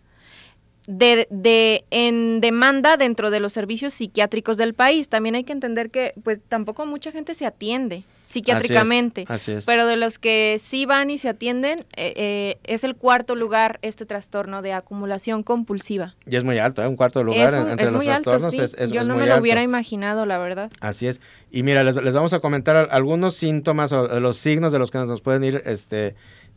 de, 0.87 1.27
de- 1.29 1.85
en 1.91 2.41
demanda 2.41 2.97
dentro 2.97 3.29
de 3.29 3.39
los 3.39 3.53
servicios 3.53 3.93
psiquiátricos 3.93 4.57
del 4.57 4.73
país. 4.73 5.09
También 5.09 5.35
hay 5.35 5.43
que 5.43 5.53
entender 5.53 5.89
que, 5.89 6.13
pues, 6.23 6.39
tampoco 6.47 6.85
mucha 6.85 7.11
gente 7.11 7.33
se 7.35 7.45
atiende 7.45 8.03
psiquiátricamente. 8.31 9.25
Así 9.27 9.51
es. 9.51 9.65
Pero 9.65 9.85
de 9.85 9.95
los 9.97 10.17
que 10.19 10.57
sí 10.59 10.85
van 10.85 11.09
y 11.09 11.17
se 11.17 11.29
atienden, 11.29 11.79
eh, 11.95 12.13
eh, 12.15 12.57
es 12.63 12.83
el 12.83 12.95
cuarto 12.95 13.35
lugar 13.35 13.79
este 13.81 14.05
trastorno 14.05 14.61
de 14.61 14.73
acumulación 14.73 15.43
compulsiva. 15.43 16.15
Y 16.25 16.35
es 16.35 16.43
muy 16.43 16.57
alto, 16.57 16.81
¿eh? 16.83 16.87
un 16.87 16.95
cuarto 16.95 17.23
lugar 17.23 17.47
es 17.49 17.53
un- 17.53 17.65
en- 17.65 17.69
entre 17.71 17.85
es 17.85 17.91
los 17.91 18.03
muy 18.03 18.11
alto, 18.13 18.39
sí. 18.51 18.59
es, 18.61 18.73
es- 18.75 18.91
Yo 18.91 19.03
no 19.03 19.13
muy 19.13 19.21
me 19.21 19.27
lo 19.27 19.33
alto. 19.33 19.41
hubiera 19.41 19.61
imaginado, 19.63 20.25
la 20.25 20.37
verdad. 20.37 20.71
Así 20.79 21.07
es. 21.07 21.21
Y 21.51 21.63
mira, 21.63 21.83
les, 21.83 21.95
les 21.95 22.13
vamos 22.13 22.33
a 22.33 22.39
comentar 22.39 22.75
al- 22.75 22.87
algunos 22.91 23.35
síntomas 23.35 23.91
o 23.91 24.19
los 24.19 24.37
signos 24.37 24.71
de 24.71 24.79
los 24.79 24.91
que 24.91 24.97
nos, 24.97 25.21
pueden 25.21 25.43
ir 25.43 25.61
este, 25.65 26.15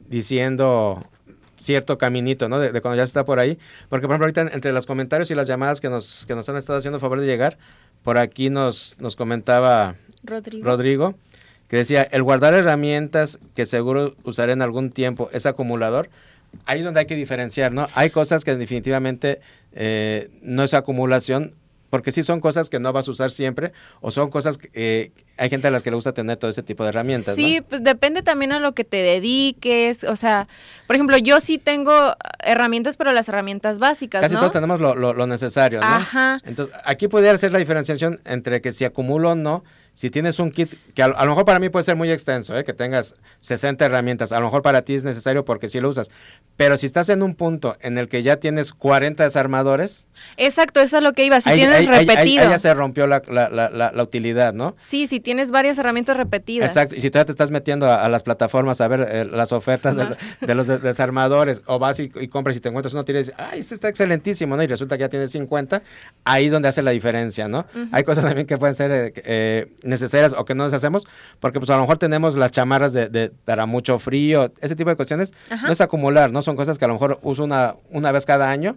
diciendo 0.08 1.04
cierto 1.56 1.98
caminito, 1.98 2.48
¿no? 2.48 2.58
De, 2.58 2.72
de 2.72 2.80
cuando 2.80 2.96
ya 2.96 3.04
se 3.06 3.10
está 3.10 3.24
por 3.24 3.38
ahí. 3.38 3.58
Porque, 3.88 4.06
por 4.06 4.12
ejemplo, 4.16 4.24
ahorita 4.26 4.40
en- 4.42 4.50
entre 4.52 4.72
los 4.72 4.87
comentarios 4.87 5.30
y 5.30 5.34
las 5.34 5.46
llamadas 5.48 5.80
que 5.80 5.88
nos, 5.88 6.24
que 6.26 6.34
nos 6.34 6.48
han 6.48 6.56
estado 6.56 6.78
haciendo 6.78 6.98
favor 7.00 7.20
de 7.20 7.26
llegar, 7.26 7.58
por 8.02 8.18
aquí 8.18 8.50
nos, 8.50 8.96
nos 9.00 9.16
comentaba 9.16 9.94
Rodrigo. 10.24 10.64
Rodrigo, 10.64 11.14
que 11.74 11.78
decía, 11.78 12.02
el 12.02 12.22
guardar 12.22 12.54
herramientas 12.54 13.40
que 13.56 13.66
seguro 13.66 14.14
usaré 14.22 14.52
en 14.52 14.62
algún 14.62 14.92
tiempo 14.92 15.28
es 15.32 15.44
acumulador. 15.44 16.08
Ahí 16.66 16.78
es 16.78 16.84
donde 16.84 17.00
hay 17.00 17.06
que 17.06 17.16
diferenciar, 17.16 17.72
¿no? 17.72 17.88
Hay 17.94 18.10
cosas 18.10 18.44
que 18.44 18.54
definitivamente 18.54 19.40
eh, 19.72 20.30
no 20.40 20.62
es 20.62 20.72
acumulación, 20.72 21.52
porque 21.90 22.12
sí 22.12 22.22
son 22.22 22.40
cosas 22.40 22.70
que 22.70 22.78
no 22.78 22.92
vas 22.92 23.08
a 23.08 23.10
usar 23.10 23.32
siempre, 23.32 23.72
o 24.00 24.12
son 24.12 24.30
cosas 24.30 24.56
que 24.56 24.70
eh, 24.72 25.10
hay 25.37 25.50
gente 25.50 25.66
a 25.66 25.72
las 25.72 25.82
que 25.82 25.90
le 25.90 25.96
gusta 25.96 26.12
tener 26.12 26.37
todo 26.37 26.48
ese 26.50 26.62
tipo 26.62 26.84
de 26.84 26.90
herramientas, 26.90 27.34
Sí, 27.34 27.56
¿no? 27.58 27.66
pues 27.66 27.82
depende 27.82 28.22
también 28.22 28.52
a 28.52 28.60
lo 28.60 28.72
que 28.72 28.84
te 28.84 28.98
dediques, 28.98 30.04
o 30.04 30.14
sea, 30.14 30.46
por 30.87 30.94
ejemplo, 30.94 31.16
yo 31.18 31.40
sí 31.40 31.58
tengo 31.58 32.14
herramientas, 32.38 32.96
pero 32.96 33.12
las 33.12 33.28
herramientas 33.28 33.80
básicas, 33.80 34.22
Casi 34.22 34.34
¿no? 34.34 34.40
todos 34.40 34.52
tenemos 34.52 34.78
lo, 34.80 34.94
lo- 34.94 35.12
lo 35.12 35.26
necesario, 35.26 35.80
¿no? 35.80 35.87
Ajá. 35.87 36.40
Entonces, 36.44 36.72
aquí 36.84 37.08
pudiera 37.08 37.37
ser 37.37 37.50
la 37.50 37.58
diferenciación 37.58 38.20
entre 38.24 38.60
que 38.60 38.70
si 38.70 38.84
acumulo 38.84 39.32
o 39.32 39.34
no, 39.34 39.64
si 39.94 40.11
tienes 40.11 40.38
un 40.38 40.50
kit, 40.50 40.74
que 40.94 41.02
a, 41.02 41.09
lo- 41.09 41.16
a 41.18 41.24
lo 41.24 41.30
mejor 41.30 41.44
para 41.46 41.59
mí 41.61 41.70
puede 41.70 41.85
ser 41.85 41.96
muy 41.96 42.11
extenso, 42.11 42.57
¿eh? 42.59 42.64
que 42.64 42.72
tengas 42.74 43.14
60 43.38 43.85
herramientas, 43.87 44.33
a 44.33 44.38
lo 44.40 44.44
mejor 44.44 44.61
para 44.61 44.83
ti 44.83 44.94
es 44.94 45.04
necesario 45.04 45.44
porque 45.44 45.68
sí 45.68 45.80
lo 45.80 45.88
usas, 45.88 46.11
pero 46.57 46.76
si 46.76 46.85
estás 46.87 47.09
en 47.09 47.22
un 47.22 47.35
punto 47.35 47.76
en 47.80 47.96
el 47.96 48.09
que 48.09 48.22
ya 48.22 48.37
tienes 48.37 48.72
40 48.72 49.24
desarmadores, 49.24 50.07
Exacto, 50.37 50.80
eso 50.80 50.98
es 50.98 51.02
lo 51.02 51.12
que 51.12 51.24
iba, 51.24 51.40
si 51.40 51.48
ahí, 51.50 51.59
tienes 51.59 51.88
ahí- 51.88 52.07
repetido. 52.07 52.42
ahí 52.44 52.50
ya 52.50 52.59
se 52.59 52.74
rompió 52.74 53.07
la, 53.07 53.22
la- 53.28 53.48
la- 53.48 53.70
la- 53.70 53.92
la 53.92 54.02
utilidad, 54.02 54.52
¿no? 54.52 54.74
Sí, 54.76 55.07
si 55.07 55.20
tienes 55.20 55.50
varias 55.50 55.78
herramientas 55.78 56.16
repetidas. 56.16 56.68
Exacto, 56.70 56.96
y 56.96 57.00
si 57.00 57.11
todavía 57.11 57.26
te 57.26 57.33
estás 57.33 57.50
metiendo 57.50 57.87
a, 57.87 58.04
a 58.04 58.09
las 58.09 58.22
plataformas 58.22 58.80
a 58.80 58.88
ver 58.88 59.07
eh, 59.09 59.24
las 59.24 59.52
ofertas 59.52 59.96
de, 60.40 60.54
los 60.54 60.66
de- 60.66 60.78
desarmadores, 60.78 61.62
o 61.66 61.78
vas 61.78 62.00
y, 62.00 62.11
y 62.20 62.28
compras 62.28 62.57
y 62.57 62.61
te 62.61 62.68
encuentras 62.68 62.92
uno 62.94 63.04
dices, 63.04 63.33
ay, 63.37 63.61
este 63.61 63.74
está 63.74 63.88
excelentísimo, 63.88 64.57
¿no? 64.57 64.62
Y 64.62 64.66
resulta 64.66 64.96
que 64.96 65.02
ya 65.02 65.09
tienes 65.09 65.30
50, 65.33 65.83
ahí 66.24 66.46
es 66.46 66.52
donde 66.52 66.68
hace 66.68 66.83
la 66.83 66.90
diferencia, 66.90 67.46
¿no? 67.48 67.66
Hay 67.92 68.02
cosas 68.02 68.24
también 68.24 68.46
que 68.46 68.57
pueden 68.59 68.74
ser 68.74 68.90
eh, 68.90 69.12
eh, 69.24 69.72
necesarias 69.85 70.35
o 70.37 70.44
que 70.44 70.55
no 70.55 70.64
deshacemos, 70.64 71.07
porque 71.40 71.61
pues 71.61 71.70
a 71.70 71.75
lo 71.77 71.83
mejor 71.83 71.99
tenemos 71.99 72.37
las 72.37 72.51
chamarras 72.51 72.92
de, 72.92 73.09
de- 73.09 73.31
para 73.31 73.66
mucho 73.66 73.99
frío, 73.99 74.53
ese 74.61 74.75
tipo 74.77 74.90
de 74.90 74.97
cuestiones, 74.97 75.33
Ajá. 75.51 75.66
no 75.66 75.73
es 75.73 75.81
acumular, 75.81 76.33
¿no? 76.33 76.42
Son 76.42 76.57
cosas 76.57 76.79
que 76.79 76.85
a 76.85 76.88
lo 76.88 76.94
mejor 76.94 77.18
uso 77.23 77.44
una, 77.44 77.77
una 77.90 78.11
vez 78.12 78.27
cada 78.27 78.51
año, 78.51 78.77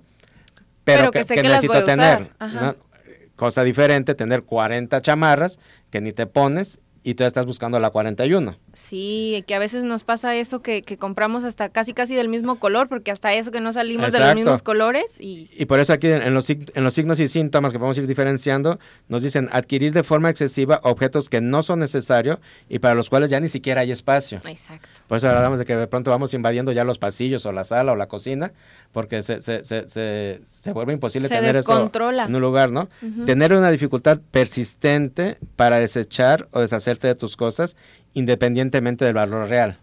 pero, 0.83 0.99
Pero 0.99 1.11
que, 1.11 1.19
que 1.19 1.25
sé 1.25 1.35
que 1.35 1.41
que 1.41 1.49
las 1.49 1.61
necesito 1.63 1.83
tener. 1.85 2.29
Cosa 3.35 3.63
diferente, 3.63 4.15
tener 4.15 4.43
40 4.43 4.99
chamarras 5.01 5.59
que 5.91 6.01
ni 6.01 6.11
te 6.11 6.25
pones 6.25 6.79
y 7.03 7.13
tú 7.13 7.23
estás 7.23 7.45
buscando 7.45 7.79
la 7.79 7.91
41. 7.91 8.57
Sí, 8.77 9.43
que 9.47 9.55
a 9.55 9.59
veces 9.59 9.83
nos 9.83 10.03
pasa 10.03 10.35
eso 10.35 10.61
que, 10.61 10.83
que 10.83 10.97
compramos 10.97 11.43
hasta 11.43 11.69
casi 11.69 11.93
casi 11.95 12.13
del 12.13 12.29
mismo 12.29 12.59
color, 12.59 12.87
porque 12.87 13.09
hasta 13.09 13.33
eso 13.33 13.49
que 13.49 13.59
no 13.59 13.73
salimos 13.73 14.11
de 14.13 14.19
los 14.19 14.35
mismos 14.35 14.61
colores 14.61 15.19
y 15.19 15.49
Y 15.57 15.65
por 15.65 15.79
eso 15.79 15.93
aquí 15.93 16.09
en 16.09 16.31
los, 16.35 16.47
en 16.47 16.83
los 16.83 16.93
signos 16.93 17.19
y 17.19 17.27
síntomas 17.27 17.71
que 17.71 17.79
a 17.79 17.89
ir 17.99 18.05
diferenciando, 18.05 18.77
nos 19.07 19.23
dicen 19.23 19.49
adquirir 19.51 19.93
de 19.93 20.03
forma 20.03 20.29
excesiva 20.29 20.79
objetos 20.83 21.27
que 21.27 21.41
no 21.41 21.63
son 21.63 21.79
necesarios 21.79 22.37
y 22.69 22.77
para 22.77 22.93
los 22.93 23.09
cuales 23.09 23.31
ya 23.31 23.39
ni 23.39 23.47
siquiera 23.49 23.81
hay 23.81 23.89
espacio. 23.89 24.41
exacto. 24.45 24.87
Por 25.07 25.17
eso 25.17 25.27
hablamos 25.27 25.57
de 25.57 25.65
que 25.65 25.75
de 25.75 25.87
pronto 25.87 26.11
vamos 26.11 26.35
invadiendo 26.35 26.71
ya 26.71 26.83
los 26.83 26.99
pasillos 26.99 27.47
o 27.47 27.51
la 27.51 27.63
sala 27.63 27.93
o 27.93 27.95
la 27.95 28.07
cocina, 28.07 28.53
porque 28.91 29.23
se, 29.23 29.41
se, 29.41 29.65
se, 29.65 29.87
se, 29.87 30.39
se 30.47 30.71
vuelve 30.71 30.93
imposible 30.93 31.29
Se 31.29 31.33
tener 31.35 31.55
descontrola. 31.55 32.23
eso 32.23 32.29
en 32.29 32.35
un 32.35 32.41
lugar, 32.43 32.69
¿no? 32.69 32.89
Tener 33.25 33.53
una 33.53 33.71
dificultad 33.71 34.19
persistente 34.29 35.39
para 35.55 35.79
desechar 35.79 36.47
o 36.51 36.61
deshacerte 36.61 37.07
de 37.07 37.15
tus 37.15 37.35
cosas 37.35 37.75
independientemente 38.13 38.66
del 38.71 39.13
valor 39.13 39.47
real. 39.47 39.77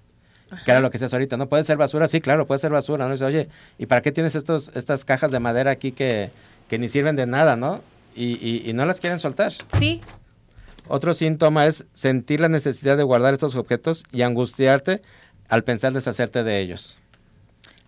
Que 0.64 0.70
era 0.70 0.80
lo 0.80 0.90
que 0.90 0.94
decías 0.98 1.12
ahorita, 1.12 1.36
¿no? 1.36 1.48
¿Puede 1.48 1.64
ser 1.64 1.76
basura? 1.76 2.06
Sí, 2.06 2.20
claro, 2.20 2.46
puede 2.46 2.60
ser 2.60 2.70
basura, 2.70 3.06
¿no? 3.06 3.12
Dice, 3.12 3.24
oye, 3.24 3.48
¿y 3.78 3.86
para 3.86 4.02
qué 4.02 4.12
tienes 4.12 4.34
estos, 4.36 4.70
estas 4.76 5.04
cajas 5.04 5.30
de 5.32 5.40
madera 5.40 5.72
aquí 5.72 5.90
que, 5.90 6.30
que 6.68 6.78
ni 6.78 6.88
sirven 6.88 7.16
de 7.16 7.26
nada, 7.26 7.56
¿no? 7.56 7.80
Y, 8.14 8.34
y- 8.34 8.62
y 8.68 8.72
no 8.72 8.86
las 8.86 9.00
quieren 9.00 9.18
soltar. 9.18 9.52
Sí, 9.76 10.00
Otro 10.86 11.12
síntoma 11.14 11.66
es 11.66 11.86
sentir 11.94 12.38
la 12.40 12.48
necesidad 12.48 12.96
de 12.96 13.02
guardar 13.02 13.32
estos 13.34 13.56
objetos 13.56 14.04
y 14.12 14.22
angustiarte 14.22 15.02
al 15.48 15.64
pensar 15.64 15.92
deshacerte 15.92 16.44
de 16.44 16.60
ellos. 16.60 16.98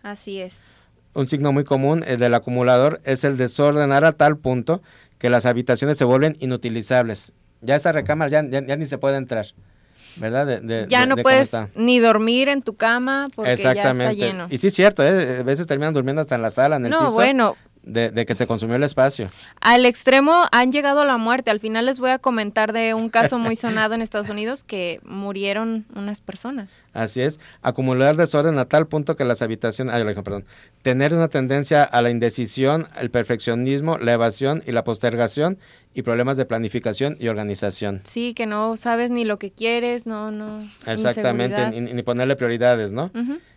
así 0.02 0.40
es. 0.40 0.72
Un 1.14 1.28
signo 1.28 1.52
muy 1.52 1.64
común 1.64 2.04
el 2.06 2.18
del 2.18 2.34
acumulador 2.34 3.00
es 3.04 3.22
el 3.24 3.36
desordenar 3.36 4.04
a 4.04 4.12
tal 4.12 4.36
punto 4.38 4.82
que 5.18 5.30
las 5.30 5.46
habitaciones 5.46 5.96
se 5.98 6.04
vuelven 6.04 6.36
inutilizables. 6.40 7.32
Ya 7.60 7.76
esa 7.76 7.92
recámara 7.92 8.30
ya, 8.30 8.48
ya- 8.48 8.66
ya 8.66 8.76
ni 8.76 8.86
se 8.86 8.98
puede 8.98 9.16
entrar, 9.16 9.46
¿verdad? 10.18 10.46
De- 10.46 10.60
de- 10.60 10.86
Ya 10.88 11.00
de- 11.00 11.06
no 11.06 11.16
puedes 11.16 11.52
ni 11.74 11.98
dormir 11.98 12.48
en 12.48 12.62
tu 12.62 12.74
cama 12.76 13.28
porque 13.34 13.56
ya 13.56 13.72
está 13.72 14.12
lleno. 14.12 14.46
Y 14.50 14.58
sí 14.58 14.68
es 14.68 14.74
cierto, 14.74 15.02
¿eh? 15.04 15.38
a 15.40 15.42
veces 15.42 15.66
terminan 15.66 15.94
durmiendo 15.94 16.22
hasta 16.22 16.34
en 16.34 16.42
la 16.42 16.50
sala, 16.50 16.76
en 16.76 16.84
el 16.86 16.90
No, 16.90 17.00
piso. 17.04 17.14
bueno, 17.14 17.56
de, 17.86 18.26
que 18.26 18.34
se 18.34 18.46
consumió 18.46 18.76
el 18.76 18.82
espacio. 18.82 19.28
Al 19.60 19.86
extremo 19.86 20.44
han 20.52 20.72
llegado 20.72 21.00
a 21.00 21.04
la 21.04 21.16
muerte. 21.16 21.50
Al 21.50 21.60
final 21.60 21.86
les 21.86 22.00
voy 22.00 22.10
a 22.10 22.18
comentar 22.18 22.72
de 22.72 22.94
un 22.94 23.08
caso 23.08 23.38
muy 23.38 23.56
sonado 23.56 23.94
en 23.94 24.02
Estados 24.02 24.28
Unidos 24.28 24.64
que 24.64 25.00
murieron 25.04 25.86
unas 25.94 26.20
personas. 26.20 26.82
Así 26.92 27.22
es, 27.22 27.40
acumular 27.62 28.16
desorden 28.16 28.58
a 28.58 28.66
tal 28.66 28.88
punto 28.88 29.16
que 29.16 29.24
las 29.24 29.40
habitaciones, 29.40 29.94
ay, 29.94 30.04
perdón, 30.22 30.44
tener 30.82 31.14
una 31.14 31.28
tendencia 31.28 31.84
a 31.84 32.02
la 32.02 32.10
indecisión, 32.10 32.88
el 32.98 33.10
perfeccionismo, 33.10 33.98
la 33.98 34.12
evasión 34.12 34.62
y 34.66 34.72
la 34.72 34.84
postergación 34.84 35.58
y 35.94 36.02
problemas 36.02 36.36
de 36.36 36.44
planificación 36.44 37.16
y 37.20 37.28
organización. 37.28 38.02
Sí, 38.04 38.34
que 38.34 38.46
no 38.46 38.76
sabes 38.76 39.10
ni 39.10 39.24
lo 39.24 39.38
que 39.38 39.50
quieres, 39.50 40.06
no, 40.06 40.30
no. 40.30 40.58
Exactamente, 40.86 41.80
ni, 41.80 42.02
ponerle 42.02 42.36
prioridades, 42.36 42.92
¿no? 42.92 43.10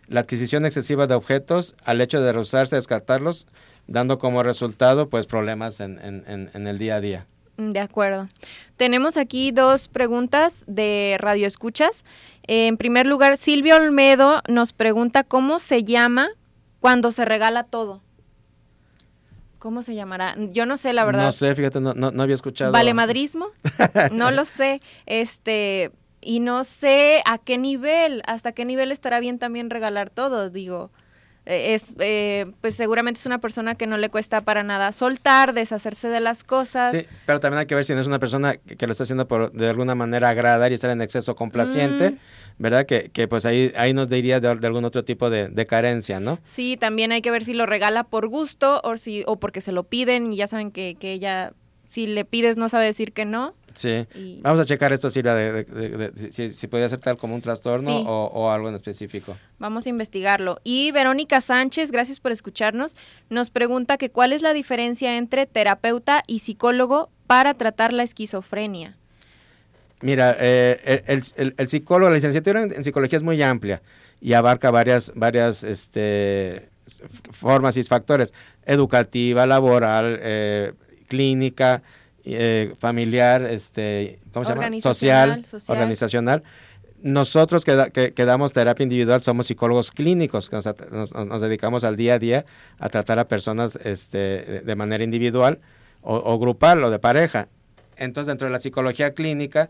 La 0.07 0.21
adquisición 0.21 0.65
excesiva 0.65 1.05
de 1.05 1.15
objetos, 1.15 1.75
al 1.83 2.01
hecho 2.01 2.21
de 2.21 2.31
rehusarse 2.31 2.75
a 2.75 2.77
descartarlos, 2.77 3.45
dando 3.89 4.19
como 4.19 4.43
resultado 4.43 5.09
pues 5.09 5.25
problemas 5.25 5.79
en, 5.79 5.99
en, 5.99 6.67
el 6.67 6.77
día 6.77 6.95
a 6.95 7.01
día. 7.01 7.27
Mm, 7.57 7.71
de 7.71 7.79
acuerdo. 7.79 8.29
Tenemos 8.77 9.17
aquí 9.17 9.51
dos 9.51 9.87
preguntas 9.87 10.63
de 10.67 11.17
Radio 11.19 11.47
Escuchas. 11.47 12.05
En 12.43 12.77
primer 12.77 13.05
lugar, 13.05 13.37
Silvia 13.37 13.75
Olmedo 13.75 14.41
nos 14.47 14.73
pregunta 14.73 15.23
cómo 15.23 15.59
se 15.59 15.83
llama 15.83 16.29
cuando 16.79 17.11
se 17.11 17.25
regala 17.25 17.63
todo. 17.63 18.01
¿Cómo 19.57 19.81
se 19.81 19.93
llamará? 19.93 20.35
Yo 20.53 20.65
no 20.65 20.77
sé, 20.77 20.93
la 20.93 21.03
verdad. 21.03 21.25
No 21.25 21.31
sé, 21.33 21.53
fíjate, 21.53 21.81
no, 21.81 21.93
no, 21.93 22.23
había 22.23 22.35
escuchado. 22.35 22.71
¿Valemadrismo? 22.71 23.47
no 24.13 24.31
lo 24.31 24.45
sé. 24.45 24.81
Este, 25.05 25.91
y 26.21 26.39
no 26.39 26.63
sé 26.63 27.21
a 27.25 27.39
qué 27.39 27.57
nivel, 27.57 28.21
hasta 28.25 28.53
qué 28.53 28.63
nivel 28.63 28.93
estará 28.93 29.19
bien 29.19 29.37
también 29.37 29.69
regalar 29.69 30.09
todo, 30.09 30.49
digo. 30.49 30.91
Eh, 31.49 31.73
es 31.73 31.95
eh, 31.97 32.45
pues 32.61 32.75
seguramente 32.75 33.19
es 33.19 33.25
una 33.25 33.41
persona 33.41 33.73
que 33.73 33.87
no 33.87 33.97
le 33.97 34.11
cuesta 34.11 34.41
para 34.41 34.61
nada 34.61 34.91
soltar, 34.91 35.53
deshacerse 35.53 36.07
de 36.07 36.19
las 36.19 36.43
cosas. 36.43 36.91
Sí, 36.91 37.07
pero 37.25 37.39
también 37.39 37.61
hay 37.61 37.65
que 37.65 37.73
ver 37.73 37.83
si 37.83 37.93
no 37.93 37.99
es 37.99 38.05
una 38.05 38.19
persona 38.19 38.57
que, 38.57 38.85
lo 38.85 38.91
está 38.91 39.03
haciendo 39.03 39.27
por 39.27 39.51
de 39.51 39.67
alguna 39.67 39.95
manera 39.95 40.29
agradar 40.29 40.71
y 40.71 40.75
estar 40.75 40.91
en 40.91 41.01
exceso 41.01 41.35
complaciente, 41.35 42.11
mm. 42.11 42.17
¿verdad? 42.59 42.85
Que, 42.85 43.09
que, 43.11 43.27
pues 43.27 43.47
ahí, 43.47 43.73
ahí 43.75 43.95
nos 43.95 44.09
diría 44.09 44.39
de, 44.39 44.47
algún 44.47 44.85
otro 44.85 45.03
tipo 45.03 45.31
de, 45.31 45.47
de, 45.47 45.65
carencia, 45.65 46.19
¿no? 46.19 46.37
Sí, 46.43 46.77
también 46.77 47.11
hay 47.11 47.23
que 47.23 47.31
ver 47.31 47.43
si 47.43 47.55
lo 47.55 47.65
regala 47.65 48.03
por 48.03 48.27
gusto 48.27 48.79
o, 48.83 48.95
si, 48.97 49.23
o 49.25 49.39
porque 49.39 49.59
se 49.59 49.71
lo 49.71 49.85
piden 49.85 50.31
y 50.31 50.35
ya 50.35 50.45
saben 50.45 50.69
que, 50.69 50.97
que 50.99 51.13
ella, 51.13 51.53
si 51.83 52.05
le 52.05 52.25
pides 52.25 52.57
no 52.57 52.69
sabe 52.69 52.85
decir 52.85 53.11
que 53.11 53.25
no. 53.25 53.55
Sí, 53.79 54.05
vamos 54.41 54.59
a 54.59 54.65
checar 54.65 54.91
esto, 54.91 55.09
Silvia, 55.09 55.33
de, 55.33 56.11
si, 56.31 56.49
si, 56.49 56.67
podría 56.67 56.89
ser 56.89 56.99
tal 56.99 57.15
como 57.15 57.33
un 57.33 57.39
trastorno 57.39 58.01
o, 58.01 58.51
algo 58.51 58.67
en 58.67 58.75
específico. 58.75 59.37
Vamos 59.57 59.85
a 59.85 59.89
investigarlo. 59.89 60.59
Y 60.65 60.91
Verónica 60.91 61.39
Sánchez, 61.39 61.89
gracias 61.89 62.19
por 62.19 62.33
escucharnos, 62.33 62.97
nos 63.29 63.51
pregunta 63.51 63.97
que 63.97 64.09
cuál 64.09 64.33
es 64.33 64.41
la 64.41 64.51
diferencia 64.51 65.15
entre 65.15 65.45
terapeuta 65.45 66.23
y 66.27 66.39
psicólogo 66.39 67.09
para 67.25 67.53
tratar 67.53 67.93
la 67.93 68.03
esquizofrenia. 68.03 68.97
Mira, 70.01 70.35
eh, 70.37 71.01
el, 71.07 71.69
psicólogo, 71.69 72.09
la 72.09 72.15
licenciatura 72.15 72.63
en, 72.63 72.83
psicología 72.83 73.15
es 73.15 73.23
muy 73.23 73.41
amplia 73.41 73.81
y 74.19 74.33
abarca 74.33 74.71
varias, 74.71 75.13
varias 75.15 75.63
este, 75.63 76.67
formas 77.31 77.77
y 77.77 77.83
factores, 77.83 78.33
educativa, 78.65 79.47
laboral, 79.47 80.19
eh, 80.21 80.73
clínica, 81.07 81.81
eh, 82.25 82.73
familiar, 82.79 83.43
este, 83.43 84.19
¿cómo 84.33 84.45
se 84.45 84.55
llama? 84.55 84.81
Social, 84.81 85.45
organizacional. 85.67 86.43
Nosotros 87.01 87.63
que, 87.63 88.13
que, 88.13 88.25
damos 88.25 88.51
terapia 88.51 88.83
individual 88.83 89.21
somos 89.21 89.47
psicólogos 89.47 89.91
clínicos, 89.91 90.49
que 90.49 90.57
nos, 90.57 91.41
dedicamos 91.41 91.85
al 91.85 91.95
día 91.95 92.15
a 92.15 92.19
día 92.19 92.45
a 92.77 92.89
tratar 92.89 93.19
a 93.19 93.27
personas 93.27 93.79
este, 93.83 94.61
de 94.65 94.75
manera 94.75 95.03
individual 95.03 95.59
o, 96.01 96.15
o 96.17 96.37
grupal 96.37 96.83
o 96.83 96.91
de 96.91 96.99
pareja. 96.99 97.47
Entonces, 97.95 98.27
dentro 98.27 98.47
de 98.47 98.51
la 98.51 98.59
psicología 98.59 99.13
clínica, 99.13 99.69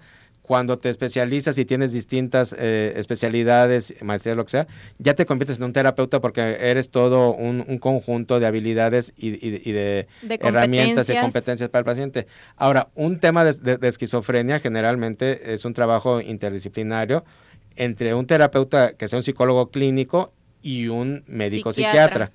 cuando 0.49 0.79
te 0.79 0.89
especializas 0.89 1.59
y 1.59 1.65
tienes 1.65 1.91
distintas 1.91 2.55
eh, 2.57 2.93
especialidades, 2.95 3.93
maestría, 4.01 4.33
lo 4.33 4.45
que 4.45 4.49
sea, 4.49 4.67
ya 4.97 5.13
te 5.13 5.27
conviertes 5.27 5.59
en 5.59 5.65
un 5.65 5.73
terapeuta 5.73 6.21
porque 6.21 6.41
eres 6.41 6.89
todo 6.89 7.35
un, 7.35 7.77
conjunto 7.77 8.39
de 8.39 8.47
habilidades 8.47 9.13
y, 9.15 9.29
de, 9.51 10.07
herramientas 10.23 11.07
y 11.11 11.17
competencias. 11.17 11.69
para 11.69 11.81
el 11.81 11.85
paciente. 11.85 12.25
Ahora, 12.55 12.89
un 12.95 13.19
tema 13.19 13.43
de, 13.45 13.77
esquizofrenia 13.87 14.59
generalmente 14.59 15.53
es 15.53 15.65
un 15.65 15.75
trabajo 15.75 16.19
interdisciplinario 16.19 17.23
entre 17.75 18.15
un 18.15 18.25
terapeuta 18.25 18.93
que 18.93 19.07
sea 19.07 19.17
un 19.17 19.23
psicólogo 19.23 19.69
clínico 19.69 20.33
y 20.63 20.87
un 20.87 21.23
médico 21.27 21.73
psiquiatra 21.73 22.31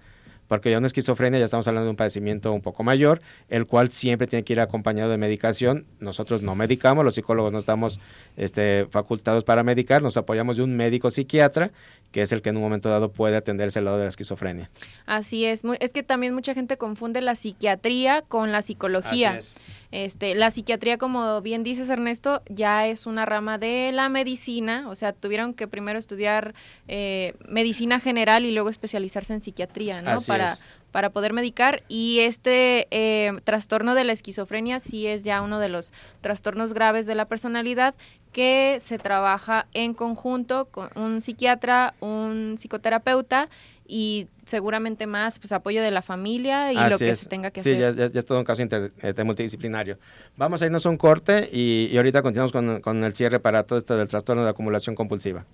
porque 0.49 0.71
ya 0.71 0.79
una 0.79 0.87
esquizofrenia 0.87 1.39
ya 1.39 1.45
estamos 1.47 1.67
hablando 1.69 1.85
de 1.85 1.91
un 1.91 1.97
padecimiento 1.97 2.53
un 2.53 2.61
poco 2.61 2.83
mayor, 2.83 3.21
el 3.49 3.67
cual 3.67 3.91
siempre 3.91 4.27
tiene 4.27 4.45
que 4.45 4.53
ir 4.53 4.61
acompañado 4.61 5.11
de 5.11 5.17
medicación. 5.17 5.87
Nosotros 6.01 6.43
no 6.43 6.55
medicamos, 6.55 7.05
los 7.05 7.15
psicólogos 7.15 7.53
no 7.53 7.59
estamos 7.59 8.01
este, 8.37 8.87
facultados 8.91 9.45
para 9.45 9.63
medicar, 9.63 10.03
nos 10.03 10.17
apoyamos 10.17 10.57
de 10.57 10.63
un 10.63 10.77
médico 10.77 11.11
psiquiatra, 11.11 11.71
que 12.13 12.23
es 12.23 12.33
el 12.33 12.43
que 12.43 12.51
en 12.51 12.57
un 12.57 12.63
momento 12.63 12.89
dado 12.89 13.11
puede 13.11 13.37
atenderse 13.37 13.79
al 13.79 13.87
lado 13.87 13.99
de 13.99 14.05
la 14.05 14.09
esquizofrenia. 14.09 14.71
Así 15.07 15.45
es, 15.45 15.63
es 15.81 15.93
que 15.93 16.03
también 16.03 16.35
mucha 16.35 16.55
gente 16.55 16.77
confunde 16.77 17.21
la 17.21 17.35
psiquiatría 17.35 18.23
con 18.23 18.53
la 18.53 18.63
psicología. 18.63 19.31
Así 19.33 19.57
es. 19.57 19.57
Este, 19.95 20.35
la 20.35 20.51
psiquiatría, 20.51 20.99
como 20.99 21.41
bien 21.41 21.63
dices 21.63 21.89
Ernesto, 21.89 22.43
ya 22.49 22.89
es 22.89 23.07
una 23.07 23.27
rama 23.27 23.59
de 23.59 23.93
la 23.93 24.09
medicina, 24.09 24.89
o 24.89 24.97
sea, 24.97 25.13
tuvieron 25.13 25.55
que 25.55 25.69
primero 25.69 26.01
estudiar 26.01 26.53
eh, 26.89 27.37
medicina 27.49 28.01
general 28.01 28.45
y 28.45 28.51
luego 28.51 28.71
especializarse 28.71 29.35
en 29.35 29.41
psiquiatría, 29.41 30.03
¿no? 30.03 30.21
para, 30.27 30.59
para 30.91 31.11
poder 31.11 31.33
medicar. 31.33 31.85
Y 31.87 32.19
este 32.23 32.89
eh, 32.91 33.39
trastorno 33.45 33.95
de 33.95 34.03
la 34.03 34.13
esquizofrenia 34.13 34.81
sí 34.81 35.07
es 35.07 35.23
ya 35.23 35.41
uno 35.43 35.61
de 35.61 35.69
los 35.69 35.93
trastornos 36.23 36.75
graves 36.75 37.07
de 37.07 37.15
la 37.15 37.27
personalidad 37.27 37.95
que 38.33 38.79
se 38.81 38.99
trabaja 38.99 39.69
en 39.75 39.95
conjunto 39.95 40.65
con 40.65 40.89
un 40.97 41.23
psiquiatra, 41.23 41.95
un 42.01 42.57
psicoterapeuta 42.59 43.49
y 43.87 44.29
seguramente 44.45 45.07
más 45.07 45.39
pues 45.39 45.53
apoyo 45.53 45.83
de 45.83 45.91
la 45.91 46.03
familia 46.03 46.73
y 46.73 46.91
lo 46.91 46.99
que 46.99 47.15
se 47.15 47.29
tenga 47.29 47.51
que 47.51 47.61
hacer. 47.61 47.95
Sí, 47.95 47.99
ya, 47.99 48.07
es 48.07 48.25
todo 48.25 48.39
un 48.39 48.45
caso 48.45 48.63
eh, 48.63 49.25
multidisciplinario. 49.25 49.99
Vamos 50.37 50.63
a 50.63 50.67
irnos 50.67 50.85
a 50.87 50.91
un 50.91 50.97
corte 50.97 51.49
y, 51.53 51.89
y 51.93 51.97
ahorita 51.97 52.23
continuamos 52.23 52.53
con, 52.53 52.81
con 52.81 53.05
el 53.05 53.15
cierre 53.15 53.41
para 53.41 53.65
todo 53.65 53.79
esto 53.79 53.97
del 53.97 54.09
trastorno 54.09 54.45
de 54.45 54.51
acumulación 54.51 54.95
compulsiva. 54.95 55.45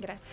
Gracias. 0.00 0.28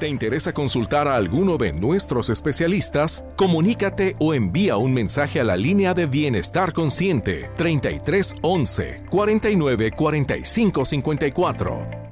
¿Te 0.00 0.08
interesa 0.08 0.54
consultar 0.54 1.06
a 1.08 1.14
alguno 1.14 1.58
de 1.58 1.74
nuestros 1.74 2.30
especialistas? 2.30 3.22
Comunícate 3.36 4.16
o 4.18 4.32
envía 4.32 4.78
un 4.78 4.94
mensaje 4.94 5.40
a 5.40 5.44
la 5.44 5.58
línea 5.58 5.92
de 5.92 6.06
Bienestar 6.06 6.72
Consciente 6.72 7.50
3311 7.56 9.02
49 9.10 9.90
45 9.90 10.84
54. 10.86 12.09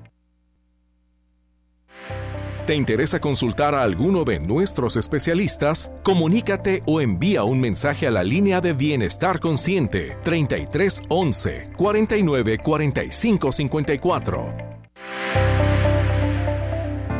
¿Te 2.69 2.75
interesa 2.75 3.19
consultar 3.19 3.75
a 3.75 3.83
alguno 3.83 4.25
de 4.25 4.41
nuestros 4.41 4.99
especialistas? 4.99 5.91
Comunícate 6.03 6.83
o 6.85 7.01
envía 7.01 7.43
un 7.43 7.59
mensaje 7.59 8.07
a 8.07 8.11
la 8.11 8.23
línea 8.23 8.61
de 8.61 8.75
Bienestar 8.75 9.41
Consciente 9.41 10.19
3311 10.23 11.71
49 11.79 12.59
45 12.59 13.53
54. 13.53 14.55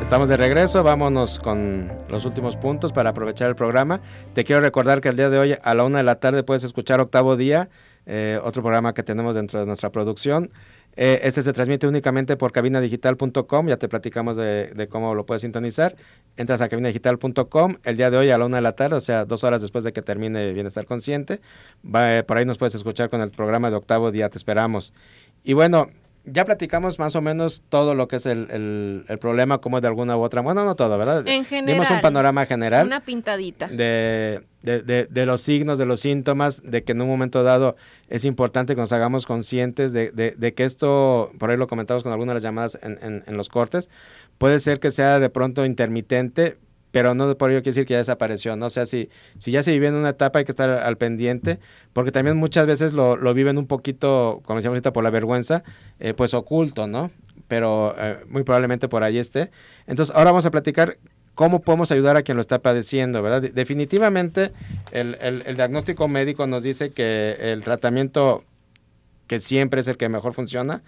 Estamos 0.03 0.29
de 0.29 0.37
regreso, 0.37 0.83
vámonos 0.83 1.39
con 1.39 1.93
los 2.11 2.27
últimos 2.27 2.57
puntos 2.57 2.93
para 2.93 3.09
aprovechar 3.09 3.49
el 3.49 3.57
programa. 3.57 4.03
Te 4.35 4.45
quiero 4.45 4.61
recordar 4.61 5.01
que 5.01 5.09
el 5.09 5.17
día 5.17 5.31
de 5.31 5.39
hoy 5.39 5.57
a 5.63 5.75
la 5.75 5.85
una 5.85 5.97
de 5.97 6.05
la 6.05 6.17
tarde 6.17 6.43
puedes 6.43 6.63
escuchar 6.63 7.01
Octavo 7.01 7.37
Día, 7.39 7.71
eh, 8.05 8.39
otro 8.45 8.61
programa 8.61 8.93
que 8.93 9.03
tenemos 9.03 9.35
dentro 9.35 9.61
de 9.61 9.65
nuestra 9.65 9.93
producción. 9.93 10.51
Eh, 11.01 11.21
este 11.23 11.45
se 11.45 11.53
transmite 11.53 11.87
únicamente 11.87 12.37
por 12.37 12.51
cabinadigital.com, 12.51 13.69
ya 13.69 13.77
te 13.77 13.89
platicamos 13.89 14.37
de, 14.37 14.89
cómo 14.91 15.15
lo 15.15 15.25
puedes 15.27 15.43
sintonizar. 15.43 15.95
Entras 16.37 16.61
a 16.61 16.69
cabinadigital.com 16.69 17.77
el 17.85 17.97
día 17.97 18.11
de 18.11 18.17
hoy 18.17 18.31
a 18.31 18.39
la 18.39 18.47
una 18.47 18.57
de 18.57 18.63
la 18.63 18.73
tarde, 18.73 18.97
o 18.97 19.01
sea, 19.01 19.25
dos 19.25 19.45
horas 19.45 19.63
después 19.63 19.85
de 19.85 19.93
que 19.93 20.03
termine 20.03 20.53
Bienestar 20.53 20.87
Consciente. 20.87 21.41
Eh, 21.95 22.25
por 22.27 22.37
ahí 22.37 22.45
nos 22.45 22.59
puedes 22.59 22.75
escuchar 22.75 23.11
con 23.11 23.21
el 23.21 23.31
programa 23.31 23.71
de 23.71 23.77
octavo 23.77 24.11
día, 24.11 24.29
te 24.29 24.39
esperamos. 24.39 24.93
Y 25.45 25.53
bueno, 25.53 25.89
ya 26.31 26.45
platicamos 26.45 26.99
más 26.99 27.17
o 27.17 27.21
menos 27.21 27.63
todo 27.69 27.95
lo 27.95 28.09
que 28.09 28.17
es 28.17 28.27
el, 28.27 29.05
el, 29.09 29.19
problema, 29.19 29.59
como 29.59 29.81
de 29.81 29.89
alguna 29.89 30.17
u 30.17 30.23
otra. 30.23 30.41
Bueno, 30.41 30.65
no 30.65 30.75
todo, 30.77 30.97
¿verdad? 30.99 31.27
En 31.27 31.45
general. 31.45 31.75
Dimos 31.75 31.91
un 31.91 32.01
panorama 32.01 32.47
general. 32.47 32.87
Una 32.87 33.01
pintadita. 33.01 33.69
De, 33.69 34.43
de, 34.63 35.07
de, 35.11 35.27
los 35.27 35.41
signos, 35.41 35.79
de 35.79 35.87
los 35.87 36.01
síntomas, 36.01 36.63
de 36.63 36.85
que 36.85 36.93
en 36.93 37.03
un 37.03 37.09
momento 37.09 37.43
dado 37.43 37.77
es 38.09 38.25
importante 38.25 38.75
que 38.75 38.81
nos 38.81 38.93
hagamos 38.93 39.27
conscientes 39.27 39.93
de, 39.93 40.11
de 40.11 40.55
que 40.55 40.65
esto, 40.65 41.31
por 41.39 41.51
ahí 41.51 41.57
lo 41.57 41.67
comentamos 41.67 42.03
con 42.03 42.13
algunas 42.13 42.33
de 42.33 42.35
las 42.35 42.43
llamadas 42.43 42.79
en, 42.83 42.99
en, 43.03 43.25
en 43.27 43.37
los 43.37 43.49
cortes, 43.49 43.89
puede 44.39 44.59
ser 44.61 44.81
que 44.81 44.91
sea 44.91 45.19
de 45.19 45.31
pronto 45.31 45.65
intermitente, 45.65 46.57
pero 46.91 47.15
no 47.15 47.37
por 47.37 47.51
ello 47.51 47.61
quiere 47.61 47.75
decir 47.75 47.87
que 47.87 47.93
ya 47.93 47.99
desapareció, 47.99 48.57
¿no? 48.57 48.67
O 48.67 48.71
sea, 48.71 48.87
si, 48.87 49.11
si 49.39 49.51
ya 49.51 49.63
se 49.63 49.73
vive 49.73 49.89
en 49.89 49.95
una 49.95 50.11
etapa 50.11 50.39
hay 50.39 50.45
que 50.45 50.53
estar 50.53 50.71
al 50.71 50.97
pendiente, 50.97 51.59
porque 51.93 52.13
también 52.13 52.37
muchas 52.37 52.67
veces 52.67 52.93
lo, 52.93 53.17
lo 53.17 53.35
viven 53.35 53.59
un 53.59 53.67
poquito, 53.67 54.41
como 54.45 54.59
decíamos 54.59 54.77
ahorita, 54.77 54.93
por 54.93 55.05
la 55.05 55.11
vergüenza, 55.11 55.65
eh, 56.01 56.15
pues 56.15 56.35
oculto, 56.35 56.87
¿no? 56.87 57.11
Pero 57.47 57.95
eh, 57.99 58.19
muy 58.29 58.43
probablemente 58.43 58.89
por 58.89 59.03
ahí 59.03 59.19
esté. 59.19 59.51
Entonces, 59.87 60.15
ahora 60.15 60.31
vamos 60.31 60.47
a 60.47 60.51
platicar 60.51 60.99
cómo 61.35 61.61
podemos 61.61 61.93
ayudar 61.93 62.17
a 62.17 62.23
quien 62.23 62.37
lo 62.37 62.41
está 62.41 62.59
padeciendo, 62.59 63.23
¿verdad? 63.23 63.43
Definitivamente 63.43 64.51
el, 64.91 65.17
el, 65.21 65.55
diagnóstico 65.55 66.09
médico 66.09 66.49
nos 66.49 66.65
dice 66.65 66.91
que 66.91 67.37
el 67.53 67.63
tratamiento 67.63 68.43
que 69.29 69.39
siempre 69.39 69.81
es 69.81 69.87
el 69.89 69.97
que 69.97 70.09
mejor 70.09 70.35
funciona 70.35 70.83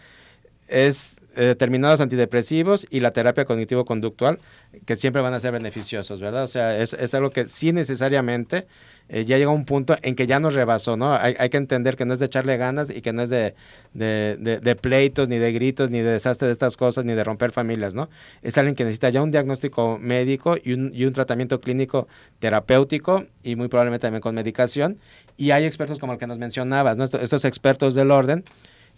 es 0.67 1.15
determinados 1.45 2.01
antidepresivos 2.01 2.86
y 2.91 3.01
la 3.01 3.12
terapia 3.12 3.45
cognitivo-conductual, 3.45 4.38
que 4.84 4.97
siempre 4.97 5.22
van 5.22 5.34
a 5.34 5.41
ser 5.41 5.53
beneficiosos, 5.53 6.20
¿verdad? 6.20 6.45
O 6.45 6.49
sea, 6.49 6.78
es, 6.78 7.14
algo 7.14 7.30
que 7.30 7.47
sí 7.47 7.72
necesariamente 7.72 8.66
eh, 9.09 9.24
ya 9.24 9.38
llega 9.38 9.51
un 9.51 9.64
punto 9.64 9.97
en 10.03 10.14
que 10.14 10.26
ya 10.26 10.38
nos 10.38 10.55
rebasó, 10.55 10.97
¿no? 10.97 11.14
Hay, 11.14 11.34
hay, 11.38 11.49
que 11.51 11.57
entender 11.57 11.97
que 11.97 12.05
no 12.05 12.12
es 12.12 12.20
de 12.20 12.26
echarle 12.26 12.57
ganas 12.57 12.91
y 12.91 13.03
que 13.03 13.12
no 13.12 13.22
es 13.22 13.30
de, 13.30 14.78
pleitos, 14.80 15.28
ni 15.28 15.38
de 15.38 15.53
gritos, 15.53 15.91
ni 15.91 16.01
de 16.01 16.11
desastre 16.11 16.47
de 16.47 16.53
estas 16.53 16.76
cosas, 16.76 17.05
ni 17.05 17.14
de 17.14 17.24
romper 17.24 17.51
familias, 17.51 17.95
¿no? 17.95 18.09
Es 18.43 18.57
alguien 18.59 18.76
que 18.76 18.84
necesita 18.84 19.11
ya 19.11 19.22
un 19.22 19.30
diagnóstico 19.30 19.99
médico 19.99 20.57
y 20.62 20.74
un, 20.74 20.93
y 20.95 21.05
un 21.05 21.12
tratamiento 21.12 21.61
clínico 21.61 22.07
terapéutico 22.38 23.26
y 23.43 23.57
muy 23.57 23.68
probablemente 23.68 24.03
también 24.03 24.20
con 24.20 24.34
medicación. 24.34 24.99
Y 25.36 25.51
hay 25.51 25.64
expertos 25.64 25.99
como 25.99 26.12
el 26.12 26.18
que 26.18 26.26
nos 26.26 26.38
mencionabas, 26.38 26.97
¿no? 26.97 27.05
Estos 27.05 27.45
expertos 27.45 27.95
del 27.95 28.11
orden 28.11 28.45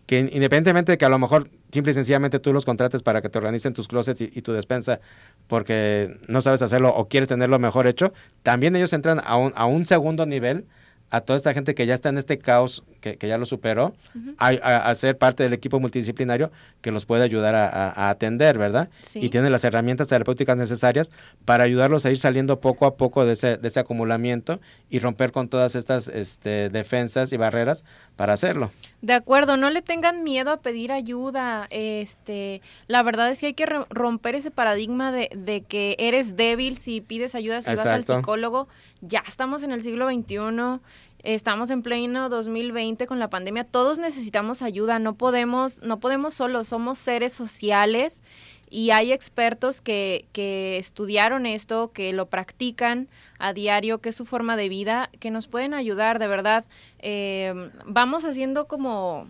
que 0.07 0.19
independientemente 0.19 0.93
de 0.93 0.99
que 0.99 1.05
a 1.05 1.09
lo 1.09 1.19
mejor 1.19 1.51
simple 1.71 1.93
y 1.93 1.95
sencillamente 1.95 2.39
tú 2.39 2.53
los 2.53 2.65
contrates 2.65 3.03
para 3.03 3.23
que 3.23 3.29
te 3.29 3.39
organicen 3.39 3.73
tus 3.73 3.89
closets 3.89 4.21
y, 4.21 4.43
tu 4.43 4.53
despensa 4.53 5.01
porque 5.47 6.19
no 6.29 6.41
sabes 6.43 6.63
hacerlo 6.63 6.95
o 6.95 7.09
quieres 7.09 7.29
tenerlo 7.29 7.59
mejor 7.59 7.87
hecho, 7.87 8.13
también 8.43 8.75
ellos 8.77 8.93
entran 8.93 9.21
a 9.25 9.37
un, 9.37 9.53
a 9.55 9.67
un 9.67 9.87
segundo 9.87 10.27
nivel 10.27 10.67
a 11.11 11.21
toda 11.21 11.37
esta 11.37 11.55
gente 11.55 11.75
que 11.75 11.87
ya 11.87 11.95
está 11.95 12.09
en 12.09 12.19
este 12.19 12.39
caos, 12.39 12.85
que, 13.03 13.29
ya 13.29 13.37
lo 13.37 13.45
superó, 13.45 13.95
a, 14.39 14.95
ser 14.95 15.19
parte 15.19 15.43
del 15.43 15.53
equipo 15.53 15.81
multidisciplinario 15.81 16.51
que 16.81 16.93
los 16.93 17.05
puede 17.05 17.25
ayudar 17.25 17.55
a, 17.55 18.09
atender, 18.09 18.57
¿verdad? 18.57 18.89
Y 19.15 19.29
tiene 19.29 19.51
las 19.51 19.65
herramientas 19.65 20.09
terapéuticas 20.09 20.57
necesarias 20.57 21.11
para 21.45 21.65
ayudarlos 21.65 22.07
a 22.07 22.11
ir 22.11 22.19
saliendo 22.19 22.61
poco 22.61 22.87
a 22.87 22.97
poco 22.97 23.27
de 23.27 23.33
ese, 23.35 23.57
de 23.59 23.69
ese 23.69 23.81
acumulamiento 23.81 24.61
y 24.89 25.01
romper 25.01 25.33
con 25.33 25.49
todas 25.49 25.75
estas 25.75 26.09
este, 26.09 26.71
defensas 26.71 27.33
y 27.33 27.37
barreras 27.37 27.85
para 28.17 28.35
hacerlo. 28.35 28.71
De 29.01 29.15
acuerdo, 29.15 29.57
no 29.57 29.69
le 29.71 29.83
tengan 29.83 30.23
miedo 30.23 30.53
a 30.53 30.59
pedir 30.59 30.93
ayuda. 30.93 31.67
Este, 31.71 32.63
la 32.87 33.03
verdad 33.03 33.31
es 33.31 33.41
que 33.41 33.47
hay 33.47 33.55
que 33.55 33.67
romper 33.91 34.37
ese 34.37 34.53
paradigma 34.53 35.11
de, 35.11 35.29
de, 35.35 35.63
que 35.63 35.97
eres 35.99 36.37
débil 36.37 36.77
si 36.77 37.01
pides 37.01 37.35
ayuda, 37.35 37.63
si 37.63 37.71
vas 37.71 37.85
al 37.87 38.05
psicólogo. 38.05 38.69
Ya 39.01 39.25
estamos 39.27 39.65
en 39.65 39.73
el 39.73 39.83
siglo 39.83 40.09
XXI 40.09 40.81
Estamos 41.23 41.71
en 41.71 41.83
pleno 41.83 42.29
2020 42.29 43.07
con 43.07 43.21
la 43.21 43.31
pandemia. 43.31 43.65
Todos 43.65 43.99
necesitamos 43.99 44.61
ayuda. 44.61 44.99
No 44.99 45.15
podemos, 45.15 45.81
no 45.83 46.01
podemos 46.01 46.35
solos. 46.35 46.67
Somos 46.69 46.99
seres 46.99 47.33
sociales 47.33 48.23
y 48.69 48.91
hay 48.91 49.13
expertos 49.13 49.81
que, 49.81 50.25
que 50.33 50.79
estudiaron 50.79 51.47
esto, 51.47 51.93
que 51.93 52.13
lo 52.13 52.27
practican 52.27 53.07
a 53.39 53.53
diario, 53.53 53.99
que 53.99 54.09
es 54.09 54.17
su 54.17 54.27
forma 54.27 54.57
de 54.57 54.69
vida, 54.69 55.11
que 55.21 55.31
nos 55.31 55.47
pueden 55.47 55.75
ayudar, 55.75 56.19
de 56.19 56.27
verdad. 56.27 56.65
Eh, 56.99 57.71
vamos 57.87 58.25
haciendo 58.25 58.67
como, 58.67 59.29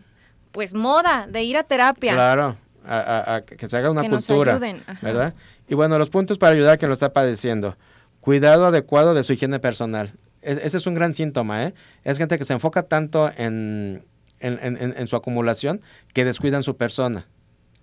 pues, 0.52 0.72
moda 0.72 1.26
de 1.28 1.42
ir 1.42 1.58
a 1.58 1.64
terapia. 1.64 2.14
Claro, 2.14 2.56
a, 2.86 3.42
que 3.44 3.68
se 3.68 3.76
haga 3.76 3.90
una 3.90 4.08
cultura, 4.08 4.58
¿verdad? 5.02 5.34
Y 5.68 5.74
bueno, 5.74 5.98
los 5.98 6.08
puntos 6.08 6.38
para 6.38 6.54
ayudar 6.54 6.74
a 6.74 6.76
quien 6.78 6.88
lo 6.88 6.94
está 6.94 7.12
padeciendo. 7.12 7.76
Cuidado 8.22 8.64
adecuado 8.64 9.12
de 9.12 9.24
su 9.24 9.34
higiene 9.34 9.58
personal 9.58 10.14
ese 10.42 10.76
es 10.76 10.86
un 10.86 10.94
gran 10.94 11.14
síntoma, 11.14 11.64
¿eh? 11.64 11.74
Es 12.04 12.18
gente 12.18 12.36
que 12.38 12.44
se 12.44 12.52
enfoca 12.52 12.82
tanto 12.82 13.30
en, 13.36 14.04
en, 14.40 15.06
su 15.06 15.16
acumulación 15.16 15.80
que 16.12 16.24
descuidan 16.24 16.62
su 16.62 16.76
persona. 16.76 17.26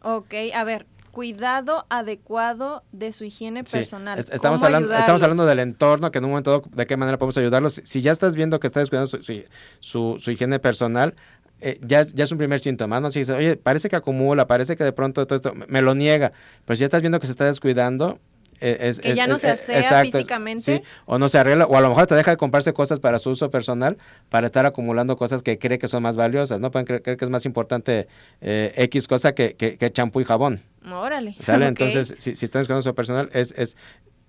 Ok, 0.01 0.33
a 0.53 0.63
ver, 0.63 0.85
cuidado 1.11 1.85
adecuado 1.89 2.83
de 2.91 3.11
su 3.11 3.23
higiene 3.23 3.63
personal. 3.63 4.19
estamos, 4.19 4.61
hablando, 4.63 4.93
estamos 4.93 5.23
hablando 5.23 5.45
del 5.45 5.59
entorno, 5.59 6.11
que 6.11 6.19
en 6.19 6.25
un 6.25 6.31
momento 6.31 6.63
de 6.71 6.85
qué 6.85 6.97
manera 6.97 7.17
podemos 7.17 7.37
ayudarlos. 7.37 7.81
Si 7.83 8.01
ya 8.01 8.11
estás 8.11 8.35
viendo 8.35 8.59
que 8.59 8.67
está 8.67 8.79
descuidando 8.79 9.07
su, 9.07 10.19
su, 10.19 10.31
higiene 10.31 10.59
personal, 10.59 11.15
eh, 11.61 11.79
ya, 11.81 12.03
ya 12.03 12.23
es 12.23 12.31
un 12.31 12.37
primer 12.37 12.59
síntoma, 12.59 12.99
¿no? 12.99 13.11
Si 13.11 13.19
dices, 13.19 13.35
oye, 13.35 13.55
parece 13.55 13.89
que 13.89 13.95
acumula, 13.95 14.47
parece 14.47 14.75
que 14.75 14.83
de 14.83 14.93
pronto 14.93 15.25
todo 15.25 15.35
esto 15.35 15.53
me 15.67 15.81
lo 15.81 15.95
niega, 15.95 16.31
pero 16.65 16.75
si 16.75 16.81
ya 16.81 16.85
estás 16.85 17.01
viendo 17.01 17.19
que 17.19 17.27
se 17.27 17.31
está 17.31 17.45
descuidando, 17.45 18.19
e, 18.61 18.93
que 19.01 19.15
ya 19.15 19.27
no 19.27 19.37
se 19.37 19.49
asea 19.49 20.01
físicamente. 20.01 20.83
o 21.05 21.17
no 21.17 21.29
se 21.29 21.37
arregla, 21.37 21.65
o 21.65 21.77
a 21.77 21.81
lo 21.81 21.89
mejor 21.89 22.07
te 22.07 22.15
deja 22.15 22.31
de 22.31 22.37
comprarse 22.37 22.73
cosas 22.73 22.99
para 22.99 23.19
su 23.19 23.29
uso 23.29 23.49
personal 23.49 23.97
para 24.29 24.45
estar 24.45 24.65
acumulando 24.65 25.17
cosas 25.17 25.41
que 25.41 25.57
cree 25.57 25.79
que 25.79 25.87
son 25.87 26.03
más 26.03 26.15
valiosas, 26.15 26.59
¿no? 26.59 26.71
Pueden 26.71 26.85
creer, 26.85 27.01
que 27.01 27.25
es 27.25 27.29
más 27.29 27.45
importante 27.45 28.07
eh, 28.41 28.73
X 28.75 29.07
cosa 29.07 29.33
que, 29.33 29.55
que, 29.55 29.91
champú 29.91 30.21
y 30.21 30.25
jabón. 30.25 30.61
Órale. 30.91 31.35
¿Sale? 31.43 31.67
Entonces, 31.67 32.15
si, 32.17 32.35
si 32.35 32.45
están 32.45 32.65
su 32.65 32.73
uso 32.73 32.95
personal, 32.95 33.29
es, 33.33 33.53
es 33.57 33.75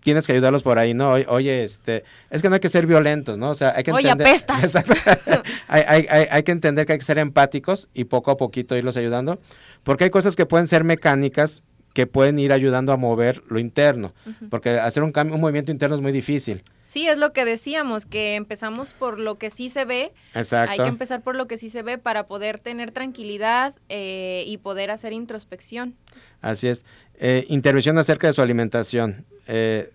tienes 0.00 0.26
que 0.26 0.32
ayudarlos 0.32 0.62
por 0.62 0.78
ahí, 0.78 0.94
¿no? 0.94 1.12
Oye, 1.12 1.62
este, 1.62 2.04
es 2.30 2.42
que 2.42 2.48
no 2.48 2.54
hay 2.54 2.60
que 2.60 2.68
ser 2.68 2.86
violentos, 2.86 3.38
¿no? 3.38 3.50
O 3.50 3.54
sea, 3.54 3.74
hay 3.76 3.84
que 3.84 3.90
entender... 3.90 4.26
Oye, 4.26 4.30
apestas. 4.30 4.76
hay, 5.68 5.82
hay, 5.86 6.06
hay, 6.08 6.26
hay, 6.30 6.42
que 6.42 6.52
entender 6.52 6.86
que 6.86 6.94
hay 6.94 6.98
que 6.98 7.04
ser 7.04 7.18
empáticos 7.18 7.88
y 7.94 8.04
poco 8.04 8.30
a 8.30 8.36
poquito 8.36 8.76
irlos 8.76 8.96
ayudando, 8.96 9.40
porque 9.82 10.04
hay 10.04 10.10
cosas 10.10 10.36
que 10.36 10.46
pueden 10.46 10.68
ser 10.68 10.84
mecánicas 10.84 11.62
que 11.92 12.06
pueden 12.06 12.38
ir 12.38 12.52
ayudando 12.52 12.92
a 12.92 12.96
mover 12.96 13.42
lo 13.48 13.58
interno, 13.58 14.14
porque 14.48 14.78
hacer 14.78 15.02
un 15.02 15.12
cambio, 15.12 15.34
un 15.34 15.40
movimiento 15.40 15.72
interno 15.72 15.96
es 15.96 16.02
muy 16.02 16.12
difícil. 16.12 16.62
Sí, 16.82 17.08
es 17.08 17.18
lo 17.18 17.32
que 17.32 17.44
decíamos, 17.44 18.06
que 18.06 18.34
empezamos 18.34 18.90
por 18.90 19.18
lo 19.18 19.38
que 19.38 19.50
sí 19.50 19.70
se 19.70 19.84
ve. 19.84 20.12
Exacto. 20.34 20.72
Hay 20.72 20.78
que 20.78 20.88
empezar 20.88 21.22
por 21.22 21.36
lo 21.36 21.46
que 21.46 21.58
sí 21.58 21.68
se 21.68 21.82
ve 21.82 21.98
para 21.98 22.26
poder 22.26 22.58
tener 22.58 22.90
tranquilidad 22.90 23.74
eh, 23.88 24.44
y 24.46 24.58
poder 24.58 24.90
hacer 24.90 25.12
introspección. 25.12 25.94
Así 26.40 26.68
es. 26.68 26.84
Eh, 27.14 27.44
intervención 27.48 27.98
acerca 27.98 28.26
de 28.26 28.32
su 28.32 28.42
alimentación. 28.42 29.24
Eh, 29.46 29.92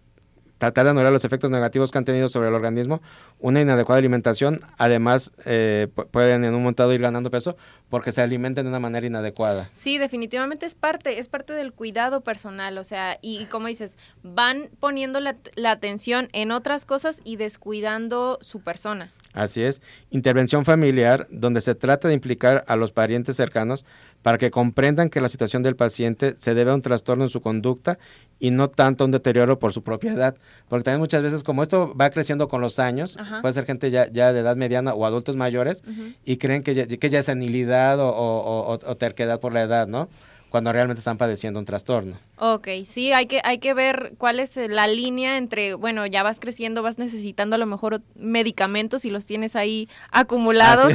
tratar 0.57 0.85
de 0.85 0.91
anular 0.91 1.11
los 1.11 1.25
efectos 1.25 1.51
negativos 1.51 1.91
que 1.91 1.97
han 1.97 2.05
tenido 2.05 2.29
sobre 2.29 2.49
el 2.49 2.53
organismo. 2.53 3.01
Una 3.39 3.61
inadecuada 3.61 3.99
alimentación, 3.99 4.61
además, 4.77 5.31
eh, 5.45 5.87
pueden 6.11 6.43
en 6.45 6.53
un 6.53 6.63
montado 6.63 6.93
ir 6.93 7.01
ganando 7.01 7.29
peso 7.31 7.57
porque 7.89 8.11
se 8.11 8.21
alimentan 8.21 8.65
de 8.65 8.69
una 8.69 8.79
manera 8.79 9.05
inadecuada. 9.05 9.69
Sí, 9.73 9.97
definitivamente 9.97 10.65
es 10.65 10.75
parte, 10.75 11.19
es 11.19 11.29
parte 11.29 11.53
del 11.53 11.73
cuidado 11.73 12.21
personal, 12.21 12.77
o 12.77 12.83
sea, 12.83 13.17
y, 13.21 13.45
como 13.45 13.67
dices, 13.67 13.97
van 14.23 14.69
poniendo 14.79 15.19
la, 15.19 15.35
la 15.55 15.71
atención 15.71 16.29
en 16.33 16.51
otras 16.51 16.85
cosas 16.85 17.21
y 17.23 17.35
descuidando 17.37 18.39
su 18.41 18.61
persona. 18.61 19.11
Así 19.36 19.61
es. 19.61 19.81
Intervención 20.11 20.63
familiar, 20.63 21.27
donde 21.29 21.59
se 21.59 21.75
trata 21.75 22.07
de 22.07 22.13
implicar 22.13 22.63
a 22.67 22.77
los 22.77 22.93
parientes 22.93 23.36
cercanos 23.36 23.86
para 24.21 24.38
que 24.38 24.49
comprendan 24.49 25.09
que 25.09 25.19
la 25.19 25.27
situación 25.27 25.61
del 25.61 25.75
paciente 25.75 26.36
se 26.38 26.55
debe 26.55 26.71
a 26.71 26.73
un 26.73 26.81
trastorno 26.81 27.25
en 27.25 27.29
su 27.29 27.41
conducta 27.41 27.99
y 28.39 28.51
no 28.51 28.69
tanto 28.69 29.03
a 29.03 29.05
un 29.05 29.11
deterioro 29.11 29.59
por 29.59 29.73
su 29.73 29.83
propiedad. 29.83 30.36
Porque 30.69 30.86
también 30.86 31.01
muchas 31.01 31.21
veces, 31.21 31.43
como 31.43 31.63
esto 31.63 31.93
va 31.95 32.09
creciendo 32.09 32.47
con 32.47 32.61
los 32.61 32.79
años, 32.79 33.17
puede 33.41 33.53
ser 33.53 33.65
gente 33.65 33.91
ya, 33.91 34.09
ya 34.09 34.31
de 34.31 34.39
edad 34.39 34.55
mediana 34.55 34.93
o 34.93 35.05
adultos 35.05 35.36
mayores 35.36 35.83
y 36.23 36.38
creen 36.38 36.63
que 36.63 36.73
ya, 36.73 36.88
que 36.88 37.09
ya 37.09 37.19
es 37.19 37.25
senilidad 37.25 37.99
o, 37.99 38.79
o 38.81 38.95
terquedad 38.95 39.41
por 39.41 39.51
la 39.51 39.63
edad, 39.63 39.86
¿no? 39.86 40.07
Cuando 40.55 40.71
realmente 40.71 40.99
están 40.99 41.17
padeciendo 41.17 41.59
un 41.59 41.65
trastorno. 41.65 42.17
Ok, 42.37 42.69
sí, 42.85 43.11
hay 43.11 43.25
que, 43.25 43.41
hay 43.43 43.57
que 43.57 43.73
ver 43.73 44.13
cuál 44.17 44.39
es 44.39 44.55
eh, 44.55 44.69
la 44.69 44.87
línea 44.87 45.35
entre, 45.35 45.73
bueno, 45.73 46.05
ya 46.05 46.23
vas 46.23 46.39
creciendo, 46.39 46.81
vas 46.81 46.97
necesitando 46.97 47.57
a 47.57 47.59
lo 47.59 47.65
mejor 47.65 48.01
medicamentos 48.15 49.03
y 49.03 49.09
los 49.09 49.25
tienes 49.25 49.57
ahí 49.57 49.89
acumulados, 50.13 50.93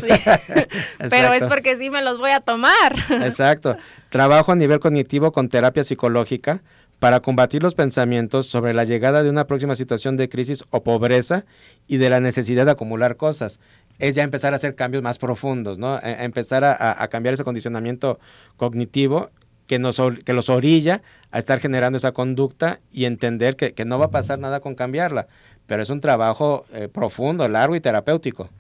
pero 1.11 1.34
es 1.34 1.42
porque 1.42 1.76
sí 1.76 1.90
me 1.90 2.00
los 2.00 2.16
voy 2.18 2.30
a 2.30 2.40
tomar. 2.40 2.94
Exacto. 3.22 3.76
Trabajo 4.08 4.50
a 4.50 4.56
nivel 4.56 4.80
cognitivo 4.80 5.30
con 5.30 5.50
terapia 5.50 5.84
psicológica 5.84 6.62
para 6.98 7.20
combatir 7.20 7.62
los 7.62 7.74
pensamientos 7.74 8.46
sobre 8.46 8.72
la 8.72 8.84
llegada 8.84 9.22
de 9.22 9.28
una 9.28 9.46
próxima 9.46 9.74
situación 9.74 10.16
de 10.16 10.30
crisis 10.30 10.64
o 10.70 10.82
pobreza 10.82 11.44
y 11.86 11.98
de 11.98 12.08
la 12.08 12.20
necesidad 12.20 12.64
de 12.64 12.70
acumular 12.70 13.18
cosas 13.18 13.61
es 14.00 14.14
ya 14.14 14.22
empezar 14.22 14.52
a 14.52 14.56
hacer 14.56 14.74
cambios 14.74 15.02
más 15.02 15.18
profundos, 15.18 15.78
¿no? 15.78 15.98
E, 15.98 16.24
empezar 16.24 16.64
a, 16.64 17.06
cambiar 17.08 17.34
ese 17.34 17.44
condicionamiento 17.44 18.18
cognitivo 18.56 19.30
que, 19.71 19.79
nos, 19.79 20.03
que 20.25 20.33
los 20.33 20.49
orilla 20.49 21.01
a 21.31 21.39
estar 21.39 21.61
generando 21.61 21.97
esa 21.97 22.11
conducta 22.11 22.81
y 22.91 23.05
entender 23.05 23.55
que, 23.55 23.85
no 23.85 24.01
va 24.01 24.07
a 24.07 24.11
pasar 24.11 24.41
nada 24.41 24.59
con 24.59 24.75
cambiarla. 24.75 25.29
Pero 25.68 25.81
es 25.81 25.91
un 25.91 26.01
trabajo 26.01 26.64
eh, 26.75 26.89
profundo, 26.89 27.47
largo 27.49 27.77
y 27.77 27.81
terapéutico. 27.81 28.51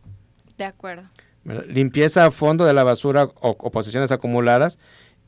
De 0.56 0.66
acuerdo. 0.66 1.02
Limpieza 1.66 2.26
a 2.26 2.30
fondo 2.30 2.64
de 2.64 2.74
la 2.74 2.84
basura 2.84 3.24
o, 3.24 3.56
o 3.58 3.70
posiciones 3.72 4.12
acumuladas 4.12 4.78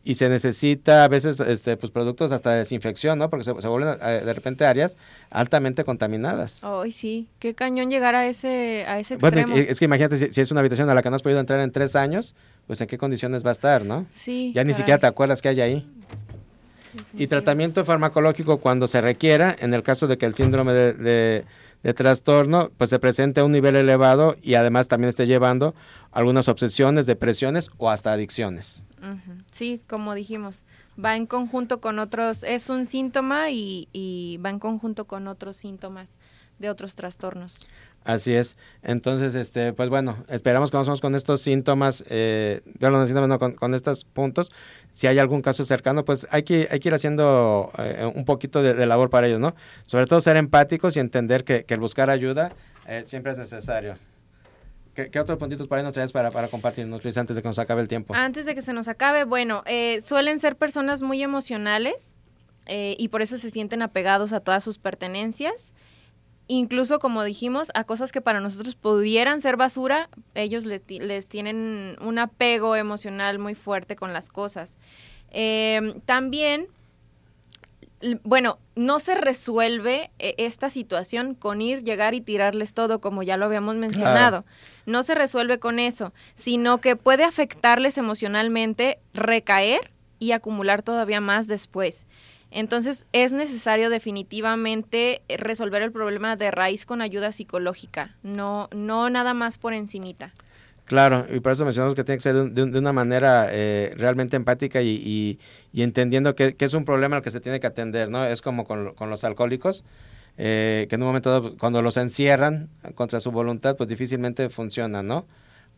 y 0.04 0.14
se 0.14 0.28
necesita 0.28 1.04
a 1.04 1.08
veces 1.08 1.38
este, 1.40 1.76
pues, 1.76 1.92
productos 1.92 2.32
hasta 2.32 2.52
de 2.52 2.58
desinfección, 2.58 3.18
¿no? 3.18 3.30
Porque 3.30 3.44
se, 3.44 3.52
vuelven 3.52 3.96
eh, 4.02 4.22
de 4.24 4.32
repente 4.32 4.66
áreas 4.66 4.96
altamente 5.30 5.84
contaminadas. 5.84 6.60
Ay, 6.62 6.92
sí, 6.92 7.28
qué 7.38 7.54
cañón 7.54 7.88
llegar 7.88 8.14
a 8.14 8.26
ese, 8.26 8.84
a 8.86 8.98
ese 8.98 9.14
extremo. 9.14 9.48
Bueno, 9.48 9.66
es 9.68 9.78
que 9.78 9.84
imagínate, 9.84 10.32
si, 10.32 10.40
es 10.40 10.50
una 10.50 10.60
habitación 10.60 10.90
a 10.90 10.94
la 10.94 11.02
que 11.02 11.10
no 11.10 11.16
has 11.16 11.22
podido 11.22 11.40
entrar 11.40 11.60
en 11.60 11.70
tres 11.70 11.94
años, 11.94 12.34
pues 12.66 12.80
en 12.80 12.86
qué 12.86 12.98
condiciones 12.98 13.44
va 13.44 13.50
a 13.50 13.52
estar, 13.52 13.84
¿no? 13.84 14.06
Sí. 14.10 14.52
Ya 14.54 14.64
ni 14.64 14.74
siquiera 14.74 14.98
te 14.98 15.06
acuerdas 15.06 15.42
que 15.42 15.48
hay 15.48 15.60
ahí. 15.60 15.88
Y 17.16 17.26
tratamiento 17.26 17.84
farmacológico 17.84 18.58
cuando 18.58 18.86
se 18.86 19.00
requiera, 19.00 19.56
en 19.58 19.72
el 19.72 19.82
caso 19.82 20.06
de 20.06 20.18
que 20.18 20.26
el 20.26 20.34
síndrome 20.34 20.72
de, 20.74 21.44
de, 21.82 21.94
trastorno 21.94 22.70
pues 22.76 22.90
se 22.90 22.98
presente 22.98 23.40
a 23.40 23.44
un 23.44 23.52
nivel 23.52 23.76
elevado 23.76 24.36
y 24.42 24.54
además 24.54 24.88
también 24.88 25.08
esté 25.08 25.26
llevando 25.26 25.74
algunas 26.10 26.48
obsesiones, 26.48 27.06
depresiones 27.06 27.70
o 27.78 27.90
hasta 27.90 28.12
adicciones. 28.12 28.82
Sí, 29.50 29.80
como 29.88 30.14
dijimos, 30.14 30.64
Va 31.02 31.16
en 31.16 31.26
conjunto 31.26 31.80
con 31.80 31.98
otros, 31.98 32.42
es 32.42 32.68
un 32.68 32.84
síntoma 32.84 33.50
y, 33.50 33.88
y 33.92 34.38
va 34.44 34.50
en 34.50 34.58
conjunto 34.58 35.06
con 35.06 35.26
otros 35.26 35.56
síntomas 35.56 36.18
de 36.58 36.68
otros 36.68 36.94
trastornos. 36.94 37.66
Así 38.04 38.34
es. 38.34 38.56
Entonces, 38.82 39.34
este, 39.34 39.72
pues 39.72 39.88
bueno, 39.88 40.24
esperamos 40.28 40.70
que 40.70 40.76
vamos 40.76 41.00
con 41.00 41.14
estos 41.14 41.40
síntomas, 41.40 42.04
eh, 42.08 42.62
síntomas 42.80 43.38
con, 43.56 43.74
estos 43.74 44.04
puntos. 44.04 44.50
Si 44.92 45.06
hay 45.06 45.18
algún 45.18 45.40
caso 45.40 45.64
cercano, 45.64 46.04
pues 46.04 46.26
hay 46.30 46.42
que, 46.42 46.68
hay 46.70 46.80
que 46.80 46.88
ir 46.88 46.94
haciendo 46.94 47.70
eh, 47.78 48.10
un 48.12 48.24
poquito 48.24 48.62
de, 48.62 48.86
labor 48.86 49.10
para 49.10 49.28
ellos, 49.28 49.40
¿no? 49.40 49.54
Sobre 49.86 50.06
todo 50.06 50.20
ser 50.20 50.36
empáticos 50.36 50.96
y 50.96 51.00
entender 51.00 51.44
que, 51.44 51.64
el 51.68 51.80
buscar 51.80 52.10
ayuda 52.10 52.52
eh, 52.86 53.02
siempre 53.06 53.32
es 53.32 53.38
necesario. 53.38 53.96
¿Qué, 54.94 55.18
otros 55.18 55.38
puntitos 55.38 55.68
para 55.68 55.82
nos 55.82 55.94
traes 55.94 56.12
para, 56.12 56.30
para 56.30 56.48
compartirnos, 56.48 57.02
Luis, 57.02 57.16
antes 57.16 57.34
de 57.34 57.40
que 57.40 57.48
nos 57.48 57.58
acabe 57.58 57.80
el 57.80 57.88
tiempo? 57.88 58.14
Antes 58.14 58.44
de 58.44 58.54
que 58.54 58.60
se 58.60 58.74
nos 58.74 58.88
acabe, 58.88 59.24
bueno, 59.24 59.62
eh, 59.64 60.02
suelen 60.02 60.38
ser 60.38 60.56
personas 60.56 61.00
muy 61.00 61.22
emocionales 61.22 62.14
eh, 62.66 62.94
y 62.98 63.08
por 63.08 63.22
eso 63.22 63.38
se 63.38 63.50
sienten 63.50 63.80
apegados 63.80 64.34
a 64.34 64.40
todas 64.40 64.62
sus 64.62 64.78
pertenencias. 64.78 65.72
Incluso, 66.48 66.98
como 66.98 67.24
dijimos, 67.24 67.70
a 67.74 67.84
cosas 67.84 68.12
que 68.12 68.20
para 68.20 68.40
nosotros 68.40 68.74
pudieran 68.74 69.40
ser 69.40 69.56
basura, 69.56 70.08
ellos 70.34 70.66
les 70.66 71.26
tienen 71.26 71.96
un 72.00 72.18
apego 72.18 72.76
emocional 72.76 73.38
muy 73.38 73.54
fuerte 73.54 73.96
con 73.96 74.12
las 74.12 74.28
cosas. 74.28 74.76
Eh, 75.30 76.00
también 76.04 76.68
bueno, 78.24 78.58
no 78.74 78.98
se 78.98 79.14
resuelve 79.14 80.10
eh, 80.18 80.34
esta 80.38 80.68
situación 80.68 81.34
con 81.34 81.62
ir, 81.62 81.82
llegar 81.82 82.14
y 82.14 82.20
tirarles 82.20 82.74
todo, 82.74 83.00
como 83.00 83.22
ya 83.22 83.36
lo 83.36 83.46
habíamos 83.46 83.76
mencionado. 83.76 84.44
No 84.86 85.02
se 85.02 85.14
resuelve 85.14 85.58
con 85.58 85.78
eso, 85.78 86.12
sino 86.34 86.78
que 86.78 86.96
puede 86.96 87.24
afectarles 87.24 87.98
emocionalmente, 87.98 88.98
recaer 89.14 89.92
y 90.18 90.32
acumular 90.32 90.82
todavía 90.82 91.20
más 91.20 91.46
después. 91.46 92.06
Entonces 92.52 93.06
es 93.12 93.32
necesario 93.32 93.88
definitivamente 93.90 95.22
resolver 95.28 95.82
el 95.82 95.90
problema 95.90 96.36
de 96.36 96.50
raíz 96.50 96.84
con 96.84 97.00
ayuda 97.00 97.32
psicológica, 97.32 98.16
no, 98.22 98.68
no 98.74 99.08
nada 99.08 99.32
más 99.32 99.58
por 99.58 99.72
encimita. 99.72 100.32
Claro, 100.84 101.24
y 101.32 101.40
por 101.40 101.52
eso 101.52 101.64
mencionamos 101.64 101.94
que 101.94 102.04
tiene 102.04 102.18
que 102.18 102.22
ser 102.22 102.34
de, 102.34 102.78
una 102.78 102.92
manera 102.92 103.48
eh, 103.50 103.92
realmente 103.96 104.36
empática 104.36 104.82
y, 104.82 105.38
entendiendo 105.72 106.34
que, 106.34 106.54
es 106.58 106.74
un 106.74 106.84
problema 106.84 107.16
al 107.16 107.22
que 107.22 107.30
se 107.30 107.40
tiene 107.40 107.60
que 107.60 107.66
atender, 107.66 108.10
¿no? 108.10 108.26
Es 108.26 108.42
como 108.42 108.64
con, 108.64 108.92
los 109.08 109.24
alcohólicos, 109.24 109.84
eh, 110.36 110.86
que 110.90 110.96
en 110.96 111.02
un 111.02 111.08
momento 111.08 111.30
dado, 111.30 111.56
cuando 111.56 111.80
los 111.80 111.96
encierran 111.96 112.68
contra 112.94 113.20
su 113.20 113.30
voluntad, 113.30 113.76
pues 113.76 113.88
difícilmente 113.88 114.50
funcionan, 114.50 115.06
¿no? 115.06 115.26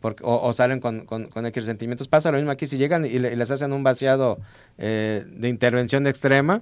Porque, 0.05 0.23
o, 0.27 0.53
salen 0.53 0.81
con, 0.81 1.07
con, 1.07 1.29
con 1.29 1.51
sentimientos. 1.51 2.09
Pasa 2.09 2.31
lo 2.31 2.37
mismo 2.37 2.51
aquí, 2.51 2.67
si 2.67 2.77
llegan 2.77 3.07
y, 3.07 3.19
les 3.19 3.51
hacen 3.51 3.73
un 3.73 3.83
vaciado 3.83 4.39
eh, 4.77 5.25
de 5.27 5.49
intervención 5.49 6.07
extrema, 6.07 6.61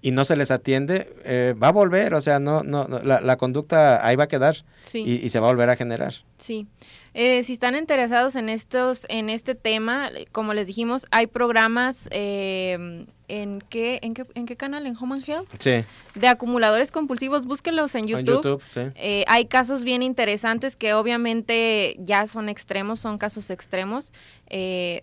y 0.00 0.12
no 0.12 0.24
se 0.24 0.34
les 0.34 0.50
atiende, 0.50 1.54
va 1.62 1.68
a 1.68 1.72
volver, 1.72 2.14
o 2.14 2.22
sea, 2.22 2.40
no, 2.40 2.62
no, 2.62 2.88
la, 2.88 3.36
conducta 3.36 4.06
ahí 4.06 4.16
va 4.16 4.24
a 4.24 4.28
quedar 4.28 4.64
y, 4.94 5.16
y, 5.16 5.28
se 5.28 5.40
va 5.40 5.48
a 5.48 5.50
volver 5.50 5.68
a 5.68 5.76
generar. 5.76 6.14
Sí, 6.38 6.68
eh, 7.14 7.42
si 7.42 7.52
están 7.52 7.74
interesados 7.76 8.36
en 8.36 8.48
estos, 8.48 9.06
en 9.08 9.30
este 9.30 9.54
tema, 9.54 10.10
como 10.32 10.54
les 10.54 10.66
dijimos, 10.66 11.06
hay 11.10 11.26
programas 11.26 12.08
eh, 12.12 13.06
en 13.28 13.60
qué, 13.68 13.98
en 14.02 14.14
qué, 14.14 14.26
en 14.34 14.46
qué 14.46 14.56
canal, 14.56 14.86
en 14.86 14.96
Home 14.96 15.16
and 15.16 15.28
Health, 15.28 15.48
sí. 15.58 15.84
de 16.14 16.28
acumuladores 16.28 16.92
compulsivos, 16.92 17.46
búsquenlos 17.46 17.94
en 17.94 18.06
YouTube. 18.06 18.62
Eh, 18.76 19.24
hay 19.28 19.46
casos 19.46 19.84
bien 19.84 20.02
interesantes 20.02 20.76
que 20.76 20.94
obviamente 20.94 21.96
ya 21.98 22.26
son 22.26 22.48
extremos, 22.48 23.00
son 23.00 23.18
casos 23.18 23.50
extremos, 23.50 24.12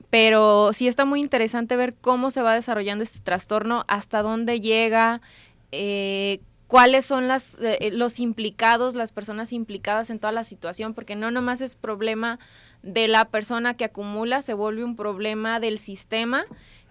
pero 0.10 0.72
sí 0.74 0.88
está 0.88 1.06
muy 1.06 1.20
interesante 1.20 1.76
ver 1.76 1.94
cómo 1.94 2.32
se 2.32 2.42
va 2.42 2.54
desarrollando 2.54 3.04
este 3.04 3.20
trastorno, 3.20 3.86
hasta 3.88 4.22
dónde 4.22 4.60
llega. 4.60 5.22
Eh, 5.72 6.40
cuáles 6.68 7.06
son 7.06 7.28
las, 7.28 7.56
eh, 7.56 7.78
eh, 7.82 7.92
los 7.92 8.20
implicados, 8.20 8.96
las 8.96 9.12
personas 9.12 9.54
implicadas 9.54 10.10
en 10.10 10.20
toda 10.20 10.32
la 10.32 10.44
situación, 10.44 10.94
porque 10.94 11.16
no 11.16 11.32
nomás 11.32 11.62
es 11.62 11.76
problema 11.76 12.40
de 12.84 13.08
la 13.08 13.26
persona 13.26 13.76
que 13.76 13.86
acumula, 13.86 14.42
se 14.42 14.54
vuelve 14.54 14.84
un 14.84 14.96
problema 14.96 15.60
del 15.60 15.78
sistema 15.78 16.46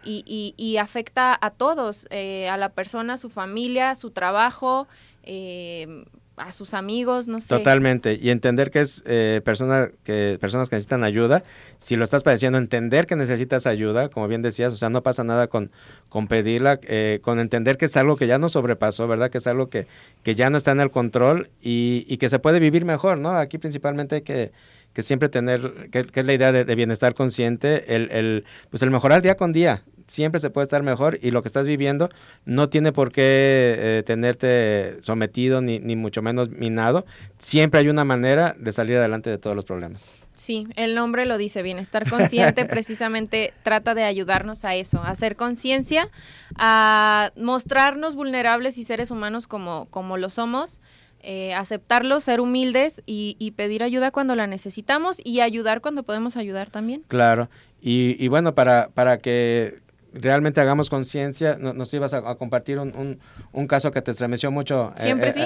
y, 0.04 0.54
y, 0.56 0.76
afecta 0.76 1.36
a 1.40 1.50
todos, 1.50 2.06
eh, 2.10 2.48
a 2.48 2.56
la 2.56 2.68
persona, 2.68 3.18
su 3.18 3.28
familia, 3.28 3.94
su 3.96 4.12
trabajo, 4.12 4.86
eh, 5.24 6.04
a 6.36 6.52
sus 6.52 6.74
amigos, 6.74 7.28
no 7.28 7.40
sé. 7.40 7.48
Totalmente. 7.48 8.18
Y 8.20 8.30
entender 8.30 8.70
que 8.70 8.80
es 8.80 9.02
eh, 9.06 9.40
persona, 9.44 9.90
que, 10.04 10.36
personas 10.40 10.68
que 10.68 10.76
necesitan 10.76 11.02
ayuda. 11.02 11.42
Si 11.78 11.96
lo 11.96 12.04
estás 12.04 12.22
padeciendo, 12.22 12.58
entender 12.58 13.06
que 13.06 13.16
necesitas 13.16 13.66
ayuda, 13.66 14.10
como 14.10 14.28
bien 14.28 14.42
decías, 14.42 14.72
o 14.72 14.76
sea, 14.76 14.90
no 14.90 15.02
pasa 15.02 15.24
nada 15.24 15.46
con, 15.46 15.70
con 16.08 16.28
pedirla, 16.28 16.78
eh, 16.82 17.20
con 17.22 17.40
entender 17.40 17.78
que 17.78 17.86
es 17.86 17.96
algo 17.96 18.16
que 18.16 18.26
ya 18.26 18.38
no 18.38 18.48
sobrepasó, 18.48 19.08
¿verdad? 19.08 19.30
Que 19.30 19.38
es 19.38 19.46
algo 19.46 19.68
que, 19.68 19.86
que 20.22 20.34
ya 20.34 20.50
no 20.50 20.58
está 20.58 20.72
en 20.72 20.80
el 20.80 20.90
control 20.90 21.48
y, 21.62 22.04
y 22.08 22.18
que 22.18 22.28
se 22.28 22.38
puede 22.38 22.60
vivir 22.60 22.84
mejor, 22.84 23.18
¿no? 23.18 23.30
Aquí 23.30 23.56
principalmente 23.56 24.16
hay 24.16 24.22
que, 24.22 24.52
que 24.92 25.02
siempre 25.02 25.28
tener, 25.28 25.90
que, 25.90 26.00
es 26.12 26.24
la 26.24 26.34
idea 26.34 26.52
de, 26.52 26.64
de, 26.64 26.74
bienestar 26.74 27.14
consciente, 27.14 27.94
el, 27.94 28.10
el, 28.10 28.44
pues 28.70 28.82
el 28.82 28.90
mejorar 28.90 29.22
día 29.22 29.36
con 29.36 29.52
día, 29.52 29.84
siempre 30.06 30.40
se 30.40 30.50
puede 30.50 30.64
estar 30.64 30.82
mejor 30.82 31.18
y 31.22 31.30
lo 31.30 31.42
que 31.42 31.48
estás 31.48 31.66
viviendo 31.66 32.10
no 32.44 32.68
tiene 32.68 32.92
por 32.92 33.12
qué 33.12 33.76
eh, 33.78 34.02
tenerte 34.04 35.02
sometido 35.02 35.60
ni, 35.60 35.78
ni 35.78 35.96
mucho 35.96 36.22
menos 36.22 36.50
minado. 36.50 37.04
Siempre 37.38 37.80
hay 37.80 37.88
una 37.88 38.04
manera 38.04 38.54
de 38.58 38.72
salir 38.72 38.96
adelante 38.96 39.30
de 39.30 39.38
todos 39.38 39.56
los 39.56 39.64
problemas. 39.64 40.10
Sí, 40.36 40.66
el 40.76 40.94
nombre 40.94 41.24
lo 41.24 41.38
dice, 41.38 41.62
bienestar 41.62 42.08
consciente 42.08 42.64
precisamente 42.66 43.54
trata 43.62 43.94
de 43.94 44.04
ayudarnos 44.04 44.66
a 44.66 44.74
eso, 44.74 44.98
a 44.98 45.08
hacer 45.08 45.34
conciencia, 45.34 46.10
a 46.56 47.32
mostrarnos 47.36 48.14
vulnerables 48.14 48.76
y 48.76 48.84
seres 48.84 49.10
humanos 49.10 49.46
como, 49.46 49.86
como 49.86 50.18
lo 50.18 50.28
somos, 50.28 50.80
eh, 51.20 51.54
aceptarlo, 51.54 52.20
ser 52.20 52.40
humildes 52.40 53.02
y, 53.06 53.36
y, 53.38 53.52
pedir 53.52 53.82
ayuda 53.82 54.10
cuando 54.10 54.36
la 54.36 54.46
necesitamos 54.46 55.20
y 55.24 55.40
ayudar 55.40 55.80
cuando 55.80 56.02
podemos 56.02 56.36
ayudar 56.36 56.70
también. 56.70 57.02
Claro, 57.08 57.48
y, 57.80 58.22
y 58.22 58.28
bueno, 58.28 58.54
para, 58.54 58.90
para 58.92 59.18
que 59.18 59.80
realmente 60.20 60.60
hagamos 60.60 60.90
conciencia, 60.90 61.56
nos 61.56 61.92
ibas 61.94 62.14
a, 62.14 62.34
compartir 62.36 62.78
un, 62.78 63.20
un, 63.52 63.66
caso 63.66 63.90
que 63.90 64.02
te 64.02 64.10
estremeció 64.10 64.50
mucho 64.50 64.92
¿Siempre 64.96 65.32
sí? 65.32 65.42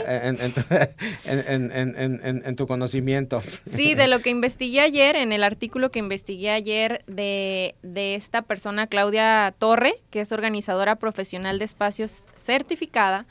en, 1.25 2.57
tu 2.57 2.67
conocimiento. 2.67 3.43
Sí, 3.67 3.95
de 3.95 4.09
lo 4.09 4.21
que 4.21 4.31
investigué 4.31 4.81
ayer, 4.81 5.17
en 5.17 5.33
el 5.33 5.43
artículo 5.43 5.91
que 5.91 5.99
investigué 5.99 6.51
ayer 6.51 7.03
de, 7.07 7.75
de 7.83 8.15
esta 8.15 8.43
persona, 8.43 8.87
Claudia 8.87 9.55
Torre, 9.59 9.95
que 10.11 10.21
es 10.21 10.33
organizadora 10.33 10.97
profesional 10.97 11.59
de 11.59 11.65
espacios 11.65 12.25
certificada. 12.37 13.27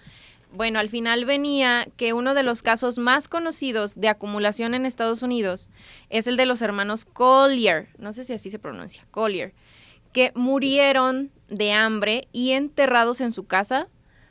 Bueno, 0.51 0.79
al 0.79 0.89
final 0.89 1.25
venía 1.25 1.87
que 1.95 2.13
uno 2.13 2.33
de 2.33 2.41
los 2.41 2.63
casos 2.63 2.97
más 2.97 3.27
conocidos 3.27 3.99
de 3.99 4.09
acumulación 4.09 4.73
en 4.73 4.87
Estados 4.87 5.21
Unidos 5.21 5.69
es 6.09 6.25
el 6.25 6.37
de 6.37 6.47
los 6.47 6.63
hermanos 6.63 7.05
Collier, 7.05 7.89
no 7.99 8.13
sé 8.13 8.23
si 8.23 8.33
así 8.33 8.49
se 8.49 8.57
pronuncia, 8.57 9.05
Collier 9.11 9.53
que 10.11 10.31
murieron 10.35 11.31
de 11.47 11.73
hambre 11.73 12.27
y 12.31 12.51
enterrados 12.51 13.21
en 13.21 13.31
su 13.31 13.45
casa. 13.45 13.87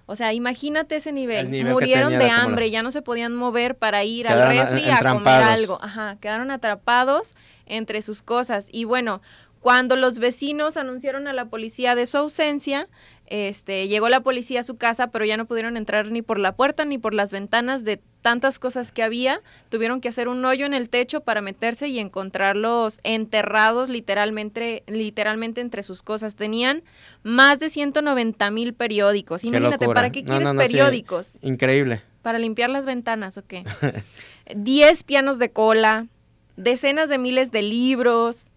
O 0.07 0.17
sea, 0.17 0.33
imagínate 0.33 0.97
ese 0.97 1.13
nivel. 1.13 1.49
Murieron 1.65 2.19
de 2.19 2.31
hambre, 2.31 2.71
ya 2.71 2.83
no 2.83 2.91
se 2.91 3.03
podían 3.03 3.35
mover 3.35 3.77
para 3.77 4.05
ir 4.05 4.27
al 4.29 4.49
refri 4.49 4.89
a 4.89 4.99
comer 5.01 5.43
algo. 5.43 5.79
Ajá, 5.83 6.17
quedaron 6.21 6.51
atrapados 6.51 7.35
entre 7.67 8.01
sus 8.01 8.23
cosas. 8.23 8.69
Y 8.73 8.85
bueno, 8.85 9.21
cuando 9.61 9.97
los 9.97 10.19
vecinos 10.19 10.77
anunciaron 10.77 11.27
a 11.29 11.33
la 11.33 11.47
policía 11.47 11.95
de 11.95 12.07
su 12.07 12.17
ausencia, 12.17 12.89
este, 13.31 13.89
llegó 13.89 14.09
la 14.09 14.21
policía 14.21 14.61
a 14.61 14.65
su 14.65 14.77
casa, 14.77 15.09
pero 15.11 15.25
ya 15.25 15.37
no 15.37 15.47
pudieron 15.47 15.77
entrar 15.77 16.11
ni 16.11 16.23
por 16.23 16.39
la 16.39 16.53
puerta 16.57 16.85
ni 16.85 16.99
por 16.99 17.15
las 17.15 17.31
ventanas 17.31 17.85
de 17.85 18.01
tantas 18.23 18.59
cosas 18.59 18.91
que 18.93 19.03
había. 19.03 19.41
Tuvieron 19.69 20.01
que 20.01 20.09
hacer 20.09 20.29
un 20.29 20.45
hoyo 20.45 20.67
en 20.67 20.75
el 20.75 20.89
techo 20.89 21.21
para 21.21 21.41
meterse 21.41 21.89
y 21.89 21.99
encontrarlos 21.99 23.01
enterrados 23.05 23.89
literalmente, 23.89 24.83
literalmente 24.87 25.61
entre 25.61 25.83
sus 25.83 26.03
cosas. 26.03 26.37
Tenían 26.37 26.83
más 27.23 27.61
de 27.61 27.71
190 27.71 28.51
mil 28.51 28.75
periódicos. 28.75 29.45
Imagínate, 29.45 29.87
¿para 29.87 30.11
qué 30.11 30.25
quieres 30.25 30.53
periódicos? 30.55 31.39
Increíble. 31.43 32.03
¿Para 32.23 32.39
limpiar 32.39 32.71
las 32.71 32.87
ventanas 32.87 33.39
o 33.39 33.47
qué? 33.47 33.65
10 34.55 35.05
pianos 35.05 35.39
de 35.39 35.51
cola, 35.51 36.07
decenas 36.57 37.09
de 37.09 37.19
miles 37.19 37.51
de 37.53 37.63
libros, 37.63 38.51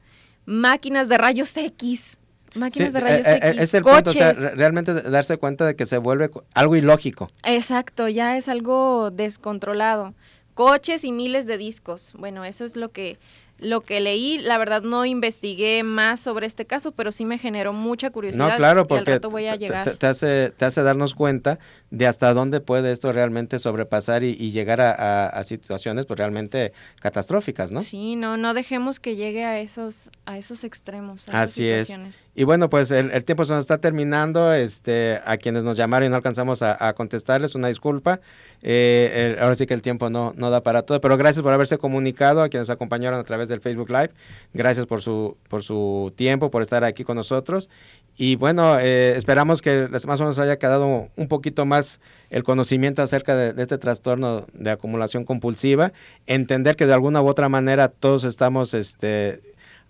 máquinas 0.45 1.09
de 1.09 1.17
rayos 1.17 1.55
X 1.55 2.17
máquinas 2.55 2.93
de 2.93 2.99
rayos 2.99 3.27
eh, 3.27 3.39
eh, 3.41 3.49
X, 3.49 3.61
es 3.61 3.73
el 3.73 3.83
Punto, 3.83 4.09
o 4.09 4.13
sea, 4.13 4.33
realmente 4.33 4.93
darse 4.93 5.37
cuenta 5.37 5.65
de 5.65 5.75
que 5.75 5.85
se 5.85 5.97
vuelve 5.97 6.31
algo 6.53 6.75
ilógico. 6.75 7.29
Exacto, 7.43 8.07
ya 8.07 8.37
es 8.37 8.47
algo 8.47 9.11
descontrolado. 9.11 10.13
Coches 10.53 11.03
y 11.03 11.11
miles 11.11 11.47
de 11.47 11.57
discos. 11.57 12.13
Bueno, 12.17 12.43
eso 12.43 12.65
es 12.65 12.75
lo 12.75 12.91
que 12.91 13.17
lo 13.61 13.81
que 13.81 14.01
leí, 14.01 14.39
la 14.39 14.57
verdad 14.57 14.81
no 14.81 15.05
investigué 15.05 15.83
más 15.83 16.19
sobre 16.19 16.47
este 16.47 16.65
caso, 16.65 16.91
pero 16.91 17.11
sí 17.11 17.25
me 17.25 17.37
generó 17.37 17.73
mucha 17.73 18.09
curiosidad. 18.09 18.49
No, 18.49 18.57
claro, 18.57 18.87
porque 18.87 19.19
voy 19.19 19.45
a 19.45 19.55
llegar. 19.55 19.95
Te, 19.95 20.07
hace, 20.07 20.49
te 20.49 20.65
hace 20.65 20.81
darnos 20.81 21.13
cuenta 21.13 21.59
de 21.91 22.07
hasta 22.07 22.33
dónde 22.33 22.59
puede 22.59 22.91
esto 22.91 23.13
realmente 23.13 23.59
sobrepasar 23.59 24.23
y, 24.23 24.51
llegar 24.51 24.81
a, 24.81 25.43
situaciones 25.43 26.05
pues 26.05 26.17
realmente 26.17 26.73
catastróficas, 26.99 27.71
¿no? 27.71 27.81
Sí, 27.81 28.15
no, 28.15 28.35
no 28.35 28.53
dejemos 28.53 28.99
que 28.99 29.15
llegue 29.15 29.45
a 29.45 29.59
esos, 29.59 30.09
a 30.25 30.37
esos 30.37 30.63
extremos. 30.63 31.27
Así 31.29 31.69
es. 31.69 31.95
Y 32.33 32.43
bueno, 32.43 32.69
pues 32.69 32.89
el, 32.91 33.23
tiempo 33.23 33.45
se 33.45 33.53
nos 33.53 33.61
está 33.61 33.77
terminando. 33.77 34.53
Este, 34.53 35.19
a 35.23 35.37
quienes 35.37 35.63
nos 35.63 35.77
llamaron 35.77 36.07
y 36.07 36.09
no 36.09 36.15
alcanzamos 36.15 36.61
a, 36.63 36.93
contestarles, 36.93 37.53
una 37.55 37.67
disculpa. 37.67 38.19
Eh, 38.63 39.37
ahora 39.39 39.55
sí 39.55 39.65
que 39.65 39.73
el 39.73 39.81
tiempo 39.81 40.09
no, 40.09 40.33
no 40.35 40.49
da 40.49 40.61
para 40.61 40.83
todo, 40.83 40.99
pero 41.01 41.17
gracias 41.17 41.43
por 41.43 41.53
haberse 41.53 41.77
comunicado 41.77 42.41
a 42.41 42.49
quienes 42.49 42.67
nos 42.67 42.75
acompañaron 42.75 43.19
a 43.19 43.23
través 43.23 43.50
del 43.51 43.61
Facebook 43.61 43.89
Live. 43.89 44.11
Gracias 44.53 44.87
por 44.87 45.01
su, 45.01 45.37
por 45.47 45.61
su 45.61 46.11
tiempo, 46.15 46.49
por 46.49 46.63
estar 46.63 46.83
aquí 46.83 47.03
con 47.03 47.15
nosotros. 47.15 47.69
Y 48.17 48.35
bueno, 48.35 48.79
eh, 48.79 49.13
esperamos 49.15 49.61
que 49.61 49.87
les 49.87 50.05
más 50.05 50.19
o 50.19 50.23
menos 50.23 50.39
haya 50.39 50.57
quedado 50.57 51.09
un 51.15 51.27
poquito 51.27 51.65
más 51.65 51.99
el 52.29 52.43
conocimiento 52.43 53.01
acerca 53.01 53.35
de, 53.35 53.53
de, 53.53 53.61
este 53.61 53.77
trastorno 53.77 54.45
de 54.53 54.71
acumulación 54.71 55.23
compulsiva. 55.23 55.93
Entender 56.27 56.75
que 56.75 56.85
de 56.85 56.93
alguna 56.93 57.21
u 57.21 57.27
otra 57.27 57.49
manera 57.49 57.87
todos 57.87 58.23
estamos 58.23 58.73
este, 58.73 59.39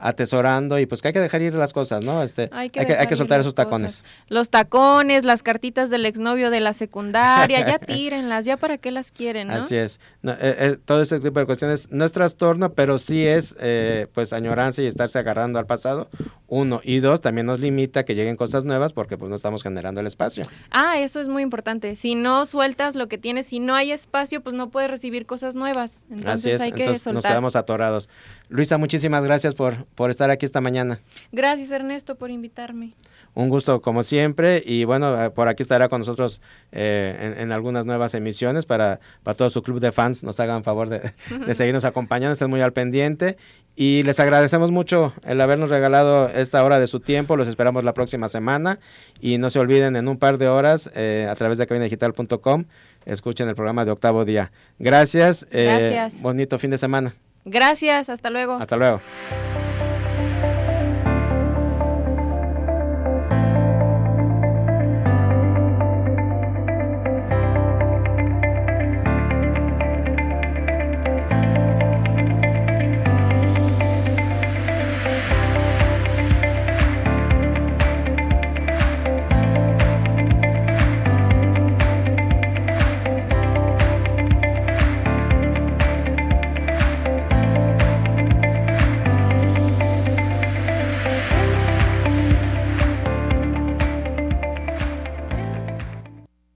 atesorando 0.02 0.80
y 0.80 0.86
pues 0.88 1.02
que 1.02 1.10
hay 1.10 1.14
que 1.14 1.20
dejar 1.20 1.42
ir 1.42 1.54
las 1.54 1.74
cosas, 1.74 2.04
¿no? 2.04 2.24
Este, 2.24 2.50
hay 2.52 2.70
que, 2.70 2.80
hay 2.80 3.08
que, 3.08 3.16
soltar 3.16 3.40
esos 3.40 3.56
tacones. 3.56 4.04
Los 4.28 4.50
tacones, 4.50 5.24
las 5.24 5.44
cartitas 5.44 5.90
del 5.90 6.06
exnovio 6.06 6.50
de 6.50 6.60
la 6.60 6.74
secundaria, 6.74 7.66
ya 7.66 7.80
tírenlas, 7.86 8.46
ya 8.46 8.58
para 8.58 8.78
qué 8.78 8.92
las 8.92 9.12
quieren, 9.12 9.50
¿no? 9.50 9.56
Así 9.56 9.76
es. 9.76 10.00
Eh, 10.24 10.38
eh, 10.40 10.78
todo 10.84 11.02
este 11.02 11.20
tipo 11.20 11.40
de 11.40 11.46
cuestiones 11.46 11.88
no 11.92 12.04
es 12.04 12.12
trastorno, 12.12 12.74
pero 12.74 12.98
sí 12.98 13.26
es 13.26 13.56
eh, 13.60 14.08
pues 14.14 14.34
añoranza 14.34 14.82
y 14.82 14.88
estarse 14.88 15.20
agarrando 15.20 15.60
al 15.60 15.68
pasado, 15.68 16.10
uno. 16.48 16.82
Y 16.84 17.00
dos, 17.00 17.22
también 17.22 17.46
nos 17.46 17.60
limita 17.60 18.04
que 18.04 18.16
lleguen 18.16 18.36
cosas 18.36 18.66
nuevas 18.66 18.94
porque 18.94 19.18
pues 19.18 19.30
no 19.30 19.36
estamos 19.36 19.62
generando 19.62 20.02
el 20.02 20.08
espacio. 20.08 20.46
Ah, 20.72 21.00
eso 21.00 21.20
es 21.20 21.28
muy 21.28 21.44
importante. 21.44 21.96
Si 21.96 22.16
no 22.16 22.46
sueltas 22.46 22.96
lo 22.96 23.08
que 23.08 23.20
tienes, 23.20 23.46
si 23.46 23.60
no 23.60 23.76
hay 23.76 23.92
espacio, 23.92 24.42
pues 24.42 24.56
no 24.56 24.70
puedes 24.72 24.90
recibir 24.90 25.28
cosas 25.28 25.56
nuevas. 25.56 26.08
Entonces 26.10 26.60
hay 26.60 26.72
que 26.72 26.98
soltar. 26.98 27.14
Nos 27.14 27.26
quedamos 27.26 27.56
atorados. 27.56 28.10
Luisa, 28.50 28.78
muchísimas 28.78 29.24
gracias 29.24 29.56
por, 29.56 29.88
por 29.96 30.10
estar 30.10 30.30
aquí 30.30 30.46
esta 30.46 30.62
mañana. 30.62 31.00
Gracias 31.32 31.72
Ernesto 31.72 32.16
por 32.16 32.32
invitarme. 32.32 32.94
Un 33.34 33.48
gusto 33.48 33.82
como 33.82 34.04
siempre 34.04 34.62
y 34.66 34.84
bueno, 34.84 35.22
eh, 35.24 35.30
por 35.30 35.48
aquí 35.48 35.64
estará 35.64 35.88
con 35.88 36.00
nosotros 36.00 36.42
eh, 36.74 37.36
en, 37.38 37.52
algunas 37.54 37.86
nuevas 37.86 38.14
emisiones 38.14 38.66
para, 38.66 39.00
para 39.24 39.38
todo 39.38 39.50
su 39.50 39.64
club 39.64 39.80
de 39.80 39.94
fans, 39.94 40.24
nos 40.24 40.40
hagan 40.42 40.64
favor 40.64 40.90
de, 40.90 41.54
seguirnos 41.54 41.86
acompañando, 41.86 42.34
estén 42.34 42.50
muy 42.50 42.60
al 42.60 42.74
pendiente 42.74 43.38
y 43.74 44.04
les 44.04 44.20
agradecemos 44.20 44.70
mucho 44.70 45.14
el 45.24 45.40
habernos 45.40 45.70
regalado 45.70 46.28
esta 46.28 46.62
hora 46.62 46.78
de 46.78 46.88
su 46.88 47.00
tiempo, 47.00 47.38
los 47.38 47.48
esperamos 47.48 47.86
la 47.86 47.94
próxima 47.94 48.28
semana 48.28 48.80
y 49.22 49.38
no 49.38 49.50
se 49.50 49.60
olviden 49.60 49.96
en 49.96 50.10
un 50.10 50.18
par 50.18 50.38
de 50.38 50.50
horas 50.50 50.92
eh, 50.94 51.28
a 51.30 51.36
través 51.36 51.58
de 51.58 51.68
cabinadigital.com 51.68 52.66
escuchen 53.06 53.48
el 53.48 53.56
programa 53.56 53.86
de 53.86 53.92
octavo 53.92 54.26
día. 54.26 54.52
Gracias. 54.78 55.48
Gracias. 55.50 56.22
Bonito 56.22 56.60
fin 56.60 56.72
de 56.72 56.78
semana. 56.78 57.16
Gracias, 57.46 58.10
hasta 58.10 58.30
luego. 58.30 58.54
Hasta 58.56 58.76
luego. 58.78 59.02